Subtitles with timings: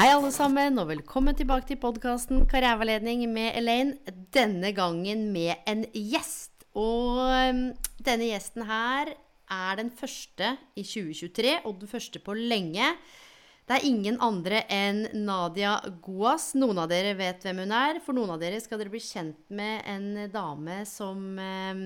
[0.00, 4.14] Hei, alle sammen, og velkommen tilbake til podkasten Karriereveiledning med Elaine.
[4.32, 6.64] Denne gangen med en gjest.
[6.72, 7.58] Og um,
[8.00, 12.88] denne gjesten her er den første i 2023, og den første på lenge.
[13.68, 16.54] Det er ingen andre enn Nadia Goas.
[16.56, 18.00] Noen av dere vet hvem hun er.
[18.00, 21.84] For noen av dere skal dere bli kjent med en dame som um,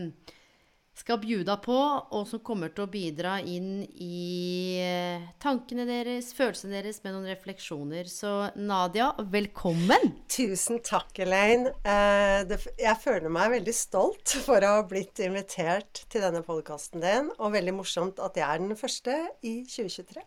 [0.94, 1.76] skal bjuda på,
[2.14, 7.30] og som kommer til å bidra inn i eh, tankene deres, følelsene deres, med noen
[7.32, 8.06] refleksjoner.
[8.10, 10.12] Så Nadia, velkommen!
[10.30, 11.72] Tusen takk, Elaine.
[11.82, 17.32] Eh, jeg føler meg veldig stolt for å ha blitt invitert til denne podkasten din,
[17.40, 20.22] og veldig morsomt at jeg er den første i 2023.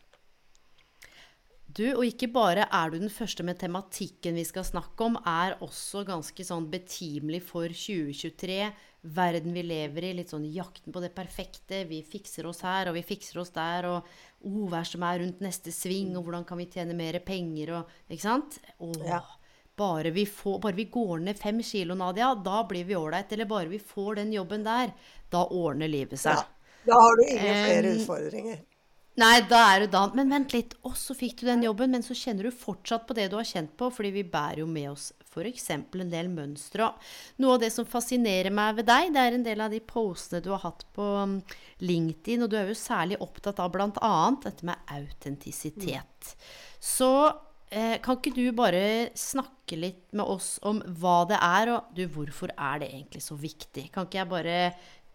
[1.78, 5.60] Du, og ikke bare er du den første med tematikken vi skal snakke om, er
[5.62, 8.72] også ganske sånn betimelig for 2023
[9.14, 11.84] verden vi lever i, litt sånn jakten på det perfekte.
[11.90, 14.08] Vi fikser oss her, og vi fikser oss der, og
[14.48, 18.12] oh, hva som er rundt neste sving, og hvordan kan vi tjene mer penger, og
[18.12, 18.60] Ikke sant?
[18.80, 19.22] Oh, ja.
[19.78, 23.32] bare, vi får, bare vi går ned fem kilo, Nadia, da blir vi ålreit.
[23.34, 24.94] Eller bare vi får den jobben der,
[25.34, 26.40] da ordner livet seg.
[26.40, 26.48] Ja.
[26.88, 28.60] Da har du ingen flere um, utfordringer.
[29.18, 30.12] Nei, da er du dan.
[30.18, 30.76] Men vent litt.
[30.86, 33.48] Og så fikk du den jobben, men så kjenner du fortsatt på det du har
[33.50, 35.70] kjent på, fordi vi bærer jo med oss f.eks.
[35.74, 36.92] en del mønstre.
[37.42, 40.44] Noe av det som fascinerer meg ved deg, det er en del av de postene
[40.46, 41.36] du har hatt på um,
[41.82, 44.14] LinkedIn, og du er jo særlig opptatt av bl.a.
[44.46, 46.34] dette med autentisitet.
[46.78, 47.12] Så
[47.70, 52.06] eh, kan ikke du bare snakke litt med oss om hva det er, og du,
[52.14, 53.90] hvorfor er det egentlig så viktig?
[53.94, 54.60] Kan ikke jeg bare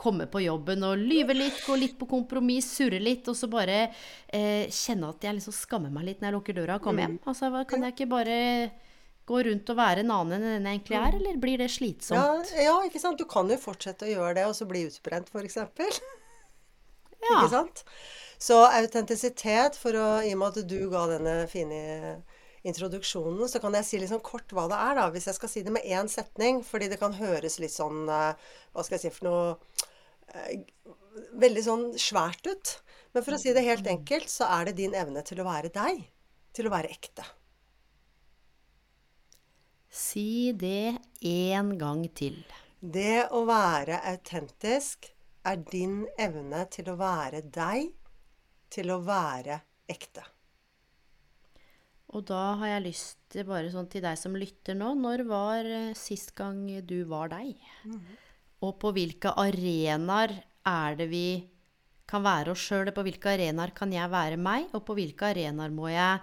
[0.02, 3.84] komme på jobben og lyve litt, gå litt på kompromiss, surre litt, og så bare
[3.86, 7.18] eh, kjenne at jeg liksom skammer meg litt når jeg lukker døra og kommer hjem.
[7.20, 7.28] Mm.
[7.30, 8.38] Altså, Kan jeg ikke bare
[9.30, 12.50] gå rundt og være en annen enn den jeg egentlig er, eller blir det slitsomt?
[12.56, 13.22] Ja, ja, ikke sant.
[13.22, 15.62] Du kan jo fortsette å gjøre det, og så bli utbrent, f.eks.
[17.22, 17.36] Ja.
[17.38, 17.84] Ikke sant?
[18.42, 21.76] Så autentisitet, for å, i og med at du ga denne fine
[22.66, 25.06] introduksjonen, så kan jeg si litt sånn kort hva det er, da.
[25.14, 26.62] Hvis jeg skal si det med én setning.
[26.66, 29.71] Fordi det kan høres litt sånn eh, Hva skal jeg si for noe
[31.42, 32.74] veldig sånn svært ut.
[33.12, 35.72] Men for å si det helt enkelt, så er det din evne til å være
[35.74, 36.02] deg.
[36.56, 37.24] Til å være ekte.
[39.92, 40.96] Si det
[41.28, 42.38] én gang til.
[42.80, 45.10] Det å være autentisk
[45.44, 47.92] er din evne til å være deg,
[48.72, 49.60] til å være
[49.92, 50.24] ekte.
[52.12, 55.68] Og da har jeg lyst til, bare sånn til deg som lytter nå, når var
[55.68, 57.56] eh, sist gang du var deg?
[57.84, 58.16] Mm -hmm.
[58.62, 60.36] Og på hvilke arenaer
[60.68, 61.26] er det vi
[62.08, 62.92] kan være oss sjøl?
[62.94, 64.68] På hvilke arenaer kan jeg være meg?
[64.76, 66.20] Og på hvilke arenaer må jeg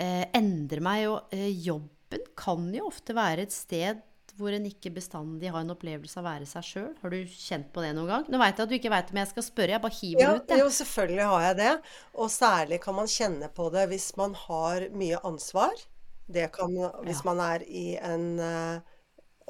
[0.00, 1.06] eh, endre meg?
[1.12, 4.04] Og eh, jobben kan jo ofte være et sted
[4.38, 6.90] hvor en ikke bestandig har en opplevelse av å være seg sjøl.
[7.02, 8.26] Har du kjent på det noen gang?
[8.30, 10.34] Nå veit jeg at du ikke veit om jeg skal spørre, jeg bare hiver ja,
[10.36, 10.44] ut.
[10.46, 10.58] det.
[10.60, 11.72] Jo, selvfølgelig har jeg det.
[12.14, 15.82] Og særlig kan man kjenne på det hvis man har mye ansvar.
[16.28, 17.26] Det kan hvis ja.
[17.26, 18.94] man er i en uh,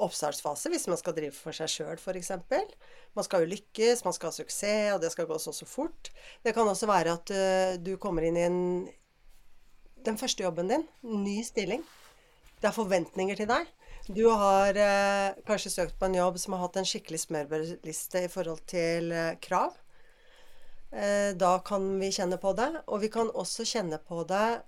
[0.05, 2.31] oppstartsfase hvis man skal drive for seg sjøl, f.eks.
[3.17, 6.11] Man skal jo lykkes, man skal ha suksess, og det skal gå så så fort.
[6.45, 8.61] Det kan også være at uh, du kommer inn i en,
[10.05, 11.83] den første jobben din, ny stilling.
[12.59, 13.69] Det er forventninger til deg.
[14.09, 18.31] Du har uh, kanskje søkt på en jobb som har hatt en skikkelig smørbrødliste i
[18.31, 19.77] forhold til uh, krav.
[21.37, 22.71] da kan vi kjenne på det.
[22.87, 24.63] Og vi kan også kjenne på det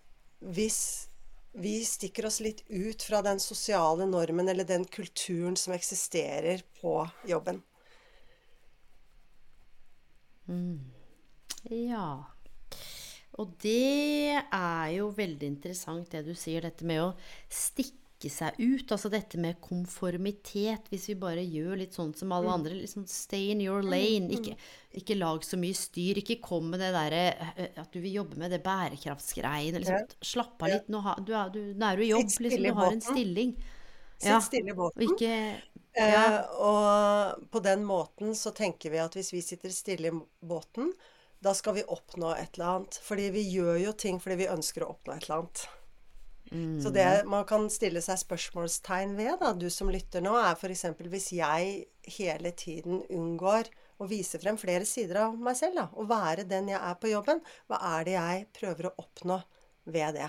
[0.54, 1.10] hvis
[1.52, 6.96] vi stikker oss litt ut fra den sosiale normen eller den kulturen som eksisterer på
[7.28, 7.62] jobben.
[10.48, 10.80] Mm.
[11.70, 12.24] Ja.
[13.40, 17.12] Og det er jo veldig interessant det du sier, dette med å
[17.52, 18.92] stikke seg ut.
[18.94, 20.92] Altså dette med konformitet.
[20.92, 22.54] Hvis vi bare gjør litt sånn som alle mm.
[22.54, 22.78] andre.
[22.84, 24.28] Liksom stay in your lane.
[24.28, 24.56] Mm, ikke,
[25.02, 26.22] ikke lag så mye styr.
[26.22, 27.24] Ikke kom med det derre
[27.56, 29.82] eh, at du vil jobbe med det bærekraftsgreiene.
[29.82, 30.92] Liksom, slapp av litt.
[30.94, 32.30] Nå, har, du, er, du, nå er du i jobb.
[32.46, 33.56] Liksom, du har en stilling.
[34.22, 35.02] Sitt stille i båten.
[35.02, 35.34] Og, ikke,
[35.98, 36.26] eh, ja.
[36.28, 40.94] eh, og på den måten så tenker vi at hvis vi sitter stille i båten,
[41.42, 43.00] da skal vi oppnå et eller annet.
[43.02, 45.64] Fordi vi gjør jo ting fordi vi ønsker å oppnå et eller annet.
[46.52, 50.84] Så det man kan stille seg spørsmålstegn ved, da, du som lytter nå, er f.eks.
[51.00, 51.86] hvis jeg
[52.18, 53.70] hele tiden unngår
[54.02, 57.14] å vise frem flere sider av meg selv, da, og være den jeg er på
[57.14, 57.40] jobben,
[57.72, 59.40] hva er det jeg prøver å oppnå
[59.96, 60.28] ved det?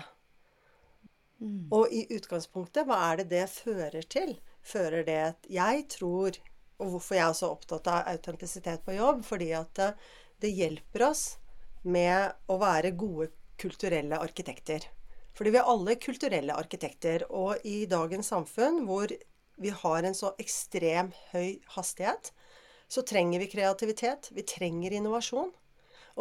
[1.75, 4.37] Og i utgangspunktet, hva er det det fører til?
[4.63, 6.37] Fører det at jeg tror
[6.79, 9.21] Og hvorfor jeg er også opptatt av autentisitet på jobb?
[9.27, 9.89] Fordi at det,
[10.41, 11.21] det hjelper oss
[11.83, 13.29] med å være gode
[13.61, 14.87] kulturelle arkitekter.
[15.33, 17.25] Fordi vi er alle kulturelle arkitekter.
[17.33, 19.11] Og i dagens samfunn hvor
[19.61, 22.31] vi har en så ekstrem høy hastighet,
[22.87, 24.29] så trenger vi kreativitet.
[24.33, 25.51] Vi trenger innovasjon.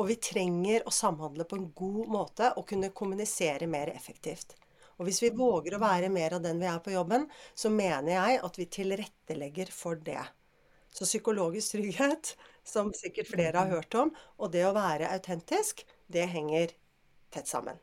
[0.00, 4.54] Og vi trenger å samhandle på en god måte og kunne kommunisere mer effektivt.
[4.96, 8.14] Og hvis vi våger å være mer av den vi er på jobben, så mener
[8.14, 10.22] jeg at vi tilrettelegger for det.
[10.92, 12.34] Så psykologisk trygghet,
[12.64, 16.76] som sikkert flere har hørt om, og det å være autentisk, det henger
[17.32, 17.80] tett sammen.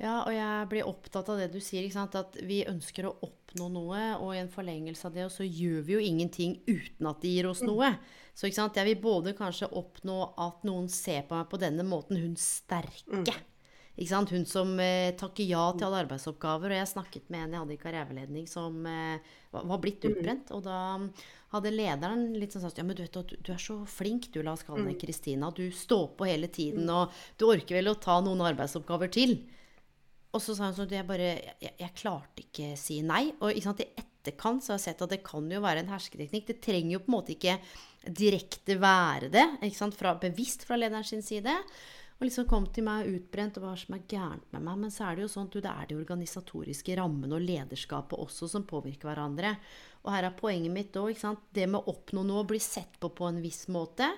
[0.00, 2.16] Ja, og jeg blir opptatt av det du sier, ikke sant?
[2.16, 5.84] at vi ønsker å oppnå noe, og i en forlengelse av det, og så gjør
[5.84, 7.92] vi jo ingenting uten at det gir oss noe.
[8.32, 8.80] Så ikke sant?
[8.80, 13.36] jeg vil både kanskje oppnå at noen ser på meg på denne måten, hun sterke.
[14.00, 14.30] Ikke sant?
[14.32, 16.72] Hun som eh, takker ja til alle arbeidsoppgaver.
[16.72, 20.52] Og jeg snakket med en jeg hadde i karriereveiledning som eh, var, blitt utbrent.
[20.56, 20.78] Og da
[21.52, 24.30] hadde lederen litt sånn sagt Ja, men du vet at du, du er så flink,
[24.32, 25.52] du, la oss kalle deg Kristina.
[25.52, 29.36] Du står på hele tiden, og du orker vel å ta noen arbeidsoppgaver til.
[30.30, 33.30] Og så sa hun sånn at jeg bare jeg, jeg klarte ikke si nei.
[33.40, 35.90] Og ikke sant, i etterkant så har jeg sett at det kan jo være en
[35.90, 36.50] hersketeknikk.
[36.52, 37.56] Det trenger jo på en måte ikke
[38.16, 41.54] direkte være det, ikke sant, fra, bevisst fra lederen sin side.
[42.20, 44.80] Og liksom kom til meg utbrent og hva som er gærent med meg.
[44.82, 48.48] Men så er det jo sånn at det er de organisatoriske rammene og lederskapet også
[48.52, 49.54] som påvirker hverandre.
[50.04, 51.16] Og her er poenget mitt òg.
[51.56, 54.10] Det med å oppnå noe, og bli sett på på en viss måte.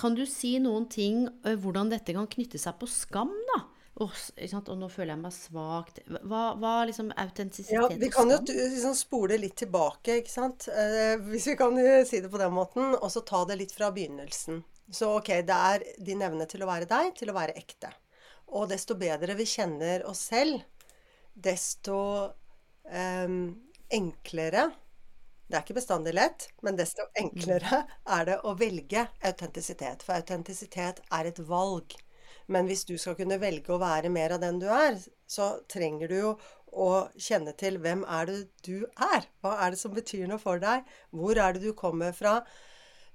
[0.00, 3.60] Kan du si noen ting hvordan dette kan knytte seg på skam, da?
[4.00, 5.98] Og, og nå føler jeg meg svakt.
[6.08, 10.68] Hva, hva liksom autentisitet Ja, vi kan jo liksom spole litt tilbake, ikke sant?
[10.72, 13.74] Eh, hvis vi kan eh, si det på den måten, og så ta det litt
[13.76, 14.62] fra begynnelsen.
[14.92, 17.92] Så ok, det er din evne til å være deg, til å være ekte.
[18.56, 20.64] Og desto bedre vi kjenner oss selv,
[21.32, 21.98] desto
[22.88, 23.28] eh,
[23.92, 24.70] enklere
[25.52, 27.82] Det er ikke bestandig lett, men desto enklere
[28.16, 30.00] er det å velge autentisitet.
[30.06, 31.92] For autentisitet er et valg.
[32.52, 34.98] Men hvis du skal kunne velge å være mer av den du er,
[35.30, 36.32] så trenger du jo
[36.72, 36.90] å
[37.20, 39.28] kjenne til hvem er det du er?
[39.40, 40.84] Hva er det som betyr noe for deg?
[41.12, 42.40] Hvor er det du kommer fra?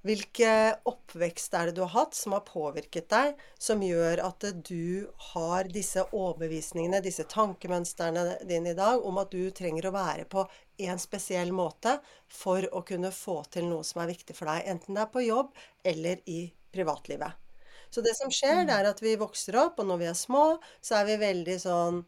[0.06, 0.50] Hvilke
[0.88, 5.68] oppvekst er det du har hatt som har påvirket deg, som gjør at du har
[5.74, 10.46] disse overbevisningene, disse tankemønstrene dine i dag, om at du trenger å være på
[10.86, 11.98] en spesiell måte
[12.32, 15.26] for å kunne få til noe som er viktig for deg, enten det er på
[15.26, 15.52] jobb
[15.92, 17.47] eller i privatlivet.
[17.94, 20.46] Så det som skjer, det er at vi vokser opp, og når vi er små,
[20.84, 22.02] så er vi veldig sånn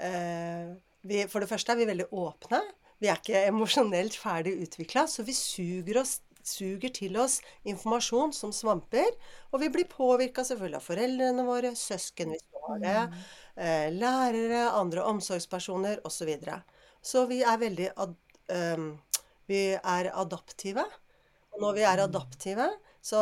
[0.00, 0.74] eh,
[1.06, 2.62] vi, For det første er vi veldig åpne.
[3.02, 7.38] Vi er ikke emosjonelt ferdig utvikla, så vi suger, oss, suger til oss
[7.68, 9.10] informasjon som svamper.
[9.52, 13.00] Og vi blir påvirka selvfølgelig av foreldrene våre, søsken hvis vi har det,
[13.60, 16.32] eh, lærere, andre omsorgspersoner osv.
[16.40, 16.60] Så,
[17.12, 18.16] så vi er veldig ad,
[18.52, 18.86] eh,
[19.46, 20.82] Vi er adaptive.
[21.54, 22.64] Og når vi er adaptive,
[23.00, 23.20] så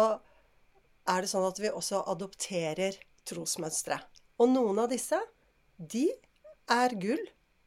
[1.10, 2.96] er det sånn at vi også adopterer
[3.28, 3.98] trosmønstre.
[4.40, 5.20] Og noen av disse,
[5.76, 6.08] de
[6.70, 7.22] er gull.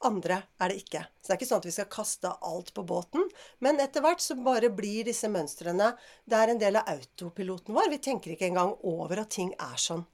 [0.06, 1.00] Andre er det ikke.
[1.18, 3.24] Så det er ikke sånn at vi skal kaste alt på båten.
[3.66, 7.90] Men etter hvert så bare blir disse mønstrene Det er en del av autopiloten vår.
[7.96, 10.06] Vi tenker ikke engang over at ting er sånn.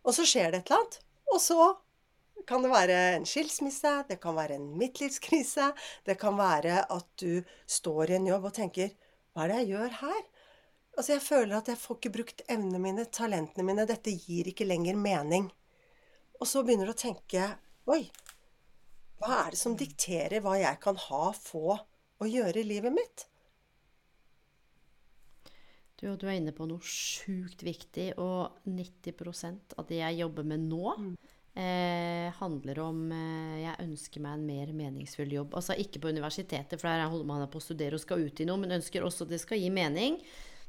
[0.00, 0.98] Og så skjer det et eller annet.
[1.30, 1.60] Og så
[2.48, 5.70] kan det være en skilsmisse, det kan være en midtlivskrise,
[6.08, 8.94] det kan være at du står i en jobb og tenker
[9.30, 10.22] Hva er det jeg gjør her?
[11.00, 13.86] Altså, jeg føler at jeg får ikke brukt evnene mine, talentene mine.
[13.88, 15.46] Dette gir ikke lenger mening.
[16.36, 17.46] Og så begynner du å tenke
[17.88, 18.02] Oi,
[19.16, 23.24] hva er det som dikterer hva jeg kan ha, få og gjøre i livet mitt?
[25.96, 30.68] Du, du er inne på noe sjukt viktig, og 90% av det jeg jobber med
[30.68, 30.94] nå,
[31.56, 35.56] eh, handler om eh, Jeg ønsker meg en mer meningsfull jobb.
[35.56, 38.48] Altså ikke på universitetet, for der holder man på å studere og skal ut i
[38.52, 40.20] noe, men ønsker også at det skal gi mening.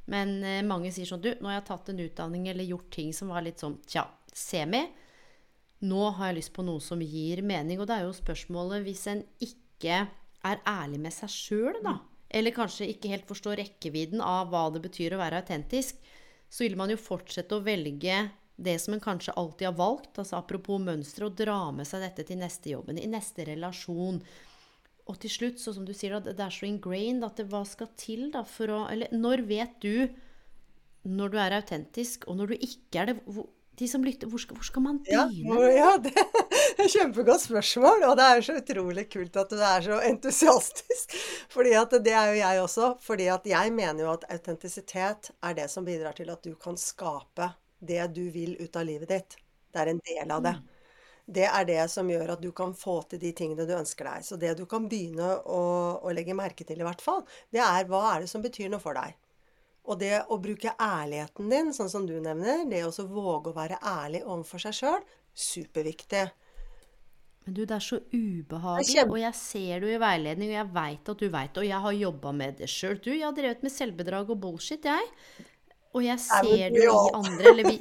[0.10, 3.12] Men eh, mange sier sånn Du, nå har jeg tatt en utdanning eller gjort ting
[3.14, 4.86] som var litt sånn tja, semi.
[5.86, 7.80] Nå har jeg lyst på noe som gir mening.
[7.82, 10.06] Og det er jo spørsmålet hvis en ikke
[10.42, 12.00] er ærlig med seg sjøl, da,
[12.34, 16.00] eller kanskje ikke helt forstår rekkevidden av hva det betyr å være autentisk,
[16.52, 18.24] så vil man jo fortsette å velge
[18.62, 22.26] det som en kanskje alltid har valgt, altså apropos mønstre, og dra med seg dette
[22.28, 24.20] til neste jobben, i neste relasjon.
[25.10, 27.64] Og til slutt, så som du sier, at det er så ingrained at det, hva
[27.68, 30.12] skal til da for å Eller når vet du
[31.02, 33.16] når du er autentisk, og når du ikke er det?
[33.26, 33.48] Hvor,
[33.80, 35.46] de som lytter, hvor skal, hvor skal man begynne?
[35.50, 36.14] Ja, ja det,
[36.92, 41.16] Kjempegodt spørsmål, og det er så utrolig kult at du er så entusiastisk.
[41.56, 42.92] Fordi at det er jo jeg også.
[43.02, 46.78] Fordi at jeg mener jo at autentisitet er det som bidrar til at du kan
[46.78, 49.40] skape det du vil ut av livet ditt.
[49.72, 50.56] Det er en del av det.
[51.26, 54.26] Det er det som gjør at du kan få til de tingene du ønsker deg.
[54.28, 55.62] Så det du kan begynne å,
[56.02, 57.24] å legge merke til, i hvert fall,
[57.54, 59.16] det er hva er det som betyr noe for deg.
[59.90, 63.80] Og det å bruke ærligheten din, sånn som du nevner, det å våge å være
[63.82, 66.28] ærlig overfor seg sjøl, superviktig.
[67.42, 70.74] Men du, det er så ubehagelig, og jeg ser det jo i veiledning, og jeg
[70.76, 73.00] veit at du veit det, og jeg har jobba med det sjøl.
[73.02, 75.48] Du, jeg har drevet med selvbedrag og bullshit, jeg.
[75.98, 77.80] Og jeg ser det jo i andre, eller vi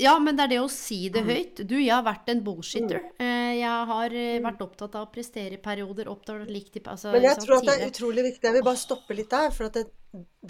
[0.00, 1.28] Ja, men det er det å si det mm.
[1.30, 1.60] høyt.
[1.68, 3.02] Du, jeg har vært en bullshitter.
[3.04, 3.26] Mm.
[3.26, 4.48] Eh, jeg har eh, mm.
[4.48, 7.68] vært opptatt av å prestere i perioder, opptatt av likt altså, Men jeg tror at
[7.68, 8.48] det er utrolig viktig.
[8.48, 9.54] Jeg vil bare stoppe litt der.
[9.54, 9.86] For at det,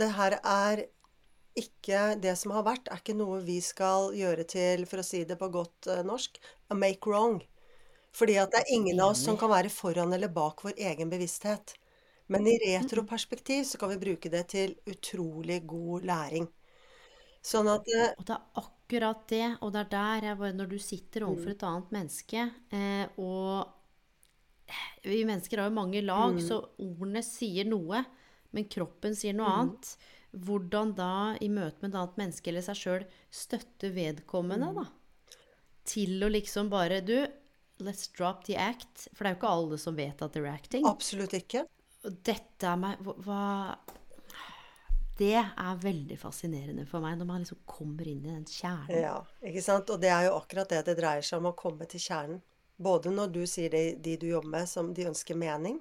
[0.03, 0.87] det her er
[1.61, 5.25] ikke Det som har vært, er ikke noe vi skal gjøre til, for å si
[5.27, 6.39] det på godt uh, norsk,
[6.71, 7.41] a make wrong.
[8.17, 11.11] Fordi at det er ingen av oss som kan være foran eller bak vår egen
[11.11, 11.75] bevissthet.
[12.31, 16.47] Men i retroperspektiv så kan vi bruke det til utrolig god læring.
[17.43, 19.47] Sånn at Og det er akkurat det.
[19.63, 21.55] Og det er der jeg bare Når du sitter overfor mm.
[21.55, 23.77] et annet menneske, eh, og
[25.03, 26.41] vi mennesker har jo mange lag, mm.
[26.47, 28.05] så ordene sier noe,
[28.55, 29.61] men kroppen sier noe mm.
[29.61, 29.93] annet.
[30.31, 34.81] Hvordan da, i møte med et annet menneske eller seg sjøl, støtte vedkommende, mm.
[34.83, 35.39] da?
[35.91, 37.17] Til å liksom bare Du,
[37.83, 39.09] let's drop the act.
[39.15, 40.87] For det er jo ikke alle som vet at they're acting.
[40.87, 41.65] Absolutt ikke.
[42.01, 43.43] Dette er meg Hva
[45.21, 49.03] det er veldig fascinerende for meg, når man liksom kommer inn i den kjernen.
[49.03, 49.91] Ja, ikke sant.
[49.93, 52.41] Og det er jo akkurat det det dreier seg om, å komme til kjernen.
[52.81, 55.77] Både når du sier det de du jobber med, som de ønsker mening.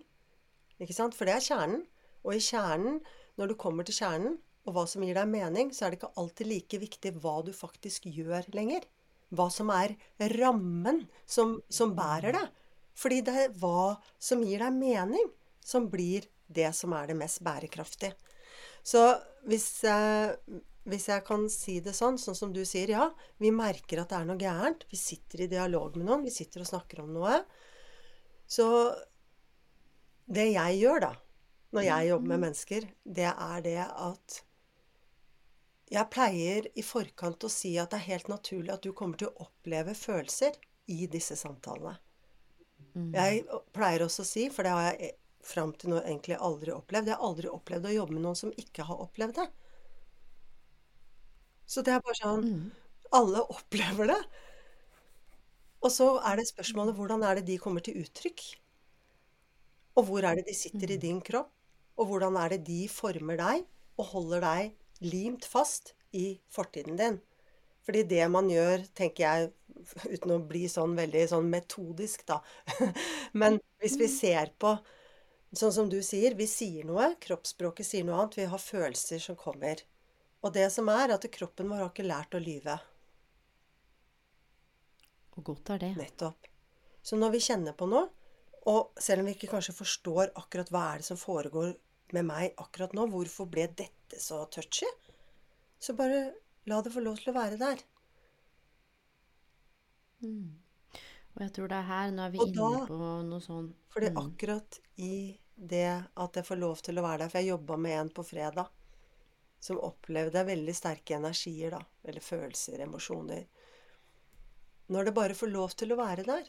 [0.79, 1.15] Ikke sant?
[1.15, 1.85] For det er kjernen.
[2.27, 2.99] Og i kjernen,
[3.39, 4.35] når du kommer til kjernen,
[4.67, 7.53] og hva som gir deg mening, så er det ikke alltid like viktig hva du
[7.55, 8.83] faktisk gjør lenger.
[9.31, 9.95] Hva som er
[10.35, 12.47] rammen som, som bærer det.
[12.99, 15.31] Fordi det er hva som gir deg mening,
[15.63, 18.17] som blir det som er det mest bærekraftige.
[18.89, 19.03] Så
[19.49, 20.35] hvis jeg,
[20.89, 23.07] hvis jeg kan si det sånn, sånn som du sier, ja,
[23.41, 24.87] vi merker at det er noe gærent.
[24.89, 27.41] Vi sitter i dialog med noen, vi sitter og snakker om noe.
[28.49, 28.67] Så
[30.29, 31.13] det jeg gjør, da,
[31.75, 34.39] når jeg jobber med mennesker, det er det at
[35.89, 39.31] jeg pleier i forkant å si at det er helt naturlig at du kommer til
[39.31, 40.57] å oppleve følelser
[40.89, 41.95] i disse samtalene.
[42.93, 43.09] Mm.
[43.13, 43.41] Jeg
[43.73, 45.15] pleier også å si, for det har jeg
[45.49, 47.09] fram til nå egentlig aldri opplevd.
[47.09, 49.47] Jeg har aldri opplevd å jobbe med noen som ikke har opplevd det.
[51.69, 52.69] Så det er bare sånn mm.
[53.17, 54.19] Alle opplever det.
[55.79, 58.43] Og så er det spørsmålet hvordan er det de kommer til uttrykk?
[59.97, 61.03] Og hvor er det de sitter i mm.
[61.05, 61.51] din kropp?
[61.99, 63.65] Og hvordan er det de former deg
[63.99, 67.17] og holder deg limt fast i fortiden din?
[67.83, 69.49] Fordi det man gjør, tenker jeg,
[70.05, 72.39] uten å bli sånn veldig sånn metodisk, da
[73.39, 74.13] Men hvis vi mm.
[74.13, 74.75] ser på
[75.49, 78.37] Sånn som du sier, vi sier noe, kroppsspråket sier noe annet.
[78.37, 79.81] Vi har følelser som kommer.
[80.45, 82.77] Og det som er, at kroppen vår har ikke lært å lyve.
[85.35, 85.91] Og godt er det.
[85.97, 86.47] Nettopp.
[87.01, 88.05] Så når vi kjenner på noe,
[88.69, 91.73] og selv om vi ikke kanskje forstår akkurat hva er det som foregår
[92.13, 94.87] med meg akkurat nå, hvorfor ble dette så touchy,
[95.79, 96.27] så bare
[96.69, 97.81] la det få lov til å være der.
[100.21, 100.59] Mm.
[101.39, 103.69] Og jeg tror det er her Nå er vi og inne da, på noe sånn
[103.91, 104.25] For det er mm.
[104.25, 105.13] akkurat i
[105.71, 105.87] det
[106.23, 108.75] at jeg får lov til å være der For jeg jobba med en på fredag
[109.59, 111.81] som opplevde veldig sterke energier, da.
[112.07, 113.41] Eller følelser, emosjoner.
[114.87, 116.45] Når det bare får lov til å være der,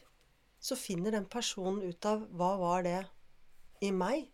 [0.63, 3.01] så finner den personen ut av hva var det
[3.83, 4.29] i meg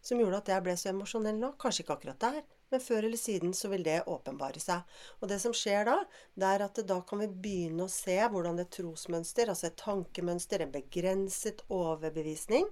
[0.00, 1.52] som gjorde at jeg ble så emosjonell nå.
[1.60, 2.40] Kanskje ikke akkurat der,
[2.72, 4.82] men før eller siden så vil det åpenbare seg.
[5.20, 5.98] Og det som skjer da,
[6.34, 10.64] det er at da kan vi begynne å se hvordan et trosmønster, altså et tankemønster,
[10.64, 12.68] en begrenset overbevisning,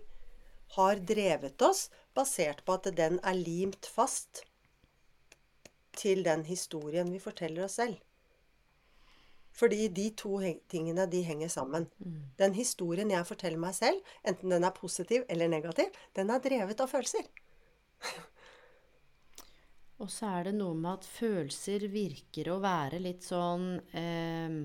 [0.76, 4.45] har drevet oss basert på at den er limt fast
[5.99, 7.99] til den historien vi forteller oss selv.
[9.52, 10.38] Fordi de to
[10.71, 11.88] tingene de henger sammen.
[11.99, 12.21] Mm.
[12.38, 16.80] Den historien jeg forteller meg selv, enten den er positiv eller negativ, den er drevet
[16.80, 17.26] av følelser.
[20.00, 24.57] Og så er det noe med at følelser virker å være litt sånn eh,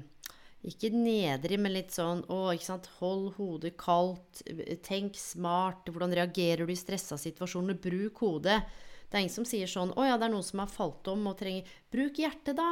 [0.69, 4.45] Ikke nedrig, men litt sånn å, ikke sant, Hold hodet kaldt.
[4.87, 5.91] Tenk smart.
[5.91, 7.75] Hvordan reagerer du i stressa situasjoner?
[7.83, 8.61] Bruk hodet.
[9.05, 11.27] Det er ingen som sier sånn Å ja, det er noen som har falt om
[11.29, 12.71] og trenger Bruk hjertet, da.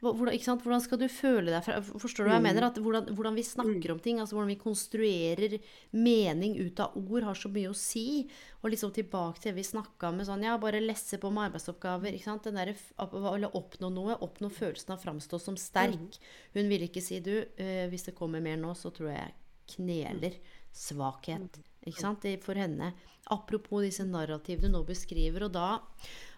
[0.00, 1.66] Hvordan, hvordan, skal du føle deg?
[2.00, 2.64] Forstår du hva jeg mener?
[2.64, 2.68] Mm.
[2.70, 3.94] At hvordan, hvordan, vi snakker mm.
[3.94, 5.56] om ting, altså hvordan vi konstruerer
[5.92, 8.24] mening ut av ord, har så mye å si.
[8.62, 12.16] Og liksom tilbake til det vi snakka med sånn Ja, bare lesse på med arbeidsoppgaver.
[12.16, 12.48] ikke sant?
[12.48, 14.16] Den der, Eller oppnå noe.
[14.24, 16.00] Oppnå følelsen av framstå som sterk.
[16.00, 16.32] Mm.
[16.56, 19.36] Hun ville ikke si du, uh, hvis det kommer mer nå, så tror jeg jeg
[19.76, 20.40] kneler.
[20.72, 21.60] Svakhet.
[21.84, 22.26] Ikke sant?
[22.44, 22.92] For henne.
[23.30, 25.68] Apropos disse narrativene du nå beskriver, og da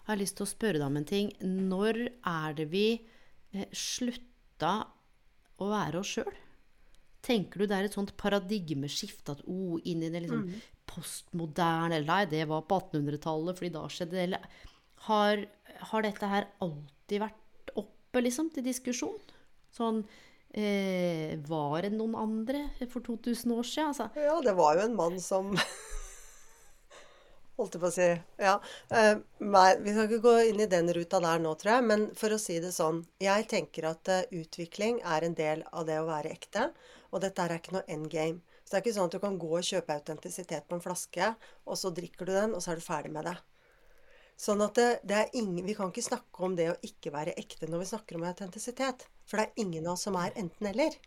[0.03, 1.31] har jeg lyst til å spørre deg om en ting.
[1.41, 3.12] Når er det vi eh,
[3.75, 4.75] slutta
[5.61, 6.33] å være oss sjøl?
[7.23, 10.49] Tenker du det er et sånt paradigmeskift at oh, inn i det liksom
[10.89, 14.25] postmoderne Eller nei, det var på 1800-tallet, fordi da skjedde det.
[14.27, 14.49] Eller
[15.07, 15.45] har,
[15.91, 19.17] har dette her alltid vært oppe, liksom, til diskusjon?
[19.73, 20.03] Sånn
[20.51, 23.93] eh, Var det noen andre for 2000 år siden?
[23.93, 25.55] Altså, Ja, det var jo en mann som
[27.59, 28.07] Holdt jeg på å si.
[28.41, 28.53] Ja.
[28.89, 31.85] Eh, nei, vi skal ikke gå inn i den ruta der nå, tror jeg.
[31.91, 33.03] Men for å si det sånn.
[33.21, 36.71] Jeg tenker at eh, utvikling er en del av det å være ekte.
[37.13, 38.41] Og dette er ikke noe end game.
[38.63, 41.33] Så det er ikke sånn at du kan gå og kjøpe autentisitet på en flaske,
[41.69, 43.35] og så drikker du den, og så er du ferdig med det.
[44.39, 47.69] Sånn at det, det ingen, Vi kan ikke snakke om det å ikke være ekte
[47.69, 49.05] når vi snakker om autentisitet.
[49.29, 50.97] For det er ingen av oss som er enten-eller.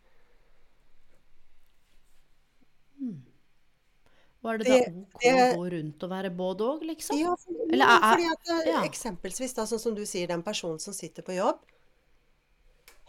[4.47, 7.19] Var det da Det, ok det å gå rundt og være både òg, liksom?
[7.21, 8.85] Ja, for, Eller er, fordi at eh, ja.
[8.89, 11.61] eksempelsvis, da, sånn som du sier, den personen som sitter på jobb,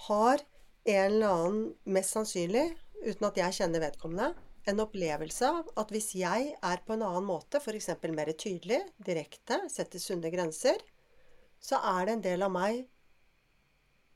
[0.08, 0.44] har
[0.88, 1.64] en eller annen,
[1.98, 2.68] mest sannsynlig,
[3.06, 4.34] uten at jeg kjenner vedkommende,
[4.68, 7.94] en opplevelse av at hvis jeg er på en annen måte, f.eks.
[8.12, 10.82] mer tydelig, direkte, setter sunne grenser,
[11.64, 12.84] så er det en del av meg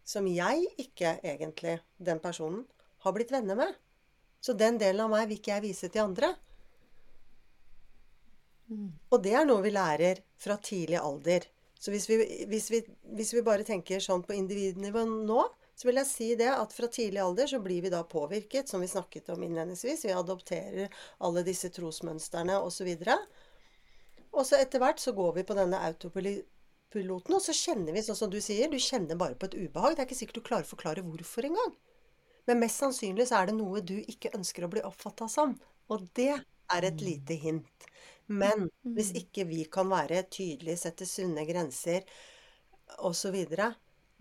[0.07, 2.65] som jeg ikke egentlig, den personen,
[3.05, 3.77] har blitt venner med.
[4.41, 6.33] Så den delen av meg vil ikke jeg vise til andre.
[8.71, 11.47] Og det er noe vi lærer fra tidlig alder.
[11.81, 12.83] Så hvis vi, hvis vi,
[13.17, 15.43] hvis vi bare tenker sånn på individnivå nå,
[15.81, 18.83] så vil jeg si det at fra tidlig alder så blir vi da påvirket, som
[18.83, 20.05] vi snakket om innledningsvis.
[20.05, 20.91] Vi adopterer
[21.25, 22.91] alle disse trosmønstrene osv.
[24.31, 28.19] Og så etter hvert så går vi på denne autopiloten, og så kjenner vi, sånn
[28.19, 29.97] som du sier, du kjenner bare på et ubehag.
[29.97, 31.73] Det er ikke sikkert du klarer å forklare hvorfor engang.
[32.45, 35.57] Men mest sannsynlig så er det noe du ikke ønsker å bli oppfatta som.
[35.89, 37.89] Og det er et lite hint.
[38.31, 42.05] Men hvis ikke vi kan være tydelige, sette sunne grenser
[42.99, 43.37] osv.,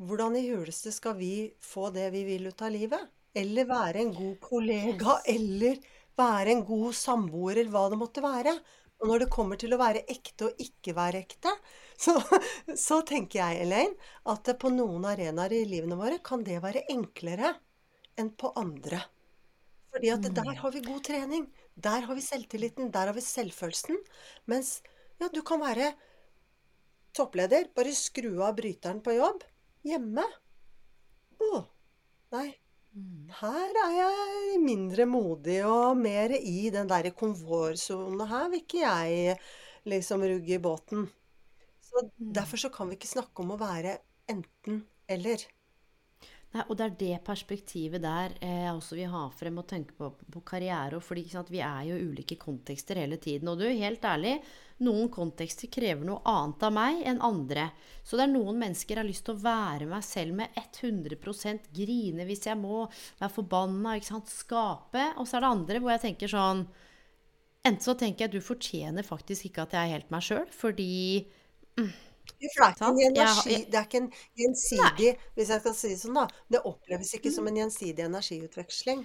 [0.01, 3.09] hvordan i huleste skal vi få det vi vil ut av livet?
[3.37, 5.79] Eller være en god kollega, eller
[6.19, 8.55] være en god samboer, eller hva det måtte være.
[9.01, 11.53] Og når det kommer til å være ekte og ikke være ekte,
[12.05, 12.17] så,
[12.77, 17.55] så tenker jeg, Elaine, at på noen arenaer i livene våre kan det være enklere
[18.21, 19.01] enn på andre.
[19.91, 21.49] Fordi at der har vi god trening.
[21.81, 22.91] Der har vi selvtilliten.
[22.95, 23.99] Der har vi selvfølelsen.
[24.51, 24.81] Mens
[25.21, 25.93] ja, du kan være
[27.17, 27.69] toppleder.
[27.77, 29.45] Bare skru av bryteren på jobb.
[29.87, 30.27] Hjemme.
[31.41, 31.63] Å,
[32.37, 32.49] nei.
[33.39, 38.25] Her er jeg mindre modig og mer i den derre komfortsonen.
[38.27, 39.37] Her vil ikke jeg
[39.89, 41.07] liksom rugge i båten.
[41.87, 43.97] Så derfor så kan vi ikke snakke om å være
[44.31, 45.47] enten-eller.
[46.51, 50.09] Nei, og det er det perspektivet der eh, også vil ha frem og tenke på
[50.35, 50.99] på karriere.
[50.99, 53.53] Fordi vi er jo i ulike kontekster hele tiden.
[53.53, 54.35] Og du, helt ærlig,
[54.83, 57.69] noen kontekster krever noe annet av meg enn andre.
[58.03, 61.71] Så det er noen mennesker jeg har lyst til å være meg selv med 100%
[61.77, 62.83] grine hvis jeg må,
[63.21, 65.07] være forbanna, ikke sant, skape.
[65.23, 66.67] Og så er det andre hvor jeg tenker sånn
[67.61, 70.47] Enten så tenker jeg at du fortjener faktisk ikke at jeg er helt meg sjøl,
[70.49, 70.95] fordi
[71.77, 73.01] For det er ikke en Sant?
[73.07, 76.27] Energi, det er ikke en gjensidig Hvis jeg skal si det sånn, da.
[76.57, 79.05] Det oppleves ikke som en gjensidig energiutveksling.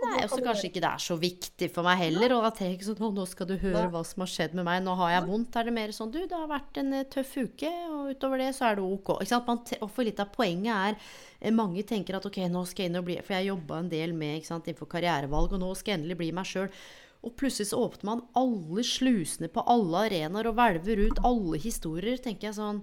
[0.00, 2.32] Nei, og så kanskje ikke det er så viktig for meg heller.
[2.38, 4.80] Og tenker jeg ikke sånn nå skal du høre hva som har skjedd med meg.
[4.86, 5.58] Nå har jeg vondt.
[5.60, 8.48] Er det mer sånn Du, det har vært en eh, tøff uke, og utover det
[8.56, 9.12] så er det ok.
[9.46, 12.92] Man, og for litt av poenget er eh, Mange tenker at ok, nå skal jeg
[12.92, 15.70] inn og bli For jeg jobba en del med ikke sant, innenfor karrierevalg, og nå
[15.76, 16.72] skal jeg endelig bli meg sjøl.
[17.20, 22.16] Og plutselig så åpner man alle slusene på alle arenaer og hvelver ut alle historier,
[22.22, 22.80] tenker jeg sånn.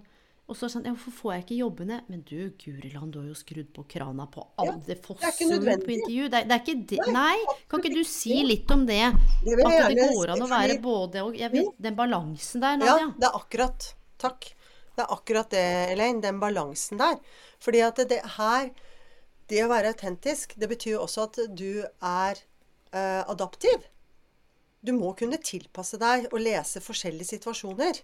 [0.47, 1.95] Og så er det sånn Ja, hvorfor får jeg ikke jobbene?
[2.07, 4.95] Men du, Guriland, du har jo skrudd på krana på alle.
[5.03, 6.29] Fosser ut på intervju.
[6.31, 6.99] Det, det er ikke det.
[7.11, 7.33] Nei,
[7.67, 9.01] kan ikke du si litt om det?
[9.43, 11.35] Det At det går an å være både og.
[11.35, 13.09] Jeg vet, den balansen der, Nadia.
[13.09, 14.47] Ja, det er akkurat Takk.
[14.97, 16.23] Det er akkurat det, Elaine.
[16.23, 17.19] Den balansen der.
[17.61, 18.71] Fordi at det, det her
[19.47, 22.39] Det å være autentisk, det betyr jo også at du er
[22.91, 23.85] uh, adaptiv.
[24.81, 27.99] Du må kunne tilpasse deg og lese forskjellige situasjoner.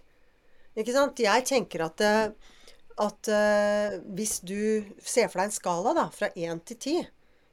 [0.74, 1.22] Ikke sant?
[1.22, 2.54] Jeg tenker at, eh,
[3.04, 7.10] at eh, hvis du ser for deg en skala da, fra 1 til 10,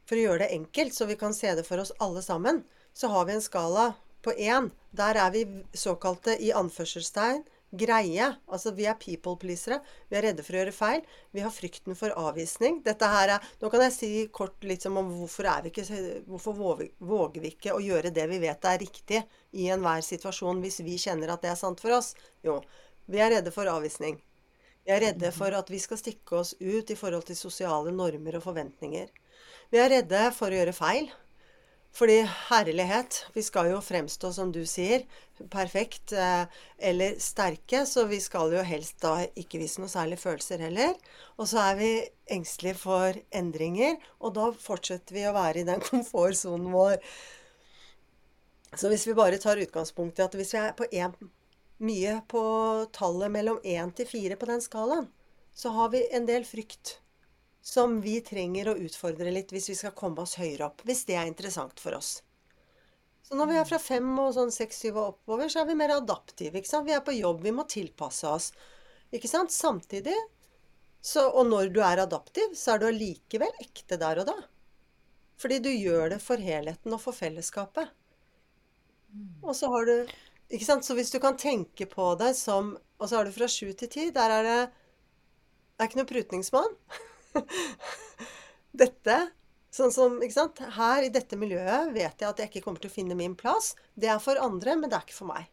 [0.10, 3.12] for å gjøre det enkelt, så vi kan se det for oss alle sammen, så
[3.14, 3.92] har vi en skala
[4.26, 4.72] på 1.
[4.98, 5.46] Der er vi
[5.78, 8.28] såkalte, i anførselstegn, greie.
[8.52, 9.80] Altså vi er people pleasere.
[10.10, 11.04] Vi er redde for å gjøre feil.
[11.32, 12.82] Vi har frykten for avvisning.
[12.86, 15.86] Dette her er Nå kan jeg si kort litt om hvorfor er vi ikke
[16.28, 20.62] Hvorfor våger våger vi ikke å gjøre det vi vet er riktig i enhver situasjon
[20.64, 22.14] hvis vi kjenner at det er sant for oss?
[22.46, 22.60] Jo,
[23.08, 24.20] vi er redde for avvisning.
[24.86, 28.40] Vi er redde for at vi skal stikke oss ut i forhold til sosiale normer
[28.40, 29.12] og forventninger.
[29.72, 31.12] Vi er redde for å gjøre feil.
[31.92, 35.04] Fordi herlighet Vi skal jo fremstå, som du sier,
[35.52, 36.46] perfekt eh,
[36.78, 40.96] eller sterke, så vi skal jo helst da ikke vise noe særlig følelser heller.
[41.36, 41.92] Og så er vi
[42.32, 46.98] engstelige for endringer, og da fortsetter vi å være i den komfortsonen vår.
[48.78, 51.18] Så hvis vi bare tar utgangspunkt i at hvis vi er på en,
[51.82, 52.44] mye på
[52.96, 55.10] tallet mellom én til fire på den skalaen,
[55.52, 57.01] så har vi en del frykt
[57.62, 60.82] som vi trenger å utfordre litt hvis vi skal komme oss høyere opp.
[60.88, 62.20] Hvis det er interessant for oss.
[63.22, 65.78] Så når vi er fra fem og sånn seks, syv og oppover, så er vi
[65.80, 66.58] mer adaptive.
[66.58, 66.88] ikke sant?
[66.90, 68.50] Vi er på jobb, vi må tilpasse oss.
[69.14, 69.54] Ikke sant?
[69.54, 70.18] Samtidig
[71.02, 74.36] så, Og når du er adaptiv, så er du allikevel ekte der og da.
[75.42, 77.90] Fordi du gjør det for helheten og for fellesskapet.
[79.42, 79.96] Og så har du
[80.52, 80.86] Ikke sant?
[80.86, 83.90] Så hvis du kan tenke på det som Og så har du fra sju til
[83.90, 84.10] ti.
[84.12, 86.78] Der er det Det er ikke noe prutningsmann.
[88.82, 89.20] Dette
[89.72, 90.60] Sånn som, ikke sant?
[90.76, 93.72] Her i dette miljøet vet jeg at jeg ikke kommer til å finne min plass.
[93.96, 95.48] Det er for andre, men det er ikke for meg.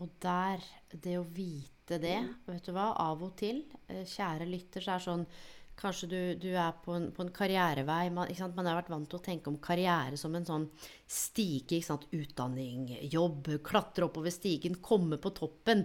[0.00, 2.16] Og der, det å vite det,
[2.48, 3.60] vet du hva, av og til,
[3.92, 5.28] eh, kjære lytter, så er det sånn
[5.76, 8.06] Kanskje du, du er på en, på en, karrierevei.
[8.08, 10.64] Man, man, har vært vant til å tenke om karriere som en sånn
[11.04, 11.82] stige.
[12.16, 15.84] Utdanning, jobb, klatre oppover stigen, komme på toppen.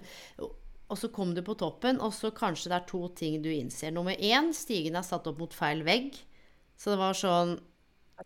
[0.92, 3.94] Og så kom du på toppen, og så kanskje det er to ting du innser.
[3.96, 6.18] Nummer én, stigen er satt opp mot feil vegg.
[6.76, 7.60] Så det var sånn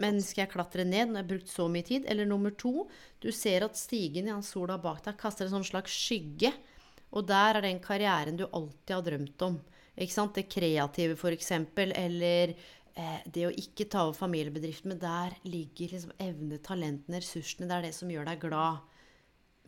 [0.02, 2.08] Men skal jeg klatre ned når jeg har brukt så mye tid?
[2.12, 2.90] Eller nummer to,
[3.24, 6.52] du ser at stigen i ja, sola bak deg kaster en sånn slags skygge.
[7.16, 9.56] Og der er den karrieren du alltid har drømt om.
[9.96, 10.36] Ikke sant?
[10.36, 11.52] Det kreative, f.eks.
[11.96, 14.92] Eller eh, det å ikke ta over familiebedriften.
[14.92, 17.70] Men der ligger liksom evne, talentene, ressursene.
[17.70, 18.84] Det er det som gjør deg glad.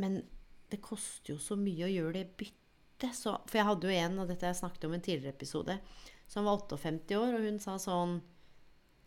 [0.04, 0.20] Men
[0.68, 2.67] det koster jo så mye å gjøre det byttet
[3.14, 5.78] så, For jeg hadde jo en, og dette jeg snakket om i en tidligere episode,
[6.28, 8.20] som var 58 år, og hun sa sånn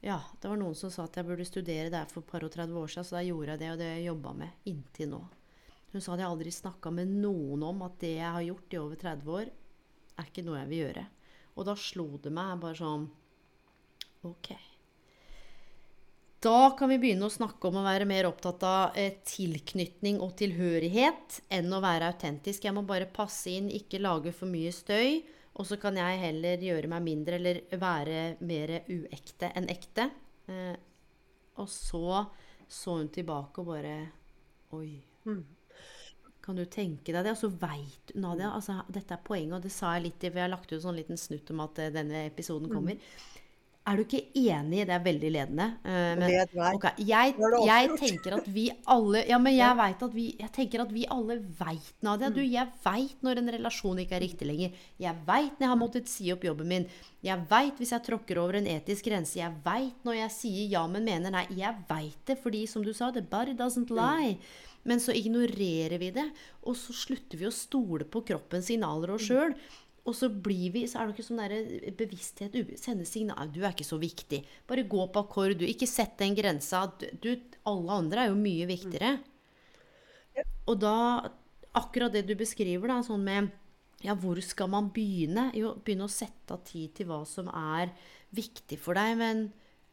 [0.01, 2.53] Ja, det var noen som sa at jeg burde studere der for et par og
[2.55, 5.21] 30 år siden, så da gjorde jeg det, og det jeg med inntil nå.
[5.91, 8.81] Hun sa at jeg aldri snakka med noen om at det jeg har gjort i
[8.81, 9.51] over 30 år,
[10.17, 11.07] er ikke noe jeg vil gjøre.
[11.59, 13.09] Og da slo det meg bare sånn
[14.29, 14.53] OK.
[16.41, 20.33] Da kan vi begynne å snakke om å være mer opptatt av eh, tilknytning og
[20.41, 22.65] tilhørighet enn å være autentisk.
[22.65, 25.21] Jeg må bare passe inn, ikke lage for mye støy.
[25.61, 30.09] Og så kan jeg heller gjøre meg mindre eller være mer uekte enn ekte.
[30.49, 30.77] Eh,
[31.61, 32.23] og så
[32.71, 33.95] så hun tilbake og bare
[34.79, 35.01] Oi.
[35.27, 35.43] Mm.
[36.41, 37.35] Kan du tenke deg det?
[37.35, 40.39] Og så veit Nadia altså, Dette er poenget, og det sa jeg litt i jeg
[40.39, 42.75] har lagt ut en sånn liten snutt om at uh, denne episoden mm.
[42.75, 42.97] kommer.
[42.97, 43.40] Mm.
[43.89, 44.83] Er du ikke enig?
[44.85, 45.67] Det er veldig ledende.
[45.81, 46.27] Uh, men,
[46.77, 47.33] okay, jeg,
[47.65, 51.07] jeg, tenker at vi alle Ja, men jeg vet at vi Jeg tenker at vi
[51.09, 52.29] alle veit, Nadia.
[52.29, 52.51] Du, mm.
[52.53, 54.77] jeg veit når en relasjon ikke er riktig lenger.
[55.01, 56.89] Jeg veit når jeg har måttet si opp jobben min.
[57.25, 59.41] Jeg veit hvis jeg tråkker over en etisk grense.
[59.41, 61.47] Jeg veit når jeg sier ja, men mener nei.
[61.57, 63.97] Jeg veit det fordi, som du sa, the body doesn't mm.
[63.97, 64.37] lie.
[64.83, 66.25] Men så ignorerer vi det,
[66.65, 69.57] og så slutter vi å stole på kroppens signaler og sjøl.
[70.09, 73.75] Og så blir vi, så er det ikke sånn der bevissthet Sende signal Du er
[73.75, 74.41] ikke så viktig.
[74.69, 75.59] Bare gå på akkord.
[75.61, 76.87] Du, ikke sett den grensa.
[77.21, 77.35] Du,
[77.69, 79.19] alle andre er jo mye viktigere.
[80.71, 80.97] Og da
[81.71, 83.51] Akkurat det du beskriver, da, sånn med
[84.03, 85.51] Ja, hvor skal man begynne?
[85.55, 87.93] Jo, begynne å sette av tid til hva som er
[88.35, 89.13] viktig for deg.
[89.21, 89.43] Men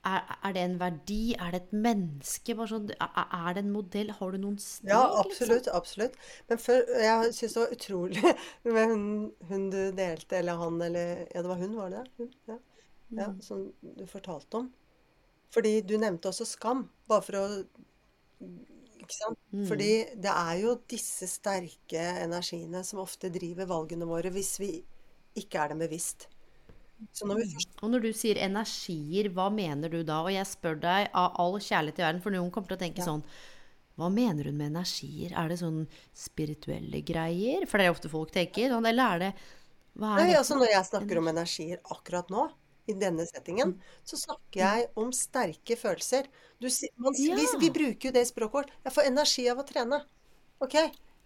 [0.08, 1.22] er, er, det en verdi?
[1.36, 2.56] Er det et menneske?
[2.70, 4.12] Sånn, er, det en modell?
[4.18, 4.92] Har du noen steg?
[4.94, 5.66] Ja, absolutt.
[5.66, 5.78] Liksom?
[5.80, 6.18] absolutt.
[6.50, 8.34] Men før, jeg syns det var utrolig
[8.78, 9.06] med hun,
[9.50, 12.04] hun, du delte, eller han, eller Ja, det var hun, var det?
[12.20, 12.60] Hun, ja.
[13.22, 13.42] ja mm.
[13.46, 14.72] Som du fortalte om.
[15.54, 16.88] Fordi du nevnte også skam.
[17.10, 17.46] Bare for å
[19.02, 19.40] Ikke sant?
[19.56, 19.66] Mm.
[19.70, 19.92] Fordi
[20.24, 24.72] det er jo disse sterke energiene som ofte driver valgene våre, hvis vi
[25.38, 26.28] ikke er dem bevisst.
[27.14, 27.67] Så Når vi først...
[27.84, 30.24] Og når du sier energier, hva mener du da?
[30.26, 33.04] Og jeg spør deg av all kjærlighet i verden, for noen kommer til å tenke
[33.04, 33.10] ja.
[33.12, 33.24] sånn
[33.98, 35.36] Hva mener hun med energier?
[35.38, 35.84] Er det sånn
[36.18, 37.68] spirituelle greier?
[37.70, 38.72] For det er ofte folk tenker.
[38.74, 39.32] Sånn, eller er det
[39.98, 40.40] hva er Nei, det?
[40.40, 42.48] Altså når jeg snakker om energier akkurat nå,
[42.88, 43.96] i denne settingen, mm.
[44.08, 46.30] så snakker jeg om sterke følelser.
[46.62, 46.70] Du,
[47.04, 47.36] man, ja.
[47.36, 48.78] vi, vi, bruker jo det i språket vårt.
[48.86, 50.00] Jeg får energi av å trene.
[50.64, 50.78] Ok?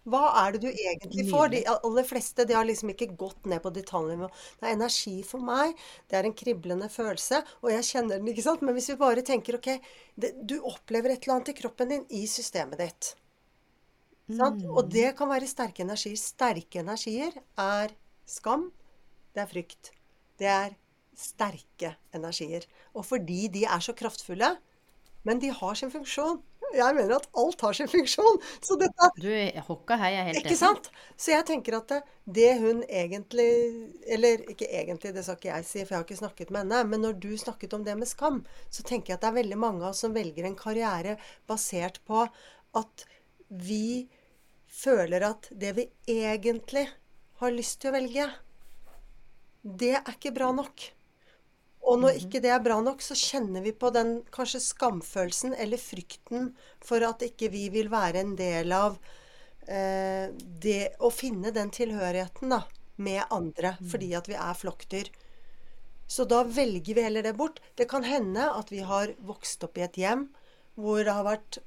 [0.02, 1.52] Hva er det du egentlig får?
[1.52, 4.26] De aller fleste de har liksom ikke gått ned på detaljnivå.
[4.58, 5.78] Det er energi for meg.
[6.10, 7.38] Det er en kriblende følelse.
[7.62, 8.64] Og jeg kjenner den, ikke sant.
[8.66, 9.70] Men hvis vi bare tenker OK
[10.18, 13.14] det, Du opplever et eller annet i kroppen din i systemet ditt.
[14.32, 14.62] Mm.
[14.74, 16.18] Og det kan være sterke energier.
[16.18, 17.94] Sterke energier er
[18.26, 18.70] skam.
[19.32, 19.92] Det er frykt.
[20.38, 20.74] Det er
[21.14, 22.66] sterke energier.
[22.96, 24.56] Og fordi de er så kraftfulle,
[25.22, 26.40] men de har sin funksjon
[26.76, 28.40] Jeg mener at alt har sin funksjon.
[28.64, 29.28] Så dette Du,
[29.68, 30.46] hokka hei, jeg er helt enig.
[30.46, 30.88] Ikke sant?
[31.16, 32.00] Så jeg tenker at det,
[32.38, 33.50] det hun egentlig
[34.16, 36.82] Eller ikke egentlig, det skal ikke jeg si, for jeg har ikke snakket med henne.
[36.92, 39.60] Men når du snakket om det med skam, så tenker jeg at det er veldig
[39.60, 41.18] mange av oss som velger en karriere
[41.50, 42.24] basert på
[42.78, 43.06] at
[43.52, 44.08] vi
[44.72, 46.86] føler at det vi egentlig
[47.42, 48.26] har lyst til å velge,
[49.62, 50.88] det er ikke bra nok.
[51.82, 55.80] Og når ikke det er bra nok, så kjenner vi på den kanskje skamfølelsen eller
[55.82, 59.00] frykten for at ikke vi vil være en del av
[59.66, 60.30] eh,
[60.62, 62.62] det å finne den tilhørigheten da,
[63.02, 65.10] med andre, fordi at vi er flokkdyr.
[66.06, 67.58] Så da velger vi heller det bort.
[67.74, 70.28] Det kan hende at vi har vokst opp i et hjem
[70.78, 71.58] hvor det har vært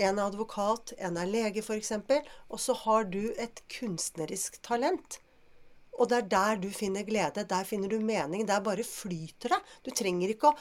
[0.00, 1.92] en er advokat, en er lege f.eks.,
[2.48, 5.18] og så har du et kunstnerisk talent.
[6.02, 7.44] Og det er der du finner glede.
[7.46, 8.42] Der finner du mening.
[8.48, 9.60] Der bare flyter det.
[9.86, 10.56] Du trenger ikke å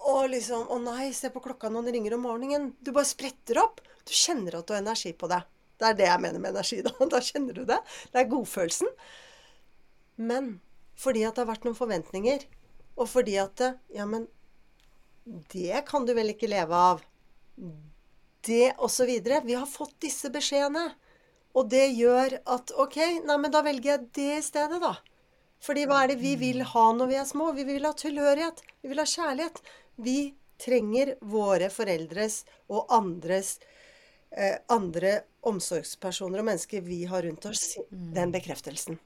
[0.00, 2.70] å liksom Å nei, se på klokka når den ringer om morgenen.
[2.80, 3.82] Du bare spretter opp.
[4.08, 5.42] Du kjenner at du har energi på det.
[5.80, 6.94] Det er det jeg mener med energi, da.
[7.12, 7.78] Da kjenner du det.
[8.12, 8.88] Det er godfølelsen.
[10.30, 10.54] Men
[11.00, 12.44] fordi at det har vært noen forventninger,
[13.00, 14.26] og fordi at Ja, men
[15.52, 17.04] det kan du vel ikke leve av?
[18.44, 19.42] Det og videre.
[19.44, 20.94] Vi har fått disse beskjedene.
[21.58, 24.94] Og det gjør at OK, nei, men da velger jeg det i stedet, da.
[25.60, 27.50] Fordi hva er det vi vil ha når vi er små?
[27.56, 28.62] Vi vil ha tilhørighet.
[28.80, 29.60] Vi vil ha kjærlighet.
[30.00, 30.18] Vi
[30.60, 33.58] trenger våre foreldres og andres
[34.30, 38.98] eh, andre omsorgspersoner og mennesker vi har rundt oss, den bekreftelsen.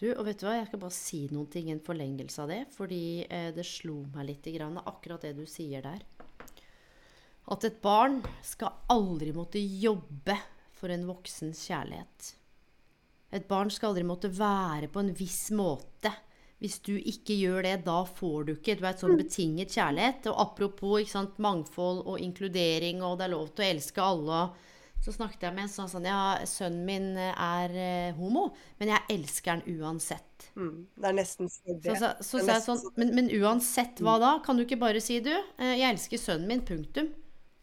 [0.00, 2.50] Du, og vet du hva, jeg skal bare si noen ting i en forlengelse av
[2.50, 6.00] det, fordi eh, det slo meg litt grann, akkurat det du sier der.
[7.48, 10.36] At et barn skal aldri måtte jobbe
[10.76, 12.34] for en voksens kjærlighet.
[13.32, 16.10] Et barn skal aldri måtte være på en viss måte.
[16.60, 18.74] Hvis du ikke gjør det, da får du ikke.
[18.76, 20.26] Du er et sånn betinget kjærlighet.
[20.28, 24.42] Og apropos sant, mangfold og inkludering, og det er lov til å elske alle.
[25.00, 29.54] Så snakket jeg med en sånn Ja, sønnen min er eh, homo, men jeg elsker
[29.54, 30.50] han uansett.
[30.60, 30.82] Mm.
[31.00, 31.94] Det er nesten så det.
[31.96, 34.34] Så, så, så Det er jeg sånn men, men uansett hva da?
[34.44, 35.32] Kan du ikke bare si du?
[35.32, 37.08] eh, Jeg elsker sønnen min, punktum.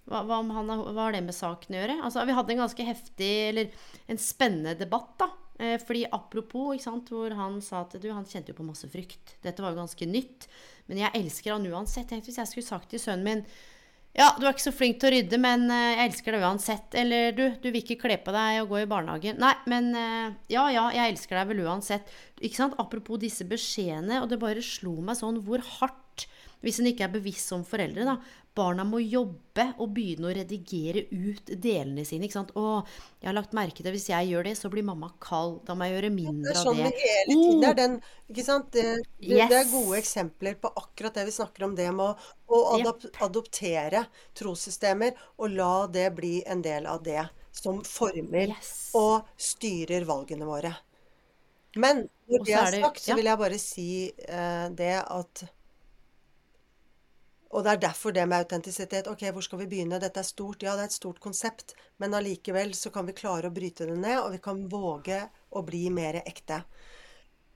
[0.08, 2.00] Hva, hva, han, hva har det med saken å gjøre?
[2.08, 5.32] Altså, vi hadde en ganske heftig, eller en spennende debatt, da.
[5.60, 9.38] Eh, fordi apropos, sant, hvor han sa at du, han kjente jo på masse frykt.
[9.44, 10.48] Dette var jo ganske nytt.
[10.88, 12.08] Men jeg elsker han uansett.
[12.12, 13.44] Tenk hvis jeg skulle sagt til sønnen min
[14.18, 16.96] ja, du er ikke så flink til å rydde, men eh, jeg elsker deg uansett.
[16.98, 19.38] Eller du, du vil ikke kle på deg og gå i barnehagen.
[19.44, 22.10] Nei, men eh, ja, ja, jeg elsker deg vel uansett.
[22.42, 22.78] Ikke sant?
[22.82, 26.02] Apropos disse beskjedene, og det bare slo meg sånn hvor hardt,
[26.66, 28.18] hvis en ikke er bevisst som foreldre, da.
[28.58, 32.26] Barna må jobbe og begynne å redigere ut delene sine.
[32.26, 32.50] ikke sant?
[32.58, 32.80] Å,
[33.22, 35.60] jeg har lagt merke til hvis jeg gjør det, så blir mamma kald.
[35.68, 36.88] Da må jeg gjøre Det mindre er av sånn det.
[37.04, 37.98] hele tiden Det Oh, er den
[38.34, 38.72] Ikke sant?
[38.74, 38.86] Det,
[39.22, 41.76] det, det er gode eksempler på akkurat det vi snakker om.
[41.78, 42.16] Det med å,
[42.50, 44.02] å adop adoptere
[44.42, 48.74] trossystemer og la det bli en del av det som former Yes.
[48.98, 50.74] og styrer valgene våre.
[51.78, 55.44] Men når det er er det- sagt, så vil jeg bare si eh, det at
[57.58, 59.08] Og det er derfor det med autentisitet.
[59.10, 59.98] Ok, hvor skal vi begynne?
[60.02, 60.62] Dette er stort.
[60.62, 61.74] Ja, det er et stort konsept.
[61.98, 65.64] Men allikevel så kan vi klare å bryte det ned, og vi kan våge å
[65.66, 66.62] bli mer ekte.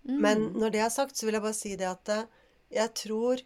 [0.02, 2.24] Men når det er sagt, så vil jeg bare si det at eh,
[2.74, 3.44] jeg tror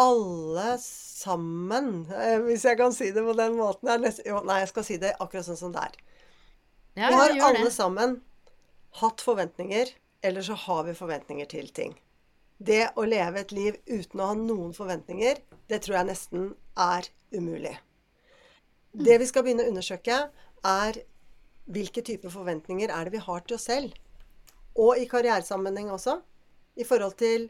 [0.00, 3.90] alle sammen, eh, hvis jeg kan si det på den måten
[4.24, 6.00] jo, Nei, jeg skal si det akkurat sånn som det er.
[6.96, 7.74] ja, Vi har alle det.
[7.74, 8.20] sammen
[9.02, 9.92] hatt forventninger,
[10.24, 11.98] eller så har vi forventninger til ting.
[12.56, 16.46] Det å leve et liv uten å ha noen forventninger, det tror jeg nesten
[16.80, 17.74] er umulig.
[18.96, 20.22] Det vi skal begynne å undersøke,
[20.64, 21.00] er
[21.68, 23.92] hvilke typer forventninger er det vi har til oss selv.
[24.76, 26.20] Og i karrieresammenheng også.
[26.76, 27.48] I forhold til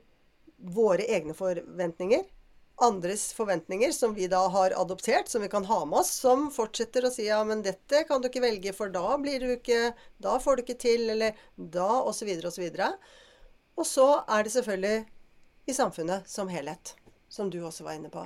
[0.56, 2.24] våre egne forventninger.
[2.82, 7.06] Andres forventninger som vi da har adoptert, som vi kan ha med oss, som fortsetter
[7.06, 10.36] å si ja, men dette kan du ikke velge, for da blir du ikke Da
[10.42, 12.66] får du ikke til, eller da, osv., osv.
[12.66, 12.92] Og så
[13.82, 15.04] er det selvfølgelig
[15.66, 16.94] i samfunnet som helhet,
[17.28, 18.22] som du også var inne på.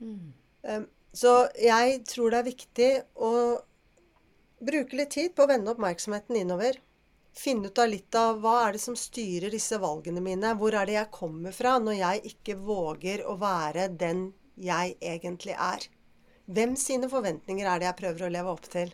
[0.00, 0.34] Mm.
[1.14, 3.32] Så jeg tror det er viktig å
[4.58, 6.78] bruke litt tid på å vende oppmerksomheten innover.
[7.38, 10.54] Finne ut av litt av hva er det som styrer disse valgene mine?
[10.58, 15.54] Hvor er det jeg kommer fra når jeg ikke våger å være den jeg egentlig
[15.54, 15.86] er?
[16.48, 18.90] Hvem sine forventninger er det jeg prøver å leve opp til?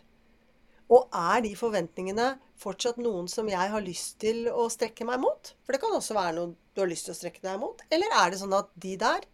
[0.93, 5.53] Og er de forventningene fortsatt noen som jeg har lyst til å strekke meg mot?
[5.65, 7.81] For det kan også være noe du har lyst til å strekke deg mot.
[7.93, 9.27] Eller er det sånn at de der,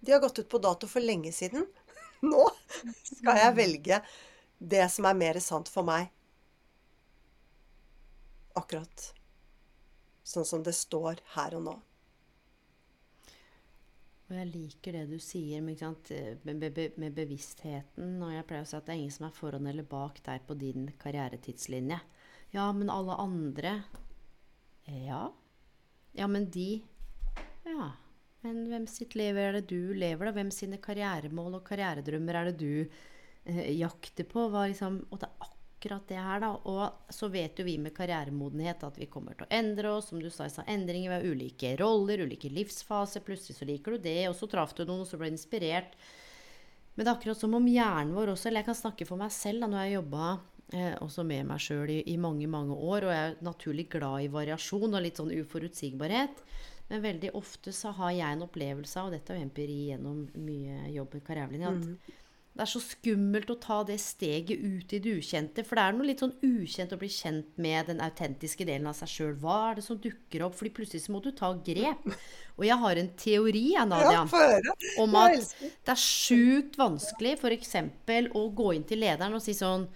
[0.00, 1.66] de har gått ut på dato for lenge siden?
[2.32, 2.46] Nå
[3.02, 4.00] skal jeg velge
[4.58, 6.10] det som er mer sant for meg.
[8.58, 9.12] Akkurat
[10.28, 11.76] sånn som det står her og nå.
[14.28, 15.80] Og jeg liker det du sier med,
[16.44, 18.18] med, med bevisstheten.
[18.20, 20.44] Og jeg pleier å si at det er ingen som er foran eller bak deg
[20.44, 21.96] på din karrieretidslinje.
[22.50, 23.82] Ja, men alle andre
[24.86, 25.32] Ja.
[26.12, 26.82] Ja, men de
[27.64, 27.92] Ja.
[28.40, 30.32] Men hvem sitt liv er det du lever, da?
[30.32, 32.88] Hvem sine karrieremål og karrieredrømmer er det du
[33.44, 34.46] eh, jakter på?
[34.54, 36.52] Liksom, og det er akkurat det her, da.
[36.70, 40.12] Og så vet jo vi med karrieremodenhet at vi kommer til å endre oss.
[40.12, 41.16] Som du sa, sa endringer.
[41.16, 43.26] Har ulike roller, ulike livsfaser.
[43.26, 45.98] Plutselig så liker du det, og så traff du noen, og så ble du inspirert.
[46.94, 49.30] Men det er akkurat som om hjernen vår også Eller jeg kan snakke for meg
[49.30, 50.30] selv da når jeg jobba
[50.72, 53.08] eh, også med meg sjøl i, i mange, mange år.
[53.08, 56.44] Og jeg er naturlig glad i variasjon og litt sånn uforutsigbarhet.
[56.88, 60.22] Men veldig ofte så har jeg en opplevelse av, og dette er jo empiri gjennom
[60.40, 62.14] mye jobb med karrierelinja, at
[62.58, 65.62] det er så skummelt å ta det steget ut i det ukjente.
[65.62, 68.96] For det er noe litt sånn ukjent å bli kjent med den autentiske delen av
[68.98, 69.36] seg sjøl.
[69.38, 70.56] Hva er det som dukker opp?
[70.58, 72.08] Fordi plutselig så må du ta grep.
[72.58, 74.24] Og jeg har en teori, Nadia
[75.04, 77.76] om at det er sjukt vanskelig f.eks.
[78.34, 79.86] å gå inn til lederen og si sånn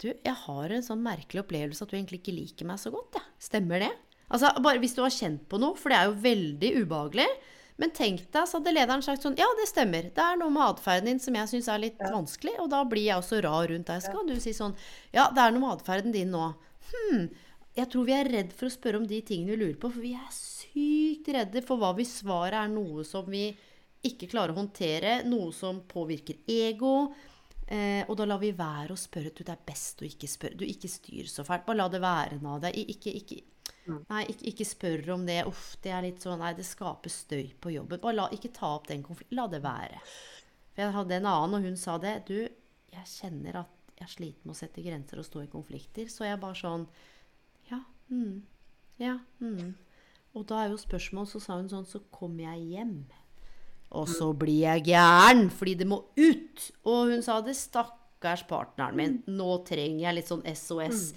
[0.00, 3.18] Du, jeg har en sånn merkelig opplevelse at du egentlig ikke liker meg så godt.
[3.18, 3.24] Ja.
[3.50, 3.90] Stemmer det?
[4.30, 7.28] Altså, bare Hvis du har kjent på noe, for det er jo veldig ubehagelig.
[7.80, 10.10] Men tenk deg, så hadde lederen sagt sånn Ja, det stemmer.
[10.12, 12.58] Det er noe med atferden din som jeg syns er litt vanskelig.
[12.60, 14.02] Og da blir jeg også rar rundt deg.
[14.04, 14.76] Så kan du si sånn
[15.16, 16.50] Ja, det er noe med atferden din nå.
[16.90, 17.30] Hm.
[17.78, 20.04] Jeg tror vi er redd for å spørre om de tingene vi lurer på, for
[20.04, 23.46] vi er sykt redde for hva hvis svaret er noe som vi
[24.06, 27.12] ikke klarer å håndtere, noe som påvirker ego.
[27.70, 29.30] Eh, og da lar vi være å spørre.
[29.30, 30.56] Du, det er best å ikke spørre.
[30.58, 31.66] Du, ikke styr så fælt.
[31.68, 32.72] Bare la det være, Nadia.
[32.74, 33.40] I- Ikke, ikke,
[34.10, 35.44] nei, ikke, ikke spør om det.
[35.46, 38.00] Uff, det er litt sånn Nei, det skaper støy på jobben.
[38.02, 39.36] Bare la, ikke ta opp den konflikten.
[39.38, 40.00] La det være.
[40.74, 42.16] For jeg hadde en annen, og hun sa det.
[42.26, 42.34] Du,
[42.90, 46.08] jeg kjenner at jeg sliter med å sette grenser og stå i konflikter.
[46.10, 46.88] Så jeg bare sånn
[47.70, 47.84] Ja.
[48.10, 48.42] Mm,
[48.98, 49.18] ja.
[49.38, 49.74] Mm.
[50.34, 52.96] Og da er jo spørsmålet, så sa hun sånn Så kommer jeg hjem.
[53.98, 56.66] Og så blir jeg gæren, fordi det må ut.
[56.86, 61.08] Og hun sa det, stakkars partneren min, nå trenger jeg litt sånn SOS.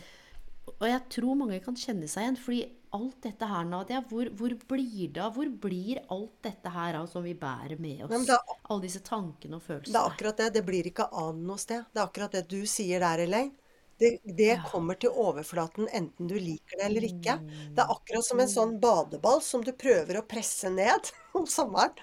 [0.80, 4.54] Og jeg tror mange kan kjenne seg igjen, fordi alt dette her, Nadia, hvor, hvor
[4.70, 5.34] blir det av?
[5.38, 8.28] Hvor blir alt dette her av som vi bærer med oss?
[8.30, 8.38] Da,
[8.70, 9.94] Alle disse tankene og følelsene.
[9.96, 10.50] Det er akkurat det.
[10.58, 11.86] Det blir ikke av noe sted.
[11.90, 13.54] Det er akkurat det du sier der, Elaine.
[14.02, 17.38] Det, det kommer til overflaten enten du liker det eller ikke.
[17.78, 21.94] Det er akkurat som en sånn badeball som du prøver å presse ned om sommeren.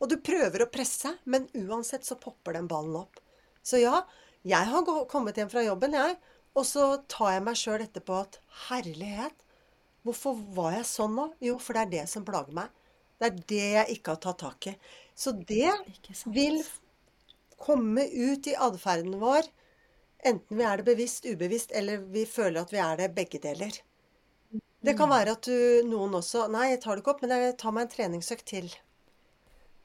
[0.00, 3.20] Og du prøver å presse, men uansett så popper den ballen opp.
[3.62, 4.02] Så ja,
[4.48, 6.16] jeg har kommet hjem fra jobben, jeg.
[6.56, 9.36] Og så tar jeg meg sjøl etterpå at herlighet,
[10.02, 11.26] hvorfor var jeg sånn nå?
[11.44, 12.72] Jo, for det er det som plager meg.
[13.20, 14.74] Det er det jeg ikke har tatt tak i.
[15.14, 15.68] Så det
[16.32, 16.62] vil
[17.60, 19.44] komme ut i atferden vår,
[20.24, 23.76] enten vi er det bevisst, ubevisst, eller vi føler at vi er det begge deler.
[24.80, 27.56] Det kan være at du, noen også Nei, jeg tar det ikke opp, men jeg
[27.60, 28.70] tar meg en treningsøkt til.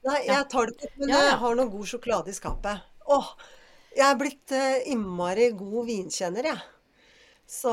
[0.06, 2.82] Nei, jeg tar det ikke men jeg har noe god sjokolade i skapet.
[3.10, 3.28] Åh,
[3.96, 6.64] jeg er blitt eh, innmari god vinkjenner, jeg.
[7.46, 7.70] Så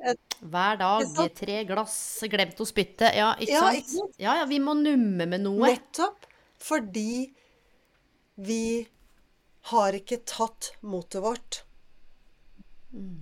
[0.00, 1.96] jeg, Hver dag tre glass,
[2.32, 3.10] glemt å spytte.
[3.16, 3.80] Ja, ikke Ja, sant?
[3.82, 4.14] ikke sant?
[4.20, 5.68] Ja, ja, vi må numme med noe.
[5.68, 6.28] Nettopp
[6.60, 7.30] fordi
[8.40, 8.62] vi
[9.72, 11.62] har ikke tatt motet vårt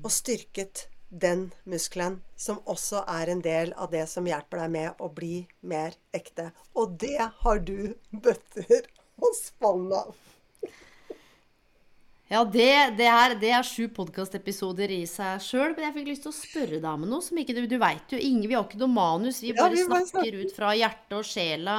[0.02, 5.02] og styrket den muskelen, som også er en del av det som hjelper deg med
[5.02, 6.50] å bli mer ekte.
[6.76, 10.16] Og det har du bøtter og spann av.
[12.28, 12.68] Ja, det,
[12.98, 15.72] det, er, det er sju podkastepisoder i seg sjøl.
[15.72, 18.12] Men jeg fikk lyst til å spørre deg om noe som ikke du Du veit
[18.12, 19.40] jo ingen Vi har ikke noe manus.
[19.40, 21.78] Vi Ja, bare vi bare snakker ut fra hjertet og sjela.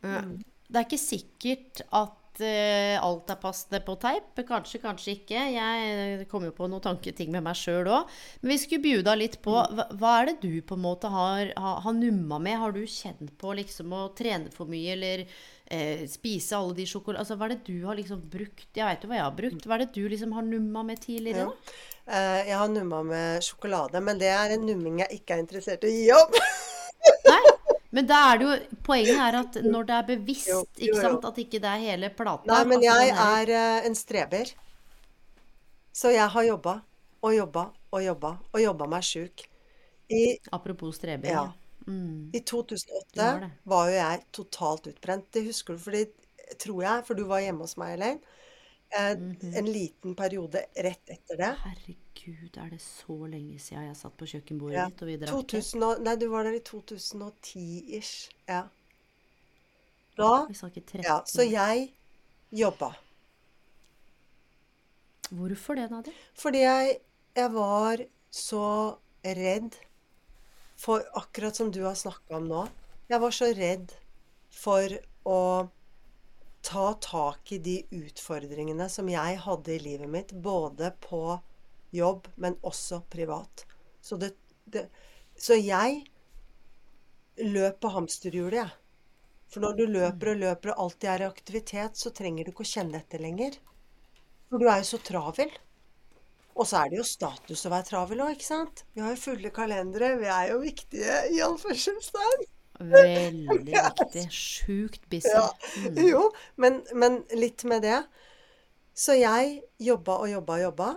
[0.00, 4.40] Uh, Det er ikke sikkert at uh, alt er passende på teip.
[4.48, 5.44] Kanskje, kanskje ikke.
[5.54, 8.10] Jeg kommer jo på noen tanketing med meg sjøl òg.
[8.42, 11.52] Men vi skulle bjuda litt på hva, hva er det du på en måte har,
[11.54, 12.58] har, har numma med?
[12.60, 17.22] Har du kjent på liksom å trene for mye, eller uh, spise alle de sjokolade...
[17.22, 18.68] Altså, hva er det du har liksom brukt?
[18.74, 19.66] Jeg veit jo hva jeg har brukt.
[19.68, 21.80] Hva er det du liksom har numma med tidligere, Ja.
[22.04, 25.86] Eh, Jeg har numma med sjokolade, men det er en numming jeg ikke er interessert
[25.88, 26.36] i å gi opp.
[27.24, 27.53] Nei,
[27.94, 31.00] men da er det jo Poenget er at når det er bevisst, Jo, jo, ikke
[31.00, 34.50] sant, at ikke det er hele plata Nei, men jeg er eh, en streber.
[35.94, 36.78] Så jeg har jobba
[37.24, 39.44] og jobba og jobba og jobba meg sjuk.
[40.10, 41.30] I, Apropos streber.
[41.30, 41.44] Ja.
[41.86, 42.32] Mm.
[42.34, 45.30] I 2008 var var jo jeg totalt utbrent.
[45.32, 46.04] Det husker du, fordi,
[46.60, 48.33] tror jeg, for du var hjemme hos meg, Elaine.
[48.94, 49.54] Eh, Mhm.
[49.56, 51.56] En liten periode rett etter det.
[51.64, 54.84] Herregud, er det så lenge siden jeg satt på kjøkkenbordet Ja.
[54.88, 56.04] ditt og vi drakk te?
[56.04, 58.28] nei, du var der i 2010-ish.
[58.48, 58.68] Ja.
[60.16, 61.92] Da Vi snakker 13 Ja, så jeg
[62.52, 62.92] jobba.
[65.32, 66.12] Hvorfor det, Nadia?
[66.34, 66.98] Fordi jeg,
[67.34, 69.74] jeg var så redd
[70.76, 72.68] for akkurat som du har snakka om nå.
[73.08, 73.92] Jeg var så redd
[74.54, 74.88] for
[75.26, 75.38] å
[76.64, 81.38] ta tak i de utfordringene som jeg hadde i livet mitt, både på
[81.94, 83.66] jobb, men også privat.
[84.00, 84.32] Så, det,
[84.64, 84.86] det,
[85.36, 86.02] så jeg
[87.44, 88.72] løp på hamsterhjulet, jeg.
[89.52, 92.64] For når du løper og løper og alltid er i aktivitet, så trenger du ikke
[92.64, 93.60] å kjenne etter lenger.
[94.50, 95.52] For du er jo så travel.
[96.54, 98.84] Og så er det jo status å være travel òg, ikke sant?
[98.94, 100.14] Vi har jo fulle kalendere.
[100.20, 102.44] Vi er jo viktige i anførselstegn.
[102.80, 104.24] Veldig viktig.
[104.34, 105.30] Sjukt busy.
[105.30, 105.46] Ja.
[105.84, 106.00] Mm.
[106.08, 106.24] Jo,
[106.60, 108.00] men, men litt med det.
[108.94, 110.90] Så jeg jobba og jobba og jobba.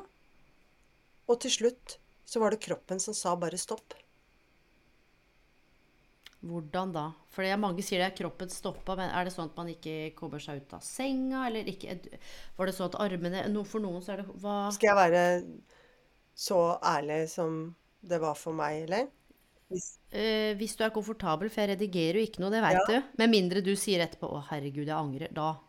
[1.27, 1.97] Og til slutt
[2.27, 3.95] så var det kroppen som sa bare stopp.
[6.47, 7.07] Hvordan da?
[7.33, 10.41] For mange sier det er kroppen stoppa, men er det sånn at man ikke kommer
[10.41, 11.97] seg ut av senga, eller ikke
[12.57, 15.23] Var det sånn at armene For noen så er det hva Skal jeg være
[16.37, 17.57] så ærlig som
[18.05, 19.07] det var for meg, eller?
[19.69, 22.85] Eh, hvis du er komfortabel, for jeg redigerer jo ikke noe, det veit Ja.
[22.87, 23.07] du.
[23.19, 25.33] Med mindre du sier etterpå 'Å, herregud, jeg angrer'.
[25.33, 25.59] Da.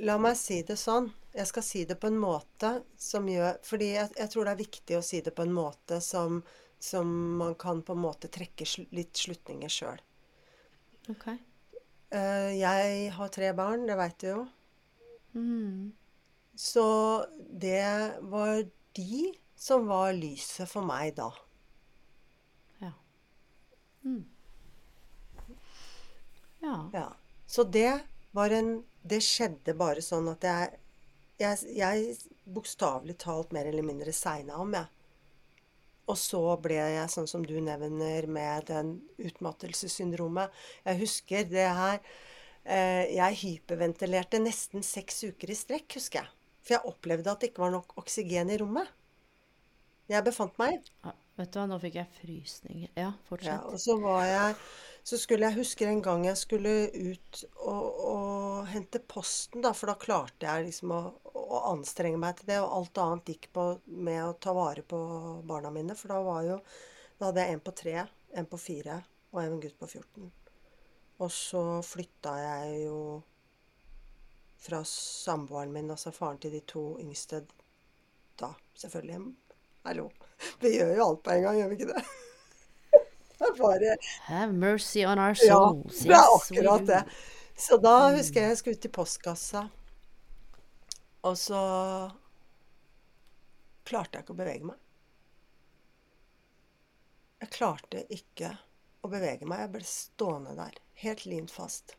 [0.00, 1.12] La meg si det sånn.
[1.34, 4.64] Jeg skal si det på en måte som gjør Fordi jeg, jeg tror det er
[4.64, 6.42] viktig å si det på en måte som,
[6.80, 10.00] som man kan på en måte trekke sl litt slutninger sjøl.
[11.10, 11.26] Ok.
[12.14, 14.48] Uh, jeg har tre barn, det veit du jo.
[15.34, 15.92] Mm.
[16.56, 21.30] Så det var de som var lyset for meg da.
[24.08, 24.16] Ja.
[24.16, 24.24] Mm.
[26.60, 26.90] Ja.
[26.92, 27.08] Ja.
[27.46, 28.00] Så det
[28.30, 30.78] var en Det skjedde bare sånn at jeg
[31.38, 32.16] Jeg, jeg
[32.50, 34.88] bokstavelig talt mer eller mindre segna om, jeg.
[36.08, 40.50] Og så ble jeg sånn som du nevner, med den utmattelsessyndromet.
[40.86, 42.00] Jeg husker det her
[42.64, 46.34] eh, Jeg hyperventilerte nesten seks uker i strekk, husker jeg.
[46.64, 48.90] For jeg opplevde at det ikke var nok oksygen i rommet.
[50.08, 50.82] Jeg befant meg.
[51.04, 52.90] Ja, Vet du hva, nå fikk jeg frysninger.
[52.98, 53.12] Ja,
[53.46, 54.56] Ja, og så var jeg
[55.06, 59.88] Så skulle jeg huske en gang jeg skulle ut og, og hente posten, da, for
[59.88, 60.98] da klarte jeg liksom å,
[61.32, 64.98] å anstrenge meg til det, og alt annet gikk på med å ta vare på
[65.48, 66.58] barna mine, for da var jo
[67.18, 67.96] Da hadde jeg en på tre,
[68.36, 69.00] en på fire
[69.32, 70.28] og en gutt på 14.
[71.18, 73.00] Og så flytta jeg jo
[74.58, 77.46] fra samboeren min, altså faren til de to yngste,
[78.38, 79.34] da selvfølgelig.
[79.86, 80.10] Hallo.
[80.62, 82.04] Vi gjør jo alt på en gang, gjør vi ikke det?
[83.38, 86.00] Det bare Have mercy on our souls.
[86.02, 87.02] Ja, det er akkurat det.
[87.58, 89.62] Så da husker jeg jeg skulle ut i postkassa,
[91.26, 91.60] og så
[93.86, 94.78] klarte jeg ikke å bevege meg.
[97.42, 98.52] Jeg klarte ikke
[99.06, 99.64] å bevege meg.
[99.64, 101.94] Jeg ble stående der, helt lint fast.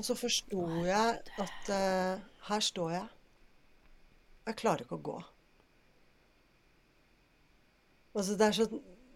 [0.00, 3.08] Og så forsto jeg at uh, her står jeg.
[4.48, 5.18] Jeg klarer ikke å gå.
[8.14, 8.66] Og så det er så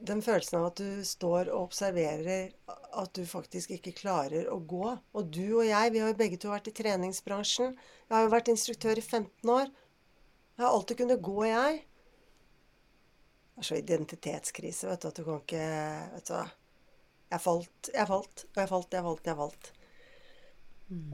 [0.05, 4.85] den følelsen av at du står og observerer at du faktisk ikke klarer å gå.
[5.17, 7.75] Og du og jeg, vi har jo begge to vært i treningsbransjen.
[8.09, 9.73] Jeg har jo vært instruktør i 15 år.
[10.55, 11.81] Jeg har alltid kunnet gå, jeg.
[13.55, 15.65] Det er så identitetskrise, vet du, at du kan ikke
[16.15, 16.45] Vet du hva.
[17.35, 19.71] Jeg falt, jeg falt, og jeg falt, jeg falt, jeg falt.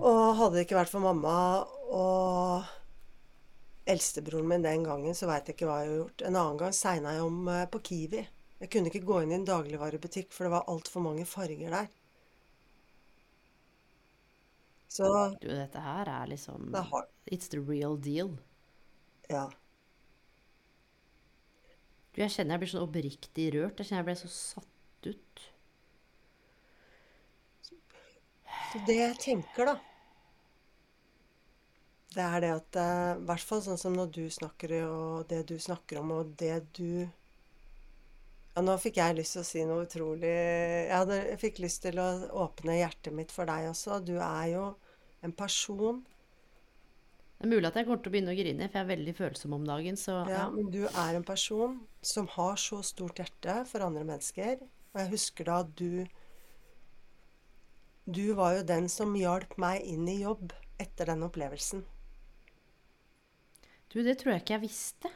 [0.03, 1.35] Og hadde det ikke vært for mamma
[1.95, 2.80] og
[3.87, 6.25] eldstebroren min den gangen, så veit jeg ikke hva jeg har gjort.
[6.27, 8.27] En annen gang segna jeg om eh, på Kiwi.
[8.61, 11.89] Jeg kunne ikke gå inn i en dagligvarebutikk, for det var altfor mange farger der.
[14.91, 15.07] Så
[15.41, 16.75] Du, dette her er liksom
[17.31, 18.35] It's the real deal.
[19.31, 19.47] Ja.
[22.11, 23.79] Du, jeg kjenner jeg blir så oppriktig rørt.
[23.79, 25.47] Jeg kjenner jeg ble så satt ut.
[28.73, 29.79] Så det jeg tenker, da
[32.11, 35.45] Det er det at eh, I hvert fall sånn som når du snakker, og det
[35.51, 37.07] du snakker om, og det du
[38.57, 41.85] Ja, nå fikk jeg lyst til å si noe utrolig Jeg, hadde, jeg fikk lyst
[41.87, 42.09] til å
[42.47, 44.01] åpne hjertet mitt for deg også.
[44.03, 44.65] Du er jo
[45.23, 46.01] en person
[47.39, 49.15] Det er mulig at jeg kommer til å begynne å grine, for jeg er veldig
[49.21, 49.97] følsom om dagen.
[49.97, 50.49] Så Ja, ja.
[50.51, 54.59] men du er en person som har så stort hjerte for andre mennesker.
[54.91, 56.07] Og jeg husker da at du
[58.11, 60.51] Du var jo den som hjalp meg inn i jobb
[60.83, 61.85] etter den opplevelsen.
[63.93, 65.13] Du, det tror jeg ikke jeg visste.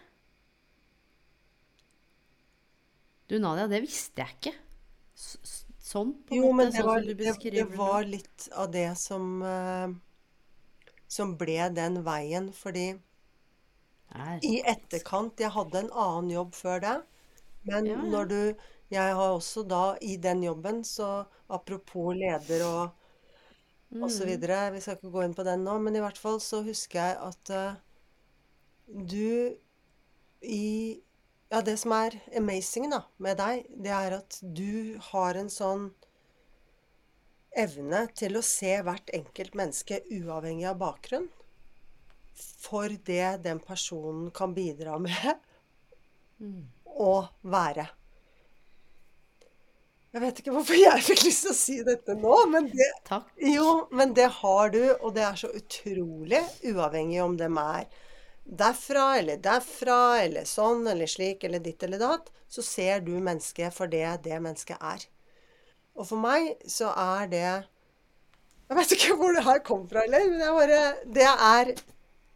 [3.31, 4.53] Du, Nadia, det visste jeg ikke.
[5.25, 6.57] S sånn, på en Jo, måte.
[6.59, 9.41] men det sånn var, som du det, det men det var litt av det som
[9.43, 9.89] uh,
[11.15, 12.87] Som ble den veien, fordi
[14.15, 16.93] Er i etterkant Jeg hadde en annen jobb før det.
[17.73, 18.39] Men Ja, når du
[18.99, 21.11] Jeg har også da i den jobben, så
[21.61, 22.91] apropos leder og
[24.01, 24.29] og så Mm.
[24.29, 24.59] videre.
[24.75, 27.17] Vi skal ikke gå inn på den nå, men i hvert fall så husker jeg
[27.29, 27.81] at eh,
[28.87, 29.57] du
[30.41, 31.01] i
[31.49, 35.85] Ja, det som er amazing da, med deg, det er at du har en sånn
[37.55, 41.29] evne til å se hvert enkelt menneske uavhengig av bakgrunn.
[42.35, 45.37] For det den personen kan bidra med
[46.91, 47.13] å
[47.43, 47.87] være.
[50.15, 52.91] Jeg vet ikke hvorfor jeg fikk lyst til å si dette nå, men det,
[53.51, 57.89] jo, men det har du, og det er så utrolig uavhengig om dem er
[58.45, 63.75] derfra eller derfra eller sånn eller slik eller ditt eller datt, så ser du mennesket
[63.75, 65.07] for det det mennesket er.
[65.95, 67.47] Og for meg så er det
[68.65, 71.75] Jeg vet ikke hvor det her kom fra heller, men er bare Det er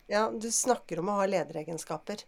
[0.09, 2.23] Ja, du snakker om å ha lederegenskaper.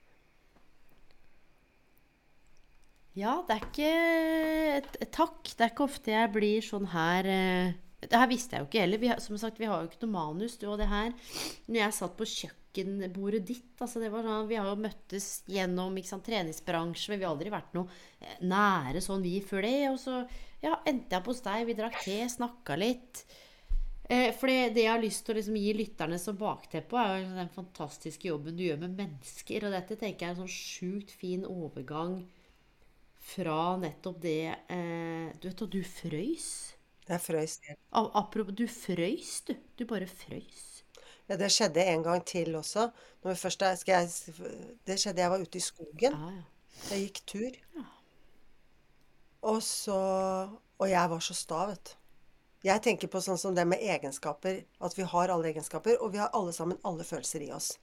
[3.19, 5.41] Ja, det er ikke Takk.
[5.45, 7.73] Det er ikke ofte jeg blir sånn her eh,
[8.07, 9.03] Det her visste jeg jo ikke heller.
[9.03, 11.13] Vi, som sagt, vi har jo ikke noe manus, du og det her.
[11.69, 12.29] Når jeg satt på
[12.71, 17.25] kjøkkenbordet ditt altså det var sånn, Vi har jo møttes gjennom sant, treningsbransje, men vi
[17.25, 17.89] har aldri vært noe
[18.21, 19.91] eh, nære sånn vi før det.
[19.91, 20.23] Og så
[20.63, 21.67] ja, endte jeg på hos deg.
[21.67, 23.25] Vi drakk te, snakka litt.
[24.11, 27.25] Eh, for det, det jeg har lyst til å liksom gi lytterne som bakteppe, er
[27.25, 29.67] jo den fantastiske jobben du gjør med mennesker.
[29.67, 32.21] Og dette tenker jeg er en sånn sjukt fin overgang
[33.21, 36.51] fra nettopp det eh, Du vet hva, du frøys.
[37.11, 37.81] Jeg frøys helt.
[37.91, 39.57] Apropos, du frøys, du.
[39.77, 40.70] Du bare frøys.
[41.31, 42.89] Ja, det skjedde en gang til også.
[43.25, 44.09] Når først jeg,
[44.87, 46.17] det skjedde jeg var ute i skogen.
[46.17, 46.31] Ja.
[46.91, 47.59] Jeg gikk tur.
[49.43, 49.99] Og så
[50.81, 51.97] Og jeg var så sta, vet du.
[52.65, 54.63] Jeg tenker på sånn som det med egenskaper.
[54.81, 57.75] At vi har alle egenskaper, og vi har alle sammen alle følelser i oss.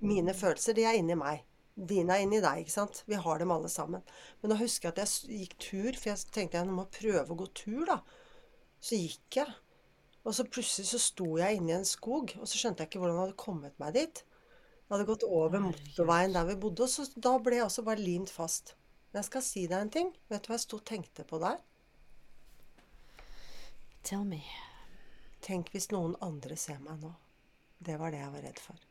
[0.00, 1.44] Mine følelser, de er inni meg.
[1.74, 3.02] Dine er inni deg, ikke sant.
[3.08, 4.04] Vi har dem alle sammen.
[4.40, 7.38] Men da husker jeg at jeg gikk tur, for jeg tenkte jeg må prøve å
[7.42, 7.98] gå tur, da.
[8.80, 9.54] Så gikk jeg.
[10.24, 13.02] Og så plutselig så sto jeg inne i en skog, og så skjønte jeg ikke
[13.02, 14.22] hvordan jeg hadde kommet meg dit.
[14.24, 18.00] Jeg hadde gått over motorveien der vi bodde, og så da ble jeg også bare
[18.00, 18.74] limt fast.
[19.10, 20.14] Men jeg skal si deg en ting.
[20.32, 21.60] Vet du hva jeg sto og tenkte på der?
[24.04, 24.40] Tell me.
[25.44, 27.12] Tenk hvis noen andre ser meg nå.
[27.84, 28.90] Det var det jeg var redd for.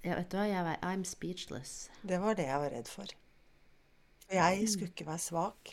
[0.00, 1.90] Ja, vet du hva, jeg, var, I'm speechless.
[2.06, 3.18] Det var det jeg var redd for.
[4.30, 5.70] For jeg skulle ikke være svak.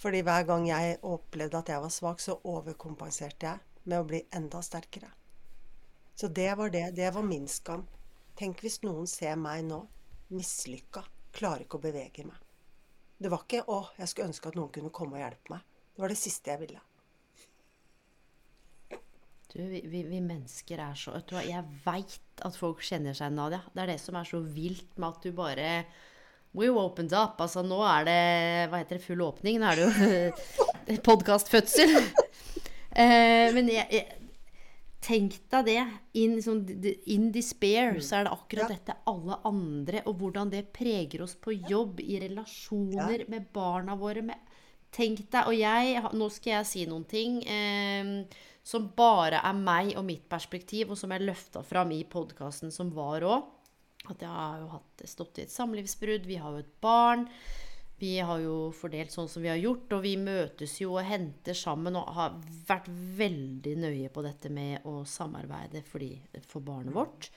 [0.00, 4.20] Fordi hver gang jeg opplevde at jeg var svak, så overkompenserte jeg med å bli
[4.36, 5.08] enda sterkere.
[6.12, 6.90] Så det var det.
[6.96, 7.86] Det var min skam.
[8.36, 9.80] Tenk hvis noen ser meg nå,
[10.36, 12.36] mislykka, klarer ikke å bevege meg.
[13.16, 15.64] Det var ikke 'Å, jeg skulle ønske at noen kunne komme og hjelpe meg'.
[15.96, 16.89] Det var det siste jeg ville.
[19.50, 23.32] Du, vi, vi, vi mennesker er så vet du Jeg veit at folk kjenner seg,
[23.34, 23.64] Nadia.
[23.74, 25.72] Det er det som er så vilt med at du bare
[26.54, 27.38] We opened up.
[27.42, 28.20] Altså, nå er det
[28.70, 29.04] Hva heter det?
[29.06, 29.58] Full åpning.
[29.62, 31.96] Nå er det jo podkastfødsel.
[32.90, 34.16] Eh, men jeg, jeg
[35.00, 35.82] Tenk deg det.
[36.18, 36.64] In, sånn,
[37.08, 38.74] in despair så er det akkurat Ja.
[38.74, 44.24] dette alle andre, og hvordan det preger oss på jobb, i relasjoner, med barna våre.
[44.26, 44.42] Med,
[44.90, 48.10] tenk deg Og jeg, nå skal jeg si noen ting eh,
[48.62, 52.92] som bare er meg og mitt perspektiv, og som jeg løfta fram i podkasten som
[52.94, 53.48] var òg.
[54.10, 57.26] At jeg har jo hatt, stått i et samlivsbrudd, vi har jo et barn.
[58.00, 61.56] Vi har jo fordelt sånn som vi har gjort, og vi møtes jo og henter
[61.56, 62.38] sammen og har
[62.68, 62.88] vært
[63.18, 66.14] veldig nøye på dette med å samarbeide fordi,
[66.48, 67.28] for barnet vårt.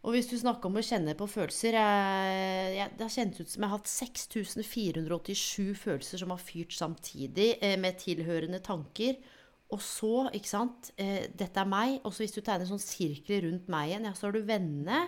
[0.00, 3.50] Og hvis du snakker om å kjenne på følelser jeg, jeg, Det har kjentes ut
[3.52, 9.18] som jeg har hatt 6487 følelser som har fyrt samtidig, eh, med tilhørende tanker.
[9.70, 11.98] Og så, ikke sant eh, Dette er meg.
[12.04, 15.04] Og så hvis du tegner sånn sirkler rundt meg igjen, ja, så har du vennene.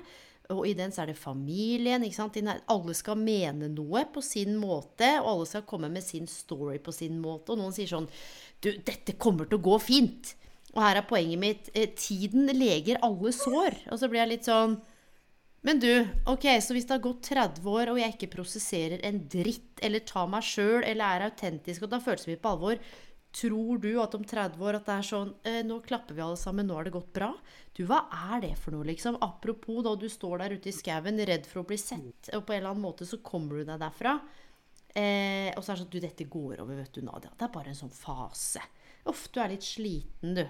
[0.53, 2.05] Og i den så er det familien.
[2.05, 2.37] ikke sant?
[2.71, 6.93] Alle skal mene noe på sin måte, og alle skal komme med sin story på
[6.93, 7.55] sin måte.
[7.55, 8.11] Og noen sier sånn
[8.63, 10.37] Du, dette kommer til å gå fint.
[10.73, 11.71] Og her er poenget mitt.
[11.77, 13.77] Eh, tiden leger alle sår.
[13.93, 14.81] Og så blir jeg litt sånn
[15.63, 15.91] Men du,
[16.27, 20.03] ok, så hvis det har gått 30 år, og jeg ikke prosesserer en dritt, eller
[20.03, 22.81] tar meg sjøl, eller er autentisk og tar følelsene mine på alvor,
[23.33, 26.41] tror du at om 30 år at det er sånn eh, Nå klapper vi alle
[26.41, 27.31] sammen, nå har det gått bra?
[27.79, 28.03] Du, hva
[28.33, 29.21] er det for noe, liksom?
[29.23, 32.57] Apropos da du står der ute i skauen, redd for å bli sett, og på
[32.57, 34.17] en eller annen måte så kommer du deg derfra.
[34.93, 37.31] Eh, og så er det sånn Du, dette går over, vet du, Nadia.
[37.39, 38.67] Det er bare en sånn fase.
[39.09, 40.45] Uff, du er litt sliten, du.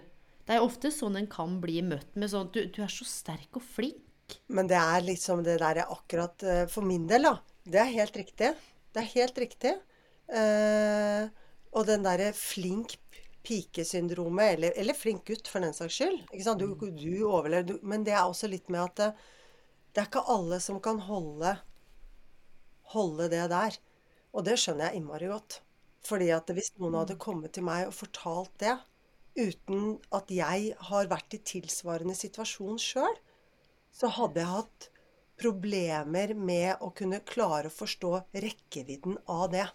[0.47, 3.61] Det er ofte sånn en kan bli møtt med sånn Du, du er så sterk
[3.61, 4.37] og flink.
[4.49, 7.37] Men det er liksom det der akkurat eh, For min del, da.
[7.63, 8.53] Det er helt riktig.
[8.93, 9.77] Det er helt riktig.
[10.33, 11.27] Eh,
[11.73, 12.97] og den derre flink
[13.43, 16.21] pike-syndromet, eller, eller flink gutt for den saks skyld.
[16.31, 16.55] Ikke?
[16.59, 19.09] Du, du overlever, du, men det er også litt med at det,
[19.93, 21.57] det er ikke alle som kan holde,
[22.95, 23.79] holde det der.
[24.33, 25.61] Og det skjønner jeg innmari godt.
[26.07, 28.77] Fordi at hvis noen hadde kommet til meg og fortalt det,
[29.39, 33.15] uten at jeg har vært i tilsvarende situasjon sjøl,
[33.93, 34.89] så hadde jeg hatt
[35.41, 38.13] problemer med å kunne klare å forstå
[38.45, 39.67] rekkevidden av det.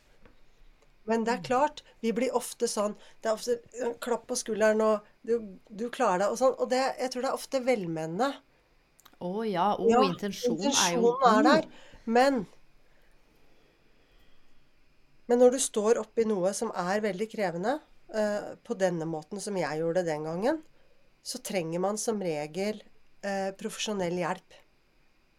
[1.07, 5.05] Men det er klart, vi blir ofte sånn Det er ofte klapp på skulderen og
[5.23, 5.37] du,
[5.71, 6.57] du klarer deg og sånn.
[6.59, 8.27] Og det, jeg tror det er ofte velmenende.
[9.23, 9.69] Å ja.
[9.79, 11.69] Å, Ja, intensjonen er jo intensjonen er der.
[12.05, 12.43] Men
[15.27, 17.77] Men når du står oppi noe som er veldig krevende,
[18.13, 20.61] eh, på denne måten som jeg gjorde den gangen,
[21.23, 22.81] så trenger man som regel
[23.21, 24.55] eh, profesjonell hjelp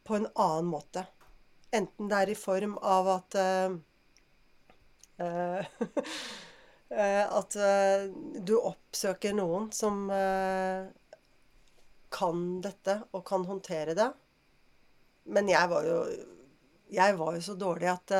[0.08, 1.06] på en annen måte.
[1.74, 3.70] Enten det er i form av at eh,
[6.88, 7.54] At
[8.48, 10.06] du oppsøker noen som
[12.14, 14.06] kan dette og kan håndtere det.
[15.34, 15.98] Men jeg var jo
[16.94, 18.14] Jeg var jo så dårlig at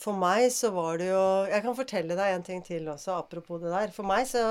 [0.00, 3.62] for meg så var det jo Jeg kan fortelle deg en ting til også, apropos
[3.62, 3.92] det der.
[3.94, 4.44] For meg så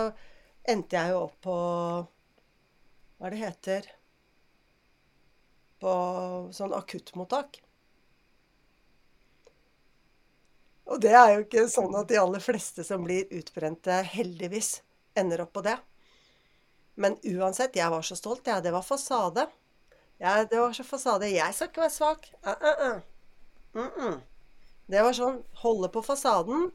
[0.65, 1.57] endte jeg jo opp på
[3.17, 3.91] Hva er det heter
[5.81, 5.93] På
[6.55, 7.61] sånn akuttmottak.
[10.85, 14.79] Og det er jo ikke sånn at de aller fleste som blir utbrente, heldigvis
[15.17, 15.75] ender opp på det.
[17.01, 18.45] Men uansett, jeg var så stolt.
[18.45, 18.63] jeg.
[18.63, 19.47] det var fasade.
[20.21, 21.27] Ja, det var så fasade.
[21.33, 22.29] Jeg skal ikke være svak.
[22.45, 23.01] Uh, uh.
[23.73, 24.21] Mm -mm.
[24.91, 26.69] Det var sånn holde på fasaden.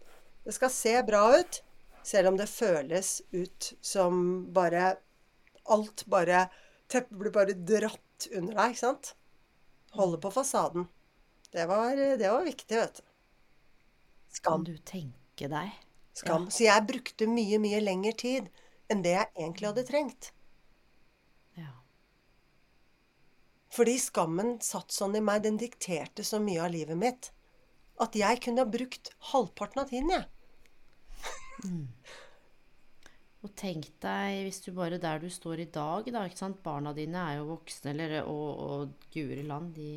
[0.44, 1.61] Det skal se bra ut.
[2.02, 4.22] Selv om det føles ut som
[4.56, 4.96] bare
[5.70, 6.46] Alt bare
[6.90, 9.12] Teppet blir bare dratt under deg, ikke sant?
[9.94, 10.88] Holde på fasaden.
[11.52, 13.04] Det var, det var viktig, vet du.
[13.04, 14.64] Kan Skam.
[14.64, 15.76] du tenke deg?
[16.18, 16.48] Skam.
[16.50, 18.50] Så jeg brukte mye, mye lengre tid
[18.90, 20.32] enn det jeg egentlig hadde trengt.
[21.58, 21.70] Ja.
[23.74, 27.30] Fordi skammen satt sånn i meg, den dikterte så mye av livet mitt.
[28.01, 30.24] At jeg kunne ha brukt halvparten av tiden, jeg.
[33.40, 36.59] Og tenk deg hvis du bare der du står i dag, da, ikke sant.
[36.64, 39.94] Barna dine er jo voksne, eller, og, og guri land, de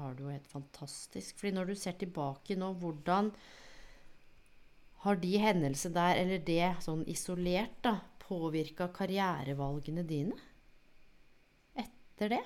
[0.00, 1.38] har det jo helt fantastisk.
[1.38, 3.30] Fordi når du ser tilbake nå, hvordan
[5.04, 10.38] har de hendelsene der, eller det sånn isolert, da, påvirka karrierevalgene dine?
[11.78, 12.42] Etter det?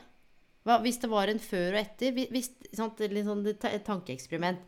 [0.64, 2.12] Hva, hvis det var en før og etter?
[2.32, 4.60] Hvis, sant, litt sånn et tankeeksperiment.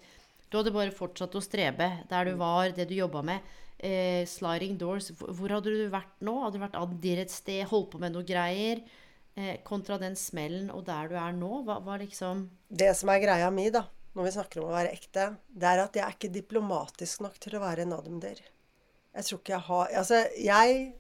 [0.50, 3.54] Du hadde bare fortsatt å strebe der du var, det du jobba med.
[3.76, 5.10] Eh, sliding doors.
[5.18, 6.38] Hvor hadde du vært nå?
[6.44, 8.80] Hadde du vært addir et sted, holdt på med noe greier?
[9.36, 11.60] Eh, kontra den smellen og der du er nå?
[11.66, 13.82] Hva, hva liksom Det som er greia mi, da,
[14.16, 17.36] når vi snakker om å være ekte, det er at jeg er ikke diplomatisk nok
[17.42, 18.40] til å være en admdir.
[19.16, 20.94] Jeg tror ikke jeg har Altså, jeg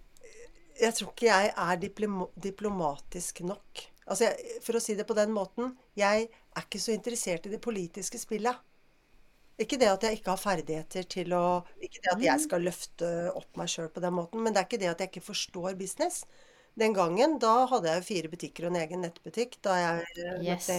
[0.76, 3.86] Jeg tror ikke jeg er diploma, diplomatisk nok.
[4.06, 7.54] Altså, jeg, for å si det på den måten, jeg er ikke så interessert i
[7.54, 8.60] det politiske spillet.
[9.62, 11.44] Ikke det at jeg ikke har ferdigheter til å
[11.86, 13.08] Ikke det at jeg skal løfte
[13.40, 15.76] opp meg sjøl på den måten, men det er ikke det at jeg ikke forstår
[15.80, 16.24] business.
[16.76, 20.66] Den gangen, da hadde jeg fire butikker og en egen nettbutikk da jeg eh, Yes.
[20.68, 20.76] møtte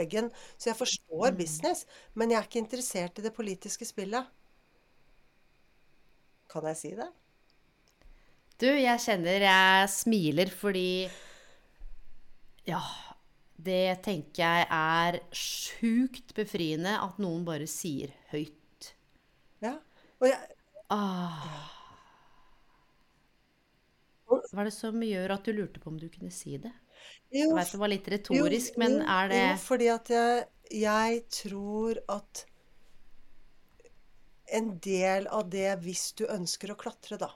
[0.00, 0.32] veggen.
[0.58, 1.84] Så jeg forstår business,
[2.18, 4.26] men jeg er ikke interessert i det politiske spillet.
[6.54, 7.08] Kan jeg si det?
[8.62, 10.88] Du, jeg kjenner jeg smiler fordi
[12.66, 12.80] Ja,
[13.56, 18.92] det tenker jeg er sjukt befriende at noen bare sier høyt.
[19.64, 19.76] Ja.
[20.20, 20.56] Og jeg,
[20.90, 21.72] Ah.
[24.26, 26.72] Hva er det som gjør at du lurte på om du kunne si det?
[27.34, 30.44] Jeg jo, vet det var litt retorisk, men er det Jo, fordi at jeg,
[30.82, 32.44] jeg tror at
[34.56, 37.32] en del av det hvis du ønsker å klatre, da.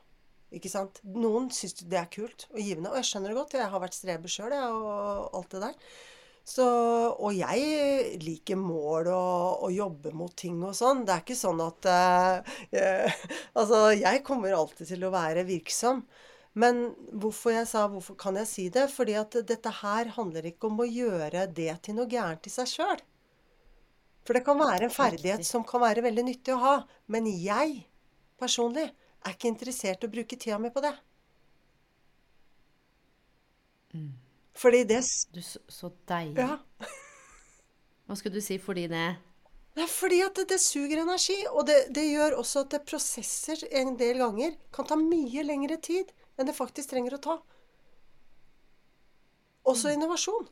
[0.51, 0.99] Ikke sant?
[1.07, 3.59] Noen syns det er kult og givende, og jeg skjønner det godt.
[3.59, 5.77] Jeg har vært streber sjøl, og alt det der.
[6.51, 6.65] Så,
[7.21, 11.05] og jeg liker mål og, og jobbe mot ting og sånn.
[11.07, 13.13] Det er ikke sånn at uh, jeg,
[13.61, 16.03] Altså, jeg kommer alltid til å være virksom.
[16.59, 16.89] Men
[17.23, 18.89] hvorfor jeg sa hvorfor kan jeg si det?
[18.91, 22.73] Fordi at dette her handler ikke om å gjøre det til noe gærent i seg
[22.73, 23.05] sjøl.
[24.27, 26.75] For det kan være en ferdighet som kan være veldig nyttig å ha.
[27.13, 27.85] Men jeg
[28.41, 28.89] personlig
[29.25, 30.95] er ikke interessert i å bruke tida mi på det.
[34.61, 35.01] Fordi det
[35.35, 36.39] Du, så, så deilig.
[36.41, 36.59] Ja.
[38.07, 39.07] Hva skulle du si fordi det
[39.77, 42.83] Det er fordi at det, det suger energi, og det, det gjør også at det
[42.89, 47.37] prosesser en del ganger kan ta mye lengre tid enn det faktisk trenger å ta.
[49.71, 50.49] Også innovasjon.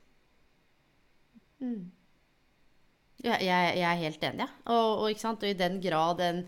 [3.24, 4.48] Ja, jeg, jeg er helt enig, ja.
[4.70, 5.42] Og, og, ikke sant?
[5.42, 6.44] og i den grad en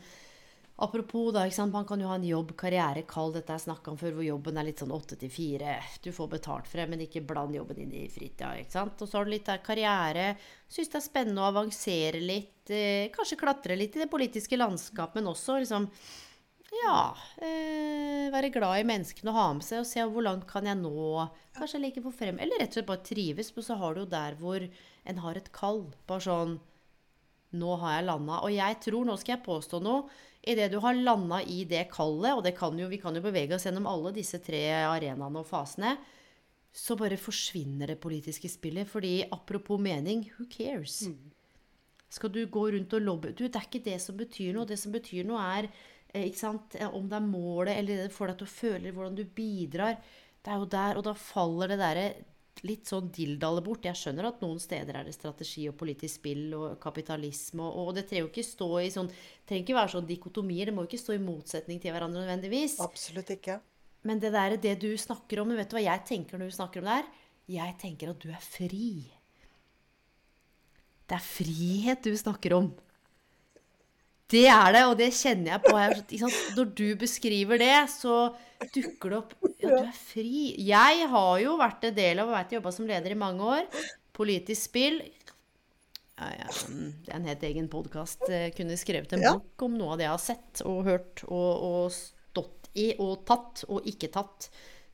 [0.81, 4.14] Apropos, da, man kan jo ha en jobb, karriere, kall dette jeg snakka om før,
[4.16, 5.74] hvor jobben er litt sånn åtte til fire.
[6.01, 8.55] Du får betalt for det, men ikke bland jobben inn i fritida.
[8.57, 9.03] ikke sant?
[9.05, 10.31] Og så har du litt der karriere.
[10.72, 12.72] Syns det er spennende å avansere litt.
[12.72, 15.91] Eh, kanskje klatre litt i det politiske landskapet, men også liksom
[16.70, 17.12] Ja.
[17.43, 20.78] Eh, være glad i menneskene og ha med seg og se hvor langt kan jeg
[20.81, 21.28] nå.
[21.59, 23.53] Kanskje like på frem Eller rett og slett bare trives.
[23.57, 24.64] Men så har du jo der hvor
[25.05, 25.93] en har et kall.
[26.07, 26.61] Bare sånn
[27.53, 28.41] Nå har jeg landa.
[28.47, 30.05] Og jeg tror, nå skal jeg påstå noe,
[30.43, 33.57] idet du har landa i det kallet, og det kan jo, vi kan jo bevege
[33.57, 35.97] oss gjennom alle disse tre arenaene og fasene,
[36.72, 38.88] så bare forsvinner det politiske spillet.
[38.88, 41.03] Fordi apropos mening, who cares?
[42.11, 44.66] Skal du gå rundt og lobbe Du, det er ikke det som betyr noe.
[44.66, 45.68] Det som betyr noe, er
[46.14, 49.24] eh, eh, om det er målet, eller det får deg til å føle hvordan du
[49.24, 50.01] bidrar.
[50.41, 52.07] Det er jo der, og da faller det derre
[52.67, 53.87] litt sånn dildalle bort.
[53.89, 57.97] Jeg skjønner at noen steder er det strategi og politisk spill og kapitalisme, og, og
[57.99, 60.71] det trenger jo ikke stå i sånn trenger ikke være sånn dikotomier.
[60.71, 62.79] Det må jo ikke stå i motsetning til hverandre nødvendigvis.
[62.85, 63.61] Absolutt ikke.
[64.09, 66.81] Men det der, det du snakker om, vet du hva jeg tenker når du snakker
[66.81, 67.11] om det her?
[67.51, 68.93] Jeg tenker at du er fri.
[71.11, 72.71] Det er frihet du snakker om.
[74.31, 76.41] Det er det, og det kjenner jeg på ikke sant?
[76.59, 78.18] Når du beskriver det, så
[78.74, 80.45] dukker det opp Ja, du er fri.
[80.62, 83.83] Jeg har jo vært en del av og vært jobba som leder i mange år.
[84.16, 85.01] Politisk spill.
[86.20, 88.26] Ja, ja, det er en helt egen podkast.
[88.57, 91.95] Kunne skrevet en bok om noe av det jeg har sett og hørt og, og
[91.95, 94.51] stått i og tatt og ikke tatt.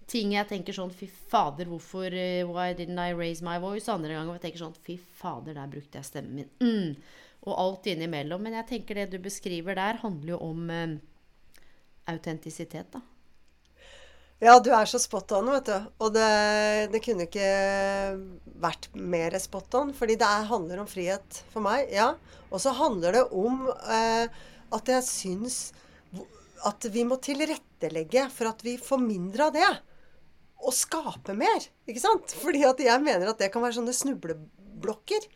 [0.06, 3.90] Ting jeg tenker sånn Fy fader, hvorfor eh, Why didn't I raise my voice?
[3.90, 6.52] Andre ganger tenker jeg tenker sånn Fy fader, der brukte jeg stemmen min.
[6.62, 7.24] Mm.
[7.46, 8.42] Og alt innimellom.
[8.42, 10.96] Men jeg tenker det du beskriver der, handler jo om eh,
[12.10, 13.02] autentisitet, da.
[14.42, 15.86] Ja, du er så spot on, vet du.
[16.04, 16.26] Og det,
[16.92, 17.46] det kunne ikke
[18.60, 21.88] vært mer spot on, fordi det er, handler om frihet for meg.
[21.94, 22.10] Ja.
[22.50, 24.28] Og så handler det om eh,
[24.76, 25.60] at jeg syns
[26.66, 29.72] at vi må tilrettelegge for at vi får mindre av det.
[30.66, 32.32] Og skape mer, ikke sant?
[32.40, 35.28] Fordi at jeg mener at det kan være sånne snubleblokker.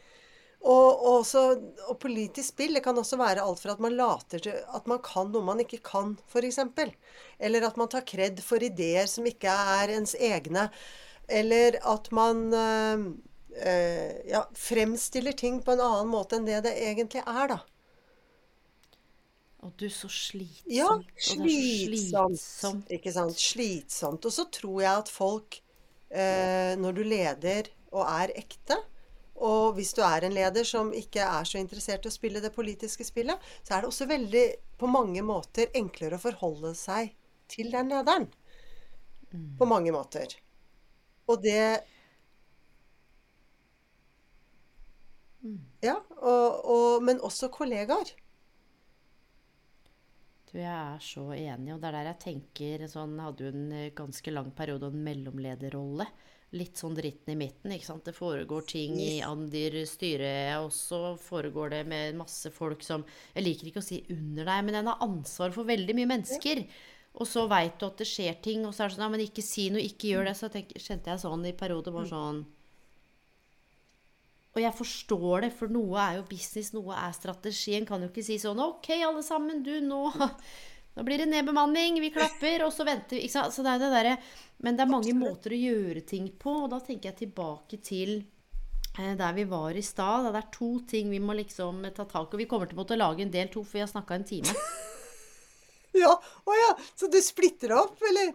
[0.60, 1.42] Og, og, også,
[1.88, 5.00] og politisk spill det kan også være alt fra at man later til at man
[5.00, 6.60] kan noe man ikke kan, f.eks.
[7.40, 10.68] Eller at man tar kred for ideer som ikke er ens egne.
[11.30, 13.06] Eller at man øh,
[13.56, 17.60] øh, ja, fremstiller ting på en annen måte enn det det egentlig er, da.
[19.60, 20.72] Og du, så slitsomt.
[20.72, 20.88] Ja,
[21.20, 22.38] slitsomt.
[22.40, 22.92] slitsomt.
[22.92, 23.36] Ikke sant?
[23.36, 24.24] Slitsomt.
[24.24, 25.60] Og så tror jeg at folk,
[26.10, 28.78] øh, når du leder og er ekte,
[29.40, 32.52] og hvis du er en leder som ikke er så interessert i å spille det
[32.54, 34.44] politiske spillet, så er det også veldig,
[34.80, 37.14] på mange måter, enklere å forholde seg
[37.50, 38.28] til den lederen.
[39.58, 40.34] På mange måter.
[41.30, 41.62] Og det
[45.80, 48.10] Ja, og, og, men også kollegaer.
[50.50, 53.70] Du, jeg er så enig, og det er der jeg tenker sånn Hadde jo en
[53.72, 56.08] eh, ganske lang periode og en mellomlederrolle.
[56.58, 58.04] Litt sånn dritten i midten, ikke sant.
[58.08, 60.32] Det foregår ting i Andir styre,
[60.64, 63.04] og så foregår det med masse folk som
[63.36, 66.64] Jeg liker ikke å si under deg, men en har ansvar for veldig mye mennesker.
[67.20, 69.22] Og så veit du at det skjer ting, og så er det sånn Ja, men
[69.26, 70.34] ikke si noe, ikke gjør det.
[70.38, 72.42] Så tenk, kjente jeg sånn i perioder bare sånn
[74.50, 77.76] og jeg forstår det, for noe er jo business, noe er strategi.
[77.76, 80.00] En kan jo ikke si sånn OK, alle sammen, du, nå
[80.96, 83.28] Nå blir det nedbemanning, vi klapper, og så venter vi.
[83.30, 84.10] Så det er det der,
[84.58, 88.16] Men det er mange måter å gjøre ting på, og da tenker jeg tilbake til
[88.98, 90.32] eh, der vi var i stad.
[90.32, 92.42] Det er to ting vi må liksom ta tak i.
[92.42, 94.54] Vi kommer til å måtte lage en del to, for vi har snakka en time.
[95.92, 96.12] Ja,
[96.46, 96.70] å ja.
[96.94, 98.28] Så du splitter opp, eller?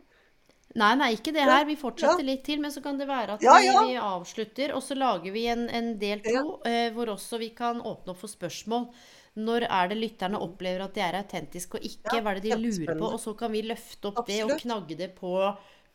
[0.76, 1.64] Nei, nei, ikke det her.
[1.68, 3.84] Vi fortsetter litt til, men så kan det være at Ja, vi, ja.
[3.88, 7.80] vi avslutter, og så lager vi en, en del to, eh, hvor også vi kan
[7.80, 8.90] åpne opp for spørsmål.
[9.36, 12.20] Når er det lytterne opplever at de er autentiske og ikke?
[12.22, 13.10] Hva er det de lurer på?
[13.10, 15.34] Og så kan vi løfte opp det og knagge det på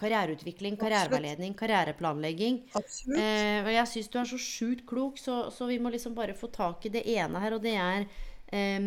[0.01, 2.62] karriereutvikling, karriereveiledning, karriereplanlegging.
[2.76, 3.20] Absolutt.
[3.20, 6.36] Eh, og jeg syns du er så sjukt klok, så, så vi må liksom bare
[6.36, 8.07] få tak i det ene her, og det er
[8.49, 8.80] eh,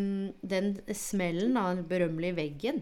[0.54, 2.82] den smellen av den berømmelige veggen.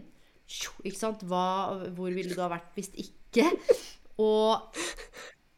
[0.83, 1.23] Ikke sant?
[1.27, 3.47] Hva, hvor ville du ha vært hvis ikke?
[4.19, 4.81] Og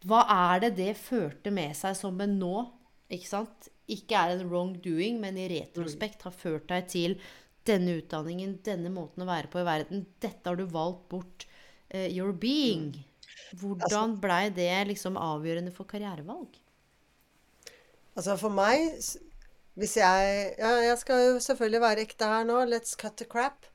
[0.07, 2.55] hva er det det førte med seg som en nå?
[3.13, 3.72] Ikke sant?
[3.91, 7.17] Ikke er en wrongdoing, men i retrospekt har ført deg til
[7.67, 10.05] denne utdanningen, denne måten å være på i verden.
[10.23, 11.47] Dette har du valgt bort.
[11.93, 12.93] Uh, your being.
[13.59, 16.55] Hvordan blei det liksom avgjørende for karrierevalg?
[18.17, 18.91] Altså for meg
[19.73, 22.59] Hvis jeg Ja, jeg skal jo selvfølgelig være ekte her nå.
[22.69, 23.65] Let's cut the crap.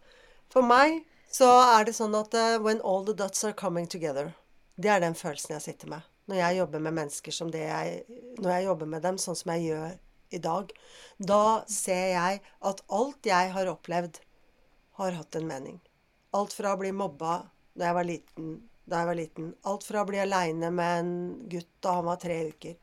[0.50, 4.32] For meg så er det sånn at uh, when all the dots are coming together
[4.80, 8.04] Det er den følelsen jeg sitter med når jeg jobber med mennesker som det jeg
[8.38, 9.98] Når jeg jobber med dem sånn som jeg gjør
[10.30, 10.72] i dag.
[11.18, 14.20] Da ser jeg at alt jeg har opplevd,
[14.98, 15.78] har hatt en mening.
[16.36, 17.40] Alt fra å bli mobba
[17.78, 18.48] da jeg var liten,
[18.84, 19.52] da jeg var liten.
[19.70, 21.12] Alt fra å bli aleine med en
[21.50, 22.76] gutt da han var tre uker.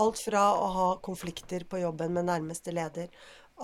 [0.00, 3.08] Alt fra å ha konflikter på jobben med nærmeste leder.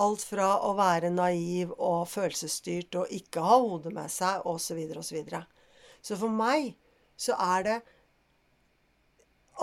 [0.03, 4.64] Alt fra å være naiv og følelsesstyrt og ikke ha hodet med seg, osv., osv.
[4.66, 5.43] Så, videre, og så, videre.
[6.03, 6.74] så for meg
[7.16, 7.76] så er det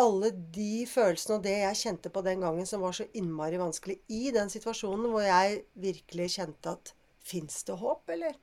[0.02, 4.00] alle de følelsene og det jeg kjente på den gangen som var så innmari vanskelig
[4.10, 8.36] i den situasjonen hvor jeg virkelig kjente at Fins det håp, eller?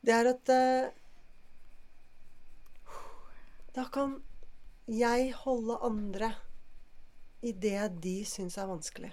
[0.00, 0.92] Det er at uh,
[3.76, 4.22] Da kan
[4.88, 6.30] jeg holde andre
[7.44, 9.12] i det de syns er vanskelig.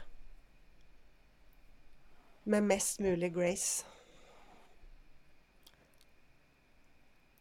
[2.45, 3.85] Med mest mulig grace.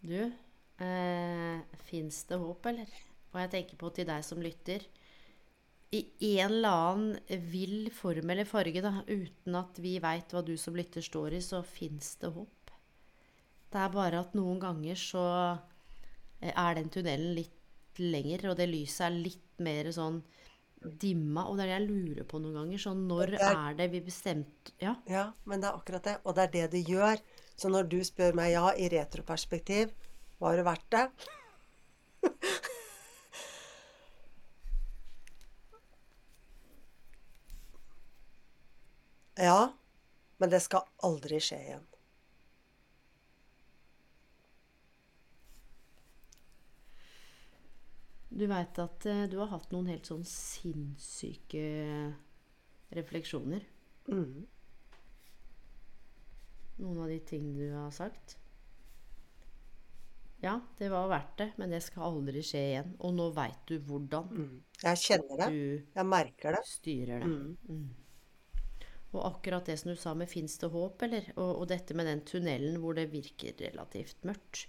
[0.03, 0.33] Du,
[0.81, 2.89] eh, fins det håp, eller?
[3.33, 4.85] Og jeg tenker på til deg som lytter.
[5.93, 6.05] I
[6.39, 10.77] en eller annen vill form eller farge, da, uten at vi veit hva du som
[10.79, 12.71] lytter står i, så fins det håp.
[13.71, 15.25] Det er bare at noen ganger så
[16.43, 20.21] eh, er den tunnelen litt lenger, og det lyset er litt mer sånn
[20.81, 21.45] dimma.
[21.51, 22.79] Og det er det jeg lurer på noen ganger.
[22.81, 24.95] Sånn når Det er- er det vi bestemte Ja.
[25.11, 26.17] Ja, men det er akkurat det.
[26.25, 27.21] Og det er det det gjør.
[27.57, 29.91] Så når du spør meg ja, i retroperspektiv,
[30.41, 31.07] var det verdt det?
[39.41, 39.73] Ja,
[40.37, 41.85] men det skal aldri skje igjen.
[48.31, 51.63] Du veit at eh, du har hatt noen helt sånn sinnssyke
[52.97, 53.65] refleksjoner.
[54.13, 54.45] Mm.
[56.85, 58.40] Noen av de ting du har sagt.
[60.43, 62.95] Ja, det var verdt det, men det skal aldri skje igjen.
[63.05, 64.63] Og nå veit du hvordan Mm.
[64.83, 65.49] Jeg kjenner det.
[65.53, 66.63] du Jeg merker det.
[66.67, 67.27] styrer det.
[67.69, 67.91] Mm.
[69.13, 71.33] Og akkurat det som du sa med 'fins det håp', eller?
[71.37, 74.67] Og, og dette med den tunnelen hvor det virker relativt mørkt.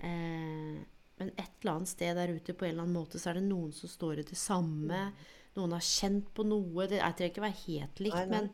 [0.00, 0.78] Eh,
[1.18, 3.48] men et eller annet sted der ute på en eller annen måte så er det
[3.48, 5.12] noen som står i det samme.
[5.56, 6.86] Noen har kjent på noe.
[6.88, 8.40] Det jeg trenger ikke være helt likt, Nei, nei.
[8.40, 8.50] men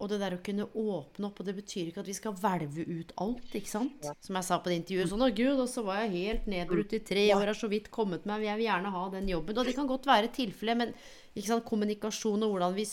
[0.00, 2.86] Og det der å kunne åpne opp, og det betyr ikke at vi skal hvelve
[2.88, 4.08] ut alt, ikke sant?
[4.24, 5.10] Som jeg sa på det intervjuet.
[5.12, 7.90] Sånn 'Å gud, og så var jeg helt nedbrutt i tre år, har så vidt
[7.90, 9.58] kommet meg, jeg vil gjerne ha den jobben'.
[9.58, 10.94] Og det kan godt være tilfellet, men
[11.36, 12.86] ikke sant, kommunikasjon og hvordan vi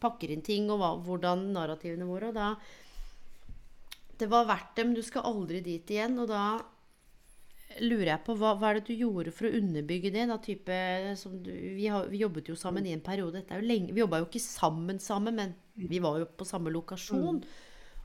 [0.00, 2.56] pakker inn ting, og hva, hvordan narrativene våre Og da
[4.20, 6.18] Det var verdt det, men du skal aldri dit igjen.
[6.18, 6.60] Og da
[7.78, 10.26] lurer jeg på hva, hva er det du gjorde for å underbygge det?
[10.28, 10.76] Da, type,
[11.20, 13.44] som du, vi, har, vi jobbet jo sammen i en periode.
[13.48, 15.54] Er lenge, vi jobba jo ikke sammen sammen, men
[15.88, 17.40] vi var jo på samme lokasjon.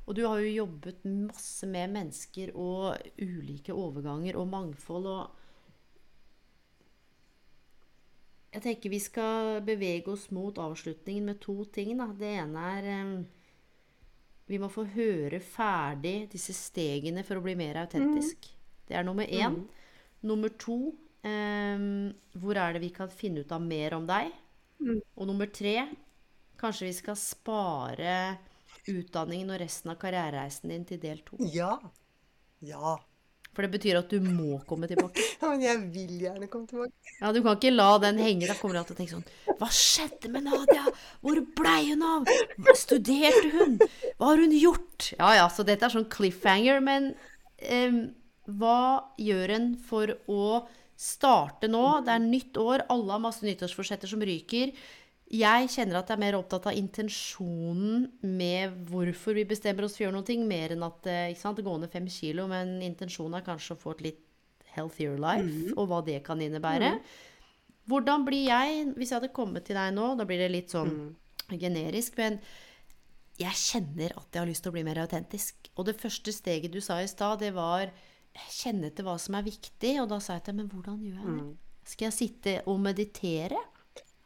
[0.05, 5.07] Og du har jo jobbet masse med mennesker og ulike overganger og mangfold.
[5.09, 5.41] og
[8.55, 11.97] jeg tenker vi skal bevege oss mot avslutningen med to ting.
[11.99, 12.07] Da.
[12.15, 13.25] Det ene er
[14.47, 18.47] Vi må få høre ferdig disse stegene for å bli mer autentisk.
[18.87, 19.65] Det er nummer én.
[20.21, 20.93] Nummer to
[21.25, 24.31] um, Hvor er det vi kan finne ut av mer om deg?
[25.17, 25.89] Og nummer tre
[26.59, 28.15] Kanskje vi skal spare
[28.91, 31.37] utdanningen og resten av karrierereisen din til del to.
[31.53, 31.75] Ja.
[32.65, 32.95] Ja.
[33.55, 35.23] For det betyr at du må komme tilbake.
[35.41, 36.91] Ja, Men jeg vil gjerne komme tilbake.
[37.21, 38.49] Ja, Du kan ikke la den henge.
[38.49, 40.83] Da kommer du til å tenke sånn Hva skjedde med Nadia?
[41.23, 42.31] Hvor blei hun av?
[42.59, 43.77] Hva Studerte hun?
[44.17, 45.11] Hva har hun gjort?
[45.19, 46.81] Ja ja, så dette er sånn cliffhanger.
[46.83, 47.13] Men
[47.63, 48.01] em,
[48.59, 50.65] hva gjør en for å
[50.99, 51.85] starte nå?
[52.07, 54.75] Det er nytt år, alle har masse nyttårsforsetter som ryker.
[55.35, 60.03] Jeg kjenner at jeg er mer opptatt av intensjonen med hvorfor vi bestemmer oss for
[60.03, 62.45] å gjøre noe, mer enn at eh, ikke sant, gå ned fem kilo.
[62.51, 64.21] Men intensjonen er kanskje å få et litt
[64.75, 66.93] healthier life, og hva det kan innebære.
[67.89, 70.95] Hvordan blir jeg, hvis jeg hadde kommet til deg nå, da blir det litt sånn
[71.53, 72.39] generisk, men
[73.39, 75.69] jeg kjenner at jeg har lyst til å bli mer autentisk.
[75.75, 77.91] Og det første steget du sa i stad, det var
[78.51, 79.95] kjenne etter hva som er viktig.
[80.03, 81.47] Og da sa jeg til deg, men hvordan gjør jeg det?
[81.85, 83.59] Skal jeg sitte og meditere?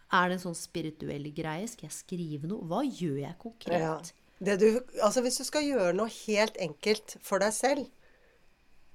[0.09, 1.67] Er det en sånn spirituell greie?
[1.69, 2.65] Skal jeg skrive noe?
[2.65, 3.83] Hva gjør jeg konkret?
[3.83, 3.97] Ja.
[4.39, 4.67] Det du,
[5.03, 7.89] altså hvis du skal gjøre noe helt enkelt for deg selv,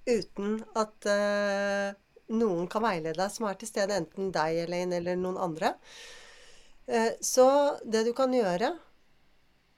[0.08, 1.92] uten at uh,
[2.32, 5.74] noen kan veilede deg som er til stede, enten deg, Elaine, eller noen andre,
[6.88, 7.46] eh, så
[7.84, 8.72] det du kan gjøre,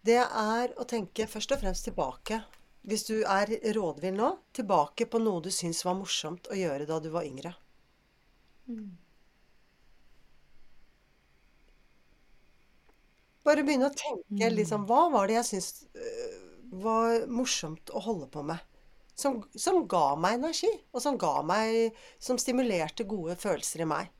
[0.06, 2.40] det er å tenke først og fremst tilbake.
[2.86, 7.00] Hvis du er rådvill nå, tilbake på noe du syns var morsomt å gjøre da
[7.02, 7.56] du var yngre.
[13.46, 16.38] Bare begynne å tenke liksom Hva var det jeg syns øh,
[16.82, 18.58] var morsomt å holde på med?
[19.16, 24.10] Som, som ga meg energi, og som ga meg Som stimulerte gode følelser i meg.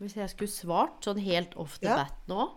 [0.00, 2.02] Hvis jeg skulle svart sånn helt off the Ja.
[2.02, 2.48] bat nå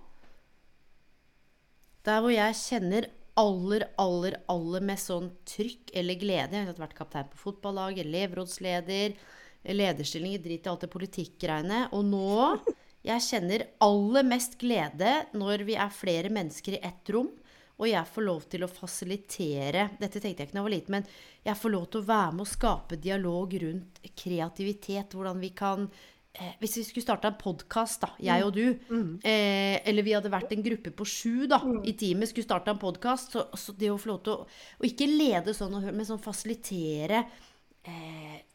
[2.07, 6.97] Der hvor jeg kjenner aller, aller, aller mest sånn trykk eller glede Jeg har vært
[6.97, 9.17] kaptein på fotballag, elevrådsleder,
[9.75, 11.87] lederstillinger, drit i alt det politikkgreiene.
[11.97, 12.59] Og nå
[13.07, 17.29] Jeg kjenner aller mest glede når vi er flere mennesker i ett rom,
[17.77, 20.97] og jeg får lov til å fasilitere Dette tenkte jeg ikke da jeg var liten,
[20.97, 21.09] men
[21.45, 25.13] jeg får lov til å være med å skape dialog rundt kreativitet.
[25.13, 25.85] Hvordan vi kan
[26.33, 28.65] eh, Hvis vi skulle starta en podkast, da, jeg og du,
[29.21, 32.81] eh, eller vi hadde vært en gruppe på sju da, i teamet, skulle starta en
[32.81, 34.47] podkast, så, så det å få lov til å
[34.81, 37.23] Og ikke lede sånn, men sånn fasilitere
[37.85, 38.46] eh, mm,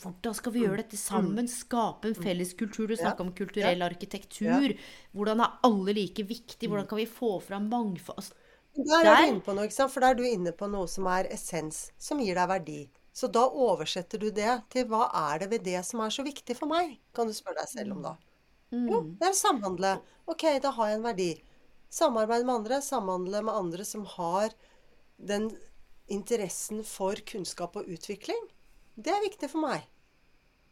[0.00, 1.48] hvordan skal vi gjøre dette sammen?
[1.50, 2.88] Skape en felles kultur.
[2.88, 4.74] Du snakker om kulturell arkitektur.
[5.16, 6.68] Hvordan er alle like viktig?
[6.70, 8.16] Hvordan kan vi få fram mangfold?
[8.20, 8.34] Altså,
[8.88, 9.92] Der er du inne på noe, ikke sant?
[9.92, 12.80] For da er du inne på noe som er essens, som gir deg verdi.
[13.12, 16.54] Så da oversetter du det til hva er det ved det som er så viktig
[16.56, 16.98] for meg?
[17.12, 18.14] Kan du spørre deg selv om da.
[18.86, 19.94] Jo, det er å samhandle.
[20.30, 21.30] Ok, da har jeg en verdi.
[21.90, 22.78] Samarbeide med andre.
[22.86, 24.54] Samhandle med andre som har
[25.18, 25.50] den
[26.10, 28.40] interessen for kunnskap og utvikling.
[29.00, 29.88] Det er viktig for meg.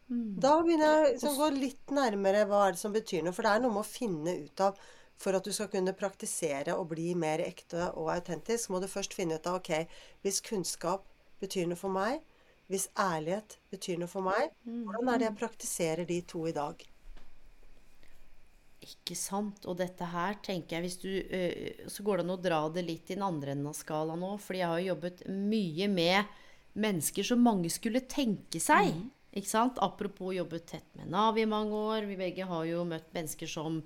[0.09, 3.35] Da begynner jeg liksom å gå litt nærmere hva er det som betyr noe.
[3.35, 4.79] For det er noe med å finne ut av
[5.19, 9.11] For at du skal kunne praktisere og bli mer ekte og autentisk, må du først
[9.11, 9.83] finne ut av ok,
[10.23, 11.03] hvis kunnskap
[11.43, 12.21] betyr noe for meg,
[12.71, 16.85] hvis ærlighet betyr noe for meg, hvordan er det jeg praktiserer de to i dag?
[18.87, 19.67] Ikke sant?
[19.67, 22.85] Og dette her tenker jeg hvis du øh, Så går det an å dra det
[22.87, 24.37] litt i den andre enden av skalaen nå.
[24.39, 26.37] Fordi jeg har jo jobbet mye med
[26.77, 28.93] mennesker som mange skulle tenke seg.
[29.35, 29.79] Ikke sant?
[29.81, 32.07] Apropos jobbet tett med Nav i mange år.
[32.09, 33.81] Vi begge har jo møtt mennesker som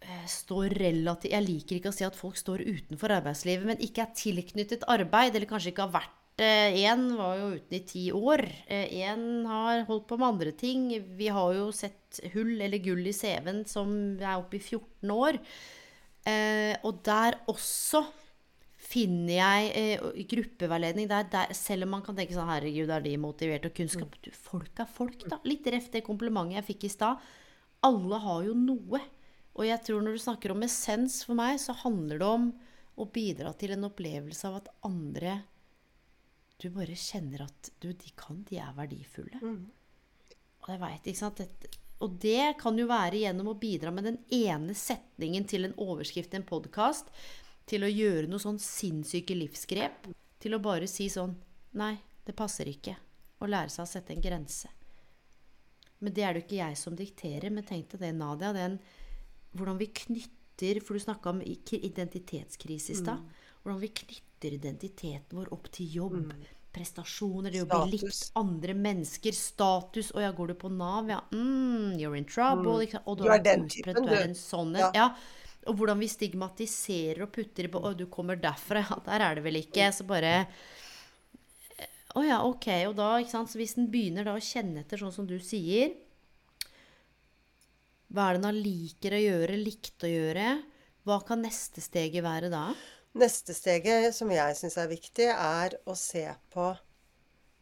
[0.00, 4.06] eh, står relativt Jeg liker ikke å si at folk står utenfor arbeidslivet, men ikke
[4.06, 8.42] er tilknyttet arbeid, eller kanskje ikke har vært Én var jo uten i ti år.
[8.68, 10.90] Én har holdt på med andre ting.
[11.16, 13.88] Vi har jo sett hull eller gull i CV-en som
[14.20, 15.38] er oppe i 14 år.
[16.26, 18.02] Eh, og der også
[18.86, 23.16] finner jeg eh, gruppeveiledning der, der, Selv om man kan tenke sånn Herregud, er de
[23.20, 24.14] motiverte og kunnskap?
[24.22, 25.40] Du, folk er folk, da.
[25.48, 27.26] Litt reft det komplimentet jeg fikk i stad.
[27.86, 29.02] Alle har jo noe.
[29.56, 32.50] Og jeg tror når du snakker om essens for meg, så handler det om
[32.96, 35.40] å bidra til en opplevelse av at andre
[36.56, 39.40] Du bare kjenner at du, de kan, de er verdifulle.
[40.64, 41.72] Og jeg vet, ikke sant Dette,
[42.04, 46.32] Og det kan jo være gjennom å bidra med den ene setningen til en overskrift
[46.32, 47.12] i en podkast,
[47.66, 50.06] til å gjøre noe sånn sinnssyke livsgrep,
[50.42, 51.34] til å bare si sånn
[51.76, 51.92] Nei,
[52.24, 52.94] det passer ikke.
[53.44, 54.70] Å lære seg å sette en grense.
[56.00, 57.52] Men det er det jo ikke jeg som dikterer.
[57.52, 58.52] Men tenk deg det, Nadia.
[58.56, 58.78] Den,
[59.56, 63.20] hvordan vi knytter For du snakka om identitetskrise i stad.
[63.60, 66.32] Hvordan vi knytter identiteten vår opp til jobb.
[66.72, 71.08] Prestasjoner, det å bli likt andre mennesker, status Å ja, går du på Nav?
[71.12, 71.22] Ja.
[71.32, 72.78] Mm, you're in trouble.
[72.84, 73.02] Ikke?
[73.04, 74.80] Og Du du er er den typen, du er en sånn en.
[74.80, 74.90] Ja.
[74.96, 75.10] Ja.
[75.66, 78.84] Og hvordan vi stigmatiserer og putter på Å, du kommer derfra.
[78.86, 79.90] Ja, der er det vel ikke.
[79.94, 80.46] Så bare
[82.16, 82.68] Å ja, ok.
[82.90, 83.52] Og da, ikke sant.
[83.52, 85.94] Så hvis den begynner da å kjenne etter sånn som du sier
[88.12, 90.50] Hva er det da liker å gjøre, likte å gjøre?
[91.06, 92.68] Hva kan neste steget være da?
[93.16, 96.66] Neste steget som jeg syns er viktig, er å se på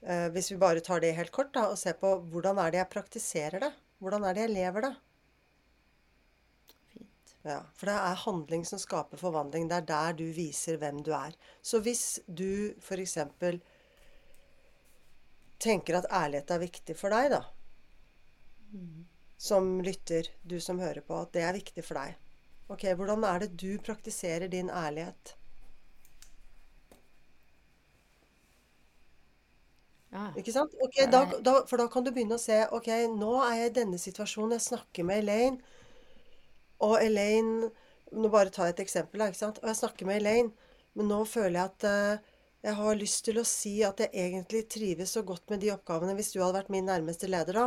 [0.02, 2.80] eh, Hvis vi bare tar det helt kort, da, å se på hvordan er det
[2.80, 3.72] jeg praktiserer det?
[4.02, 4.94] Hvordan er det jeg lever det?
[7.44, 9.68] Ja, For det er handling som skaper forvandling.
[9.70, 11.36] Det er der du viser hvem du er.
[11.62, 12.48] Så hvis du
[12.80, 13.18] f.eks.
[15.64, 17.42] tenker at ærlighet er viktig for deg, da
[19.36, 22.16] Som lytter, du som hører på, at det er viktig for deg.
[22.76, 25.36] Ok, hvordan er det du praktiserer din ærlighet?
[30.12, 30.28] Ja.
[30.38, 30.74] Ikke sant?
[30.86, 32.88] Okay, da, da, For da kan du begynne å se Ok,
[33.18, 34.54] nå er jeg i denne situasjonen.
[34.56, 35.74] Jeg snakker med Elaine.
[36.84, 37.72] Og Elaine
[38.14, 39.24] Nå bare ta et eksempel.
[39.24, 39.56] ikke sant?
[39.62, 40.52] Og jeg snakker med Elaine,
[40.94, 44.62] men nå føler jeg at eh, jeg har lyst til å si at jeg egentlig
[44.70, 47.64] trives så godt med de oppgavene hvis du hadde vært min nærmeste leder da.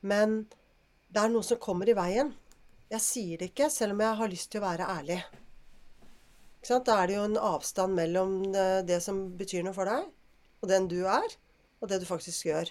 [0.00, 0.46] Men
[1.12, 2.32] det er noe som kommer i veien.
[2.92, 5.20] Jeg sier det ikke, selv om jeg har lyst til å være ærlig.
[6.62, 10.08] Da er det jo en avstand mellom eh, det som betyr noe for deg,
[10.62, 11.36] og den du er,
[11.82, 12.70] og det du faktisk gjør.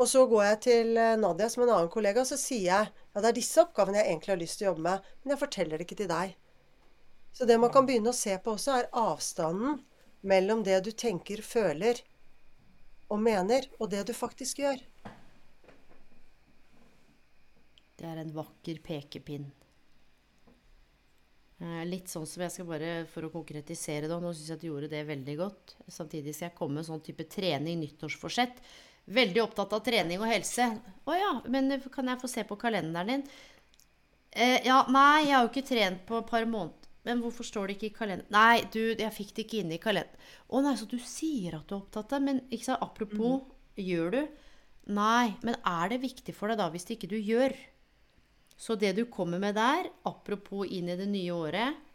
[0.00, 2.90] Og så går jeg til eh, Nadia som en annen kollega, og så sier jeg
[2.92, 5.42] ja, det er disse oppgavene jeg egentlig har lyst til å jobbe med, men jeg
[5.42, 6.36] forteller det ikke til deg.
[7.32, 9.80] Så det man kan begynne å se på også, er avstanden
[10.28, 12.00] mellom det du tenker, føler
[13.12, 14.80] og mener, og det du faktisk gjør.
[18.00, 19.50] Det er en vakker pekepinn.
[21.62, 24.58] Eh, Litt sånn som jeg skal bare, For å konkretisere det, og nå syns jeg
[24.58, 25.76] at du gjorde det veldig godt.
[25.86, 28.58] Samtidig skal jeg komme med sånn type trening, nyttårsforsett.
[29.10, 30.68] Veldig opptatt av trening og helse.
[31.08, 33.24] Å ja, men kan jeg få se på kalenderen din?
[34.30, 36.78] Eh, ja, nei, jeg har jo ikke trent på et par måneder.
[37.02, 38.30] Men hvorfor står det ikke i kalenderen?
[38.30, 40.30] Nei, du, jeg fikk det ikke inn i kalenderen.
[40.46, 43.42] Å nei, så du sier at du er opptatt av Men ikke sant, apropos,
[43.74, 44.22] gjør du?
[44.94, 47.54] Nei, men er det viktig for deg da hvis det ikke du gjør?
[48.58, 51.88] Så det du kommer med der, apropos inn i det nye året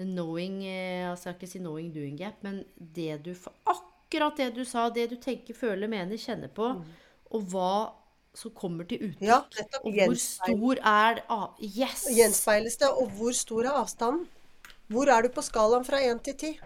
[0.00, 3.89] the knowing, eh, altså Jeg skal ikke si 'knowing doing gap', men det du Akkurat
[4.10, 6.72] det du sa, det du tenker, føler, mener, kjenner på,
[7.30, 7.72] og hva
[8.34, 9.26] som kommer til uttrykk.
[9.26, 9.84] Ja, nettopp.
[9.84, 11.22] og hvor stor er
[11.62, 12.06] Yes!
[12.14, 14.26] Gjenspeiles det, og hvor stor er avstanden?
[14.90, 16.60] Hvor er du på skalaen fra 1 til 10?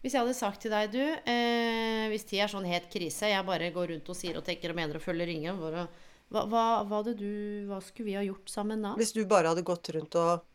[0.00, 3.46] Hvis jeg hadde sagt til deg, du eh, Hvis tid er sånn het krise, jeg
[3.46, 5.84] bare går rundt og sier og tenker og mener og følger ringen hva,
[6.30, 8.94] hva, hva, du, hva skulle vi ha gjort sammen da?
[8.98, 10.46] Hvis du bare hadde gått rundt og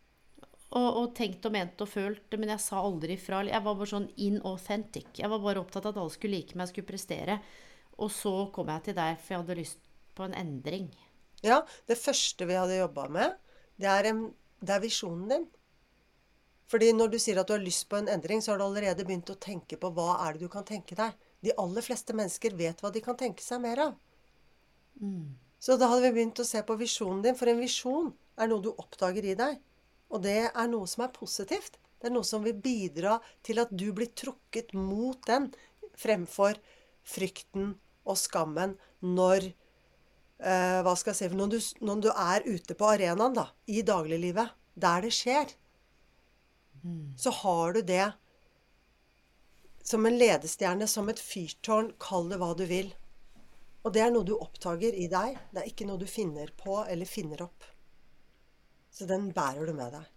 [0.76, 3.46] Og, og tenkt og ment og følt, men jeg sa aldri ifra.
[3.48, 5.14] Jeg var bare sånn inauthentic.
[5.22, 7.38] Jeg var bare opptatt av at alle skulle like meg, skulle prestere.
[8.04, 9.80] Og så kom jeg til deg, for jeg hadde lyst
[10.18, 10.90] på en endring.
[11.46, 13.38] Ja, det første vi hadde jobba med,
[13.80, 14.26] det er, en,
[14.60, 15.46] det er visjonen din.
[16.72, 19.06] Fordi når du sier at du har lyst på en endring, så har du allerede
[19.06, 21.14] begynt å tenke på hva er det du kan tenke deg.
[21.46, 23.96] De aller fleste mennesker vet hva de kan tenke seg mer av.
[25.62, 28.12] Så da hadde vi begynt å se på visjonen din, for en visjon
[28.42, 29.62] er noe du oppdager i deg.
[30.14, 31.80] Og det er noe som er positivt.
[32.00, 35.50] Det er noe som vil bidra til at du blir trukket mot den
[35.98, 36.60] fremfor
[37.06, 37.74] frykten
[38.06, 42.90] og skammen når eh, Hva skal jeg si når du, når du er ute på
[42.92, 45.56] arenaen, da, i dagliglivet, der det skjer,
[47.18, 48.12] så har du det
[49.86, 52.92] som en ledestjerne, som et fyrtårn, kall det hva du vil.
[53.86, 55.38] Og det er noe du oppdager i deg.
[55.54, 57.66] Det er ikke noe du finner på eller finner opp.
[58.96, 60.12] Så den bærer du med deg.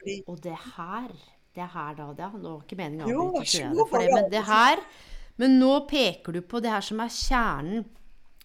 [0.00, 1.10] Fordi Og det her
[1.56, 4.82] Det her da, det, har var ikke meningen å avbryte for det, men det her
[5.40, 7.84] Men nå peker du på det her som er kjernen.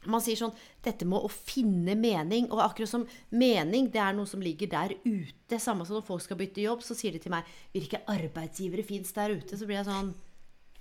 [0.09, 2.49] Man sier sånn Dette med å finne mening.
[2.51, 5.59] Og akkurat som mening, det er noe som ligger der ute.
[5.61, 9.13] Samme som når folk skal bytte jobb, så sier de til meg Hvilke arbeidsgivere fins
[9.15, 9.55] der ute?
[9.55, 10.11] Så blir jeg sånn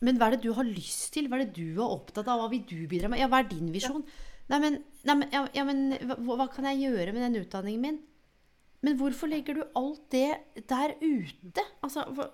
[0.00, 1.28] Men hva er det du har lyst til?
[1.28, 2.42] Hva er det du er opptatt av?
[2.42, 3.20] Hva vil du bidra med?
[3.22, 4.06] Ja, hva er din visjon?
[4.50, 7.84] Nei, men, nei, men, ja, ja, men hva, hva kan jeg gjøre med den utdanningen
[7.84, 8.00] min?
[8.84, 11.64] Men hvorfor legger du alt det der ute?
[11.84, 12.32] Altså, for,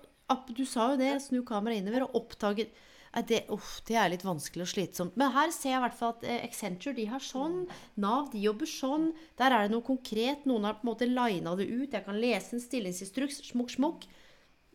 [0.55, 2.69] du sa jo det, snu kameraet innover og oppdage
[3.17, 5.15] Nei, det, uff, det er litt vanskelig og slitsomt.
[5.17, 7.63] Men her ser jeg i hvert fall at eh, Accenture de har sånn.
[8.03, 9.07] Nav de jobber sånn.
[9.39, 10.43] Der er det noe konkret.
[10.45, 11.95] Noen har på en måte lina det ut.
[11.95, 13.39] Jeg kan lese en stillingsinstruks.
[13.47, 14.05] Smukk, smukk.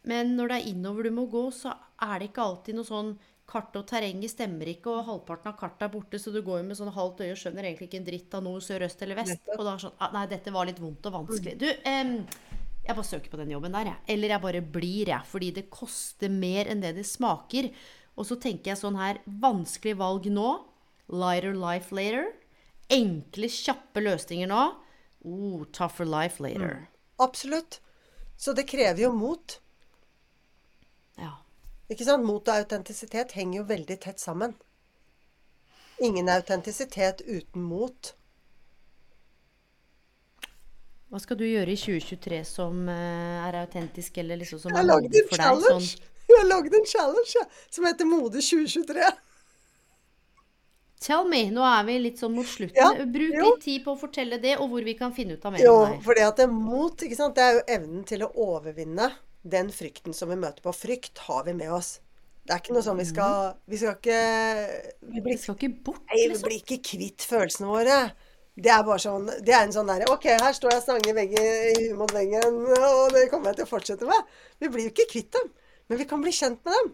[0.09, 3.13] Men når det er innover du må gå, så er det ikke alltid noe sånn
[3.53, 6.67] Kart og terrenget stemmer ikke, og halvparten av kartet er borte, så du går jo
[6.71, 9.19] med sånn halvt øye og skjønner egentlig ikke en dritt av noe sør, øst eller
[9.21, 9.35] vest.
[9.37, 9.59] Nettopp.
[9.59, 11.55] Og da er sånn ah, Nei, dette var litt vondt og vanskelig.
[11.61, 12.15] Du, em,
[12.83, 14.03] jeg bare søker på den jobben der, jeg.
[14.17, 15.29] Eller jeg bare blir, jeg.
[15.29, 17.69] Fordi det koster mer enn det det smaker.
[18.17, 20.49] Og så tenker jeg sånn her Vanskelig valg nå.
[21.13, 22.33] Lighter life later.
[22.93, 24.65] Enkle, kjappe løsninger nå.
[25.29, 26.89] Oh, tougher life later.
[27.23, 27.79] Absolutt.
[28.37, 29.61] Så det krever jo mot.
[31.93, 32.25] Ikke sant?
[32.25, 34.55] Mot og autentisitet henger jo veldig tett sammen.
[36.03, 38.15] Ingen autentisitet uten mot.
[41.13, 45.27] Hva skal du gjøre i 2023 som eh, er autentisk, eller liksom som er modig
[45.29, 45.67] for deg?
[45.67, 45.91] Sånn,
[46.31, 49.11] Jeg har lagd en challenge som heter Mode 2023.
[51.03, 51.43] Tell me!
[51.53, 52.79] Nå er vi litt sånn mot slutten.
[52.79, 53.45] Ja, Bruk jo.
[53.51, 55.75] litt tid på å fortelle det, og hvor vi kan finne ut av mer Jo,
[55.83, 56.01] om deg.
[56.07, 59.11] fordi at det mot, ikke sant, det er jo evnen til å overvinne
[59.43, 60.75] den frykten som vi møter på.
[60.77, 61.97] Frykt har vi med oss.
[62.43, 64.21] Det er ikke noe sånn vi skal Vi skal ikke
[65.15, 66.49] Vi blir, skal ikke bort, nei, vi liksom.
[66.49, 67.99] blir ikke kvitt følelsene våre.
[68.59, 71.95] Det er bare sånn Det er en sånn derre OK, her står jeg stange veggen
[72.01, 74.35] mot veggen, og det kommer jeg til å fortsette med.
[74.59, 75.53] Vi blir jo ikke kvitt dem,
[75.87, 76.91] men vi kan bli kjent med dem.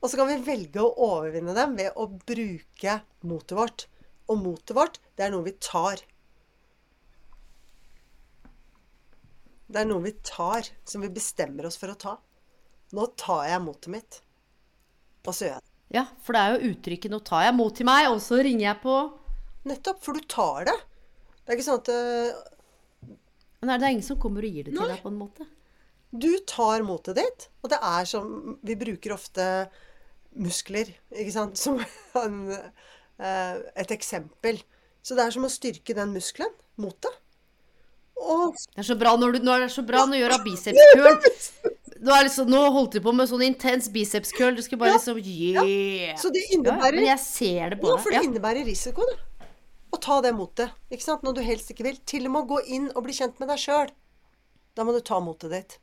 [0.00, 3.86] Og så kan vi velge å overvinne dem ved å bruke motet vårt.
[4.30, 6.00] Og motet vårt, det er noe vi tar.
[9.70, 12.16] Det er noe vi tar, som vi bestemmer oss for å ta.
[12.96, 14.20] Nå tar jeg motet mitt,
[15.22, 15.74] og så gjør jeg det.
[15.94, 18.66] Ja, for det er jo uttrykket 'nå tar jeg mot til meg', og så ringer
[18.66, 18.96] jeg på
[19.70, 20.76] Nettopp, for du tar det.
[21.44, 21.90] Det er ikke sånn at
[23.60, 24.88] Men er det ingen som kommer og gir det til Nei.
[24.94, 25.46] deg, på en måte?
[26.10, 29.68] Du tar motet ditt, og det er som Vi bruker ofte
[30.34, 31.78] muskler, ikke sant, som
[32.24, 34.62] en, uh, et eksempel.
[35.02, 37.12] Så det er som å styrke den muskelen, motet.
[38.20, 40.42] Det er så bra når du, nå er det så bra når du gjør av
[40.44, 41.16] biceps curl.
[42.00, 44.54] Nå, er liksom, nå holdt du på med sånn intens biceps curl.
[44.56, 46.16] Du skulle bare liksom Yeah!
[46.20, 48.02] Så det innebærer ja, jeg ser det på Ja, deg.
[48.04, 48.22] for det Ja.
[48.28, 49.46] innebærer risiko, det.
[49.92, 50.70] Å ta det motet.
[50.92, 51.22] Ikke sant?
[51.26, 51.96] Når du helst ikke vil.
[52.06, 53.90] Til og med å gå inn og bli kjent med deg sjøl.
[54.76, 55.78] Da må du ta motet ditt.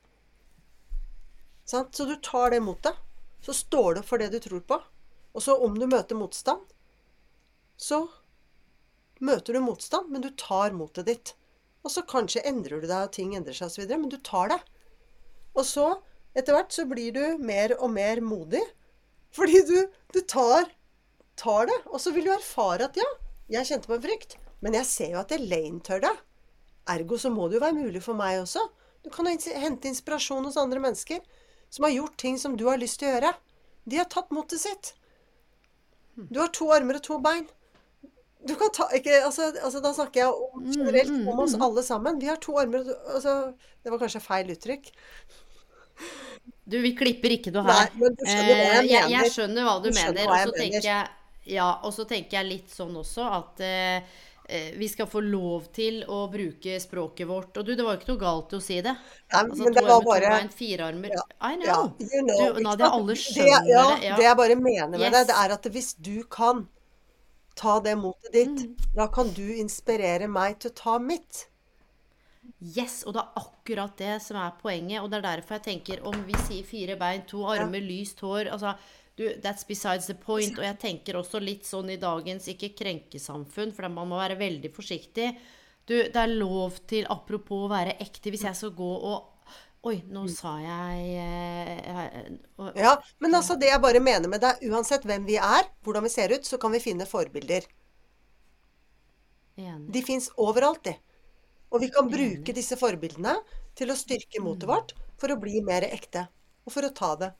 [1.68, 1.92] Sant?
[1.94, 2.96] Så du tar det motet.
[3.44, 4.80] Så står du for det du tror på.
[5.36, 6.64] Og så om du møter motstand,
[7.78, 8.08] så
[9.22, 11.34] møter du motstand, men du tar motet ditt.
[11.86, 14.60] Og så kanskje endrer du deg, og ting endrer seg osv., men du tar det.
[15.58, 15.88] Og så,
[16.38, 18.64] etter hvert, så blir du mer og mer modig.
[19.36, 19.78] Fordi du,
[20.14, 20.68] du tar
[21.38, 23.08] tar det, og så vil du erfare at ja,
[23.54, 26.14] jeg kjente på en frykt, men jeg ser jo at Elaine tør det.
[26.90, 28.64] Ergo så må det jo være mulig for meg også.
[29.06, 31.22] Du kan jo hente inspirasjon hos andre mennesker
[31.70, 33.34] som har gjort ting som du har lyst til å gjøre.
[33.88, 34.94] De har tatt motet sitt.
[36.16, 37.46] Du har to armer og to bein.
[38.46, 41.84] Du kan ta ikke, altså, altså Da snakker jeg om, Mm, generelt om oss alle
[41.84, 42.20] sammen.
[42.22, 43.54] Vi har to armer altså,
[43.84, 44.92] Det var kanskje feil uttrykk.
[46.68, 47.92] Du, vi klipper ikke noe Nei, her.
[47.98, 48.90] men du skjønner hva jeg mener.
[48.92, 50.28] jeg, jeg skjønner hva du, Du mener.
[50.28, 51.14] Og så tenker jeg
[51.48, 54.02] ja, og så tenker jeg litt sånn også at eh,
[54.52, 57.56] eh, vi skal få lov til å bruke språket vårt.
[57.62, 58.92] Og du, det var jo ikke noe galt i å si det.
[59.32, 61.16] Nei, Altså men det var bare bein, fire armer.
[61.16, 61.70] Ja, I know.
[61.70, 61.78] ja,
[62.12, 63.72] you know, Du, Nadia, alle det, skjønner det.
[64.10, 64.18] Ja.
[64.20, 66.66] det jeg bare mener med det, det er at hvis du kan
[67.58, 68.76] ta det motet ditt, Mm.
[68.96, 71.48] da kan du inspirere meg til å ta mitt.
[72.62, 75.02] Yes, og det er akkurat det som er poenget.
[75.04, 78.50] Og det er derfor jeg tenker om vi sier fire bein, to armer, lyst hår
[78.54, 78.76] altså,
[79.18, 80.58] du, That's besides the point.
[80.58, 84.72] Og jeg tenker også litt sånn i dagens ikke krenkesamfunn, for man må være veldig
[84.74, 85.32] forsiktig.
[85.88, 89.34] Du, det er lov til, apropos å være ekte, hvis jeg skal gå og
[89.88, 94.42] Oi, nå sa jeg eh, eh, og- Ja, men altså det jeg bare mener med
[94.44, 97.64] det, uansett hvem vi er, hvordan vi ser ut, så kan vi finne forbilder.
[99.58, 99.92] Enig.
[99.94, 100.96] De fins overalt, de.
[101.72, 103.34] Og vi kan bruke disse forbildene
[103.78, 106.28] til å styrke motet vårt for å bli mer ekte.
[106.68, 107.32] Og for å ta det.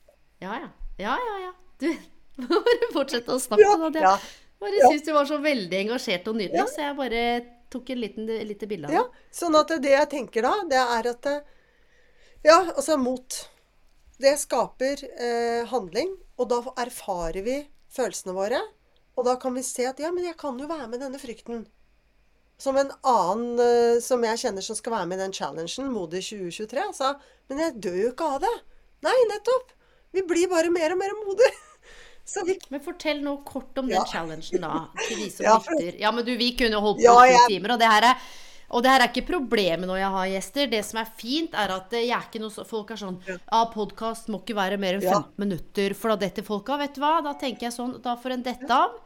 [0.42, 0.70] Ja, ja.
[0.98, 1.52] Ja, ja, ja.
[1.78, 1.92] Du
[2.48, 3.66] bare fortsette å snakke.
[3.68, 4.02] Ja, det.
[4.02, 4.18] Jeg
[4.58, 6.66] Bare syns du var så veldig engasjert og nydelig, Ja.
[6.66, 7.22] så jeg bare
[7.70, 8.00] tok et
[8.48, 11.44] lite bilde av Ja, sånn at det jeg tenker da, det er at det-
[12.46, 13.38] Ja, altså mot.
[14.18, 17.56] Det skaper eh, handling, og da erfarer vi
[17.94, 18.60] følelsene våre.
[19.18, 21.64] Og da kan vi se at ja, men jeg kan jo være med denne frykten.
[22.58, 26.24] Som en annen eh, som jeg kjenner som skal være med i den challengen, Modig
[26.26, 27.12] 2023, sa
[27.50, 28.54] Men jeg dør jo ikke av det.
[29.06, 29.74] Nei, nettopp.
[30.14, 31.54] Vi blir bare mer og mer modige.
[32.28, 34.02] Så vi Men fortell nå kort om Ja.
[34.02, 34.82] den challengen, da.
[35.06, 35.98] Til de som Ja, for- lytter.
[36.02, 38.26] Ja, men du, vi kunne holdt på i ja, jeg- timer, og det her er
[38.70, 40.70] og det her er ikke problemet når jeg har gjester.
[40.70, 44.28] Det som er fint, er at jeg er ikke noe folk er sånn Ja, podkast
[44.28, 45.20] må ikke være mer enn Ja.
[45.22, 46.78] 15 minutter, for da detter folk av.
[46.84, 47.22] Vet du hva?
[47.24, 48.98] Da tenker jeg sånn, da får en dette av.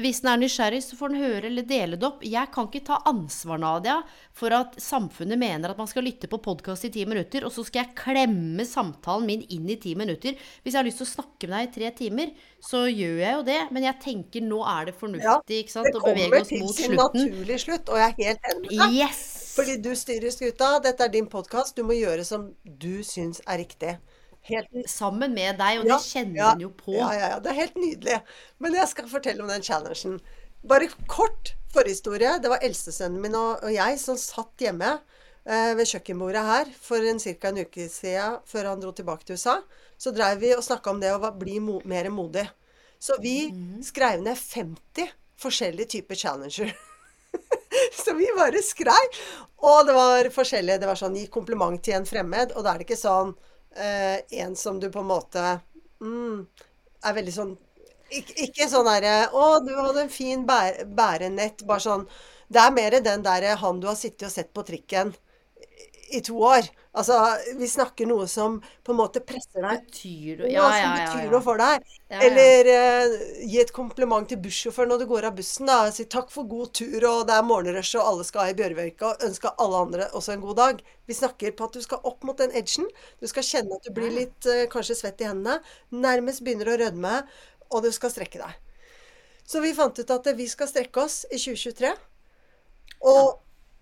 [0.00, 2.22] Hvis den er nysgjerrig, så får den høre eller dele det opp.
[2.24, 3.98] Jeg kan ikke ta ansvar, Nadia,
[4.32, 7.60] for at samfunnet mener at man skal lytte på podkast i ti minutter, og så
[7.68, 10.38] skal jeg klemme samtalen min inn i ti minutter.
[10.64, 12.32] Hvis jeg har lyst til å snakke med deg i tre timer,
[12.64, 13.58] så gjør jeg jo det.
[13.76, 16.96] Men jeg tenker nå er det fornuftig ikke sant, det å bevege kommer til sin
[16.96, 17.28] slutten.
[17.28, 18.98] naturlige slutt, og jeg er helt enig med deg.
[19.02, 19.22] Yes!
[19.52, 20.72] Fordi du styrer skuta.
[20.80, 21.76] Dette er din podkast.
[21.76, 23.98] Du må gjøre som du syns er riktig.
[24.48, 26.94] Helt Sammen med deg, og Ja, det kjenner ja, en jo på.
[26.96, 27.40] Ja, ja, ja.
[27.42, 28.20] Det er helt nydelig.
[28.58, 30.16] Men jeg skal fortelle om den challengen.
[30.66, 32.36] Bare kort forhistorie.
[32.42, 34.90] Det var eldstesønnen min og, og jeg som satt hjemme
[35.46, 37.48] eh, ved kjøkkenbordet her for en ca.
[37.52, 39.60] en uke siden, før han dro tilbake til USA.
[39.98, 42.48] Så dreiv vi og snakka om det å bli mo mer modig.
[43.02, 43.82] Så vi Mhm.
[43.82, 45.08] skrev ned 50
[45.38, 46.74] forskjellige typer challenger.
[48.04, 49.16] Så vi bare skrev.
[49.62, 50.78] Og det var forskjellige.
[50.82, 53.32] Det var sånn gi kompliment til en fremmed, og da er det ikke sånn
[53.76, 55.42] en som du på en måte
[56.02, 56.46] mm,
[57.08, 57.52] er veldig sånn
[58.12, 62.06] ikke, ikke sånn derre 'Å, du hadde en fin bæ bærenett.' Bare sånn
[62.52, 65.14] Det er mer den derre han du har sittet og sett på trikken
[66.12, 66.66] i to år.
[66.92, 67.16] Altså,
[67.56, 69.84] vi snakker noe som på en måte presser deg.
[69.88, 71.04] Betyr Noe Ja, som ja, ja.
[71.08, 71.86] betyr noe for deg.
[72.28, 73.14] Eller eh,
[73.48, 75.66] gi et kompliment til bussjåføren når du går av bussen.
[75.70, 79.12] da, Si 'takk for god tur', og det er morgenrush, og alle skal i Bjørvika,
[79.14, 80.82] og ønske alle andre også en god dag.
[81.08, 82.86] Vi snakker på at du skal opp mot den edgen.
[83.20, 85.60] Du skal kjenne at du blir litt eh, kanskje svett i hendene.
[85.90, 87.22] Nærmest begynner å rødme,
[87.70, 88.52] og du skal strekke deg.
[89.48, 91.94] Så vi fant ut at vi skal strekke oss i 2023.
[93.10, 93.40] Og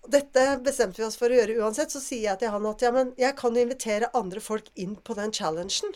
[0.09, 1.93] dette bestemte vi oss for å gjøre uansett.
[1.93, 4.95] Så sier jeg til han at ja, men jeg kan jo invitere andre folk inn
[4.97, 5.93] på den challengen.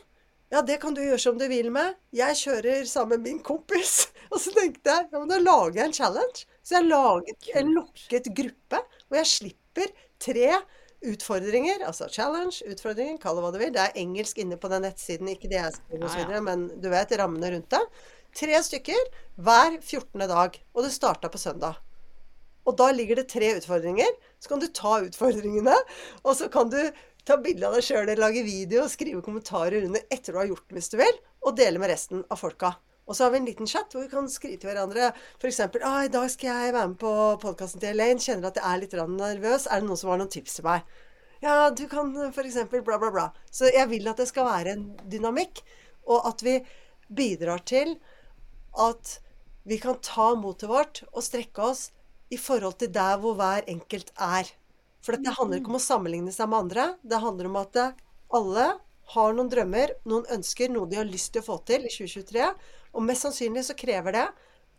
[0.54, 1.98] Ja, det kan du gjøre som du vil med.
[2.16, 4.06] Jeg kjører sammen med min kompis.
[4.32, 6.46] Og så tenkte jeg ja, men da lager jeg en challenge.
[6.66, 8.80] Så jeg laget en lukket gruppe,
[9.12, 9.92] og jeg slipper
[10.22, 10.48] tre
[11.06, 11.84] utfordringer.
[11.86, 13.74] Altså challenge, utfordringer, kall det hva du vil.
[13.76, 16.32] Det er engelsk inne på den nettsiden, ikke det jeg skriver osv., ja.
[16.40, 16.44] ja.
[16.48, 17.84] men du vet rammene rundt det.
[18.36, 19.12] Tre stykker
[19.46, 20.26] hver 14.
[20.26, 20.58] dag.
[20.74, 21.85] Og det starta på søndag.
[22.66, 24.10] Og da ligger det tre utfordringer.
[24.42, 25.76] Så kan du ta utfordringene,
[26.24, 26.80] og så kan du
[27.26, 30.68] ta bilde av deg sjøl lage video og skrive kommentarer under etter du har gjort
[30.68, 32.76] den, hvis du vil, og dele med resten av folka.
[33.06, 35.12] Og så har vi en liten chat hvor vi kan skrive til hverandre.
[35.38, 37.12] F.eks.: ah, 'I dag skal jeg være med på
[37.42, 38.22] podkasten til Elaine.
[38.22, 39.68] Kjenner at jeg er litt nervøs.
[39.70, 40.88] Er det noen som har noen tips til meg?'
[41.44, 42.58] Ja, du kan f.eks.
[42.72, 43.28] bla, bla, bla.
[43.52, 45.62] Så jeg vil at det skal være en dynamikk,
[46.10, 46.56] og at vi
[47.14, 48.00] bidrar til
[48.82, 49.20] at
[49.66, 51.92] vi kan ta motet vårt og strekke oss
[52.36, 54.50] i forhold til der hvor hver enkelt er.
[55.06, 56.88] For det handler ikke om å sammenligne seg med andre.
[57.06, 57.80] Det handler om at
[58.36, 58.66] alle
[59.14, 62.50] har noen drømmer, noen ønsker, noe de har lyst til å få til i 2023.
[62.96, 64.26] Og mest sannsynlig så krever det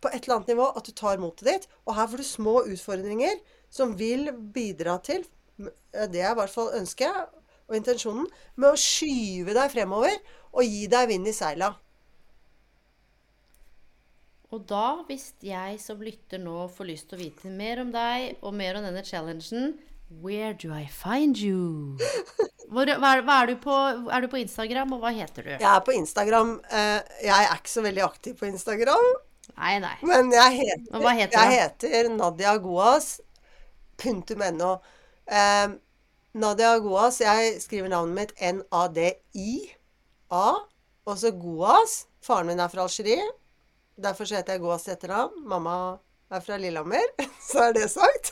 [0.03, 1.69] på et eller annet nivå at du tar motet ditt.
[1.87, 3.39] Og her får du små utfordringer
[3.73, 5.25] som vil bidra til
[5.57, 7.31] Det er i hvert fall ønsket
[7.67, 10.13] og intensjonen med å skyve deg fremover
[10.53, 11.71] og gi deg vind i seila.
[14.55, 18.37] Og da, hvis jeg som lytter nå får lyst til å vite mer om deg
[18.39, 19.73] og mer om denne challengen,
[20.23, 21.97] where do I find you?
[22.67, 23.75] Hvor, hva, er, hva er, du på,
[24.11, 25.51] er du på Instagram, og hva heter du?
[25.53, 26.57] Jeg er på Instagram.
[26.67, 29.07] Eh, jeg er ikke så veldig aktiv på Instagram.
[29.55, 29.95] Nei, nei.
[30.03, 33.07] Men jeg heter, hva heter jeg heter Nadia Goas.
[33.99, 34.73] Punktum no.
[35.27, 35.67] Eh,
[36.35, 37.21] Nadia Goas.
[37.23, 40.45] Jeg skriver navnet mitt N-A-D-I-A.
[41.07, 42.01] Og så Goas.
[42.23, 43.23] Faren min er fra Algerie.
[43.97, 45.33] Derfor så heter jeg i etternavn.
[45.49, 45.97] Mamma
[46.29, 47.07] er fra Lillehammer,
[47.49, 48.29] så er det sagt.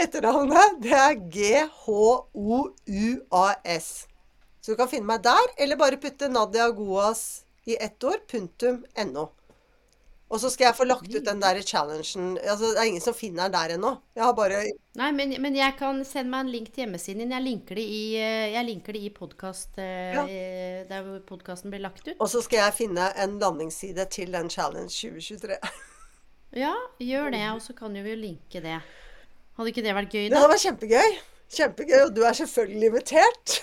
[0.00, 1.68] Etternavnet, det er G-H-O-U-A-S.
[4.64, 8.84] Så du kan finne meg der, eller bare putte Nadia Goas i ett ord, punktum
[9.12, 9.28] no.
[10.32, 12.38] Og så skal jeg få lagt ut den der challengen.
[12.40, 13.90] Altså, det er ingen som finner den der ennå.
[14.16, 14.62] Jeg har bare
[14.98, 17.34] Nei, men, men jeg kan sende meg en link til hjemmesiden din.
[17.36, 20.24] Jeg linker det i, eh, jeg linker det i podkast Ja.
[20.88, 22.16] Der hvor podkasten blir lagt ut.
[22.18, 25.58] Og så skal jeg finne en landingsside til den challenge 2023.
[26.54, 26.70] Ja,
[27.02, 28.76] gjør det, og så kan jo vi jo linke det.
[29.58, 30.34] Hadde ikke det vært gøy, da?
[30.36, 31.16] Det hadde vært kjempegøy.
[31.56, 31.96] Kjempegøy.
[32.04, 33.56] Og du er selvfølgelig invitert.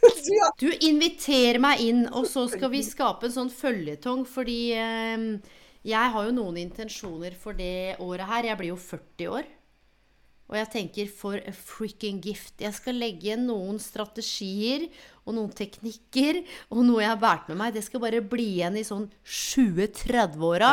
[0.00, 4.60] Du er- Du inviterer meg inn, og så skal vi skape en sånn føljetong, fordi
[4.78, 5.24] eh,
[5.84, 8.44] jeg har jo noen intensjoner for det året her.
[8.50, 9.48] Jeg blir jo 40 år.
[10.50, 12.56] Og jeg tenker for a freaking gift.
[12.58, 14.88] Jeg skal legge noen strategier
[15.24, 16.40] og noen teknikker
[16.74, 17.74] og noe jeg har båret med meg.
[17.76, 20.72] Det skal bare bli igjen i sånn 20-30-åra.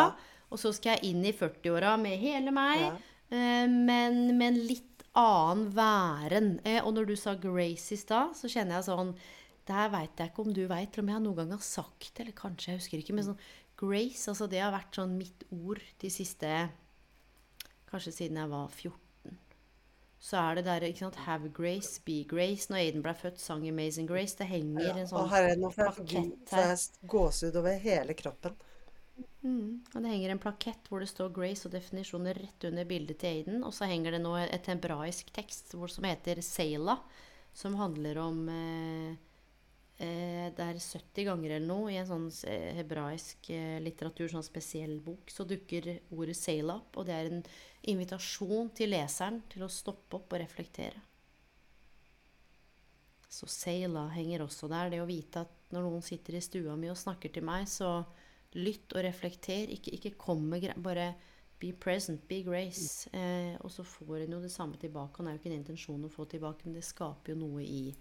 [0.49, 2.93] Og så skal jeg inn i 40-åra med hele meg, Ja.
[3.29, 6.59] eh, men med en litt annen væren.
[6.65, 9.15] Eh, og når du sa Grace i stad, så kjenner jeg sånn
[9.67, 12.21] der veit jeg ikke om du veit, eller om jeg noen gang har sagt det,
[12.21, 13.13] eller kanskje, jeg husker ikke.
[13.13, 13.39] Men sånn
[13.77, 16.51] Grace, altså det har vært sånn mitt ord de siste
[17.87, 19.37] Kanskje siden jeg var 14.
[20.19, 22.67] Så er det der, ikke sant Have grace, be grace.
[22.71, 24.35] Når Aiden ble født, sang Amazing Grace.
[24.35, 26.73] Det henger en Og sånn her er det noe for jeg plakett her.
[27.13, 28.57] gåsehud over hele kroppen.
[29.95, 33.37] Og det henger en plakett hvor det står Grace og definisjoner rett under bildet til
[33.37, 33.63] Aiden.
[33.63, 36.97] Og så henger det nå et hebraisk tekst hvor, som heter Seila,
[37.55, 39.15] som handler om eh,
[40.03, 44.45] eh, Det er 70 ganger eller noe i en sånn eh, hebraisk eh, litteratur, sånn
[44.45, 46.97] spesiell bok, så dukker ordet Seila opp.
[46.97, 47.43] Og det er en
[47.93, 51.03] invitasjon til leseren til å stoppe opp og reflektere.
[53.27, 54.91] Så Seila henger også der.
[54.91, 58.01] Det å vite at når noen sitter i stua mi og snakker til meg, så
[58.55, 59.67] lytt og reflekter.
[59.73, 60.79] Ikke, ikke kom med greier.
[60.83, 61.11] Bare
[61.59, 63.09] be present, be grace.
[63.11, 65.19] Eh, og så får en jo det samme tilbake.
[65.19, 67.91] Han er jo ikke en intensjon å få tilbake, men det skaper jo noe i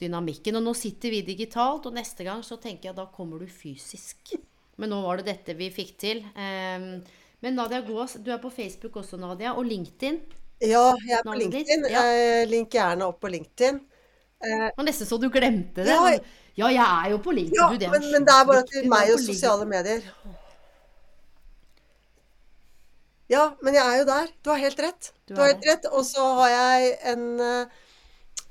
[0.00, 0.58] dynamikken.
[0.58, 4.34] Og nå sitter vi digitalt, og neste gang så tenker jeg da kommer du fysisk.
[4.80, 6.22] Men nå var det dette vi fikk til.
[6.32, 6.86] Eh,
[7.42, 10.20] men Nadia Gås, du er på Facebook også, Nadia, og LinkedIn.
[10.62, 11.88] Ja, jeg er på LinkedIn.
[11.90, 12.04] Ja.
[12.06, 13.80] Jeg link gjerne opp på LinkedIn.
[14.42, 15.90] Det var nesten så du glemte det.
[15.90, 16.14] Ja,
[16.58, 17.56] Ja, jeg er jo på LinkedIn.
[17.56, 20.04] Ja, du, det men, men det er bare til meg og sosiale medier.
[23.32, 24.32] Ja, men jeg er jo der.
[24.44, 25.12] Du har helt rett.
[25.28, 25.88] Du har helt rett.
[25.96, 27.80] Og så har jeg en eh,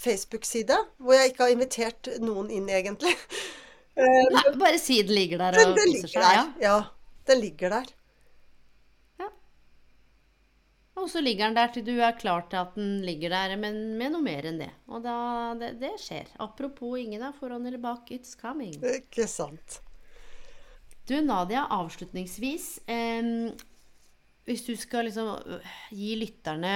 [0.01, 3.13] Facebook-side hvor jeg ikke har invitert noen inn, egentlig.
[3.91, 6.21] Eh, Nei, bare si den ligger der og den koser ligger seg.
[6.23, 6.37] der.
[6.37, 6.45] Ja.
[6.63, 6.77] Ja,
[7.27, 7.89] den ligger der.
[11.01, 13.77] Og så ligger den der til du er klar til at den ligger der, men
[13.97, 14.67] med noe mer enn det.
[14.91, 15.13] Og da,
[15.57, 16.27] det, det skjer.
[16.43, 18.75] Apropos ingen er foran eller bak, it's coming.
[18.85, 19.79] Ikke sant.
[21.09, 22.67] Du Nadia, avslutningsvis.
[22.91, 23.49] em,
[24.45, 26.75] hvis du skal liksom øh, gi lytterne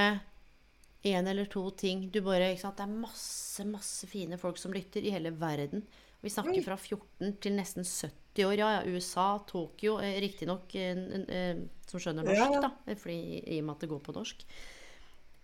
[1.05, 2.79] én eller to ting du bare, ikke sant?
[2.79, 5.83] Det er masse, masse fine folk som lytter i hele verden.
[6.25, 8.55] Vi snakker fra 14 til nesten 70 år.
[8.57, 9.99] Ja, ja, USA, Tokyo.
[10.01, 12.71] Eh, Riktignok eh, som skjønner norsk, da.
[12.89, 14.41] eh, Fordi, I og med at det går på norsk.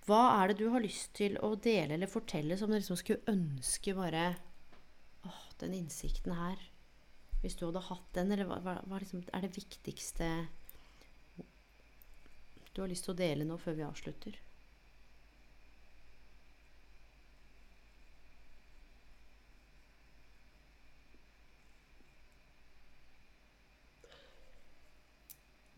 [0.07, 3.21] Hva er det du har lyst til å dele eller fortelle som du liksom skulle
[3.29, 4.31] ønske bare
[5.29, 6.57] Åh, den innsikten her.
[7.43, 10.31] Hvis du hadde hatt den, eller hva, hva liksom, er det viktigste
[12.73, 14.37] du har lyst til å dele nå før vi avslutter?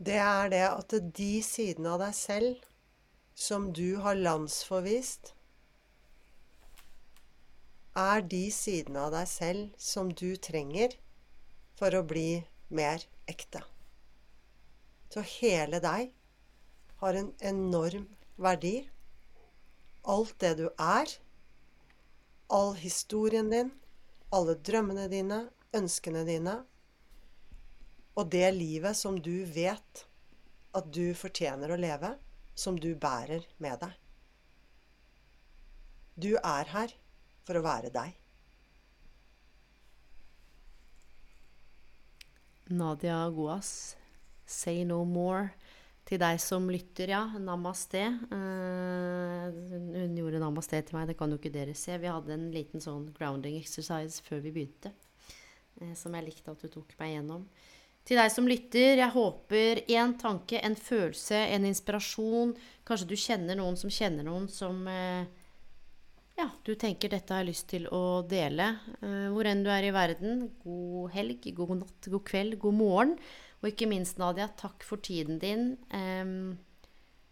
[0.04, 2.64] Det er det at de sidene av deg selv
[3.34, 5.30] som du har landsforvist,
[7.94, 10.96] er de sidene av deg selv som du trenger
[11.78, 12.42] for å bli
[12.74, 13.62] mer ekte.
[15.14, 16.10] Så hele deg
[17.00, 18.76] har en enorm verdi.
[20.04, 21.08] Alt det du er,
[22.52, 23.70] all historien din,
[24.34, 26.58] alle drømmene dine, ønskene dine,
[28.14, 30.04] og det livet som du vet
[30.74, 32.14] at du fortjener å leve,
[32.54, 33.94] som du bærer med deg.
[36.14, 36.94] Du er her
[37.46, 38.14] for å være deg.
[42.70, 43.96] Nadia Goas,
[44.46, 45.50] 'Say No More'.
[46.04, 47.22] Til deg som lytter, ja.
[47.40, 48.02] Namaste.
[48.28, 49.48] Uh,
[49.94, 51.96] hun gjorde namaste til meg, det kan jo ikke dere se.
[51.96, 54.92] Vi hadde en liten sånn grounding exercise før vi begynte,
[55.80, 57.46] uh, som jeg likte at du tok meg gjennom.
[58.04, 62.52] Til deg som lytter, jeg håper en tanke, en følelse, en inspirasjon
[62.84, 65.24] Kanskje du kjenner noen som kjenner noen som uh,
[66.36, 68.66] ja, du tenker dette har jeg lyst til å dele.
[69.30, 70.48] hvor enn du er i verden.
[70.64, 73.12] God helg, god natt, god kveld, god morgen.
[73.62, 75.62] Og ikke minst, Nadia, takk for tiden din.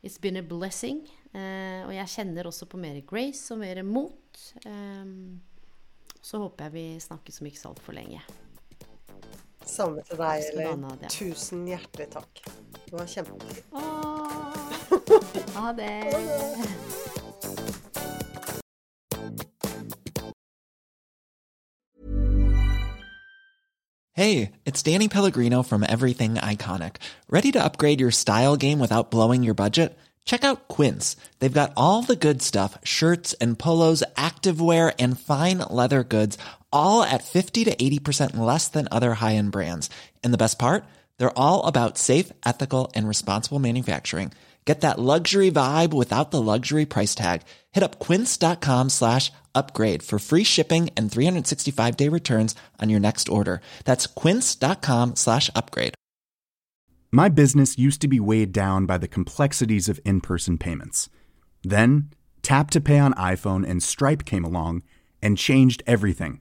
[0.07, 1.03] It's been a blessing.
[1.35, 4.47] Uh, og jeg kjenner også på mer grace og mer mot.
[6.23, 8.23] Så håper jeg vi snakkes om ikke så altfor lenge.
[9.67, 11.09] Samme til deg, Eller.
[11.09, 12.43] Tusen hjertelig takk.
[12.87, 13.65] Det var kjempefint.
[15.57, 15.93] Ha det.
[24.15, 26.97] Hey, it's Danny Pellegrino from Everything Iconic.
[27.31, 29.99] Ready to upgrade your style game without blowing your budget?
[30.25, 31.17] Check out Quince.
[31.39, 36.37] They've got all the good stuff shirts and polos, activewear, and fine leather goods,
[36.73, 39.89] all at 50 to 80% less than other high end brands.
[40.23, 40.85] And the best part?
[41.19, 44.33] They're all about safe, ethical, and responsible manufacturing.
[44.65, 47.43] Get that luxury vibe without the luxury price tag.
[47.73, 53.29] Hit up quince.com slash upgrade for free shipping and 365 day returns on your next
[53.29, 53.61] order.
[53.85, 55.95] That's quince.com slash upgrade.
[57.11, 61.11] My business used to be weighed down by the complexities of in person payments.
[61.63, 64.83] Then, Tap to Pay on iPhone and Stripe came along
[65.21, 66.41] and changed everything.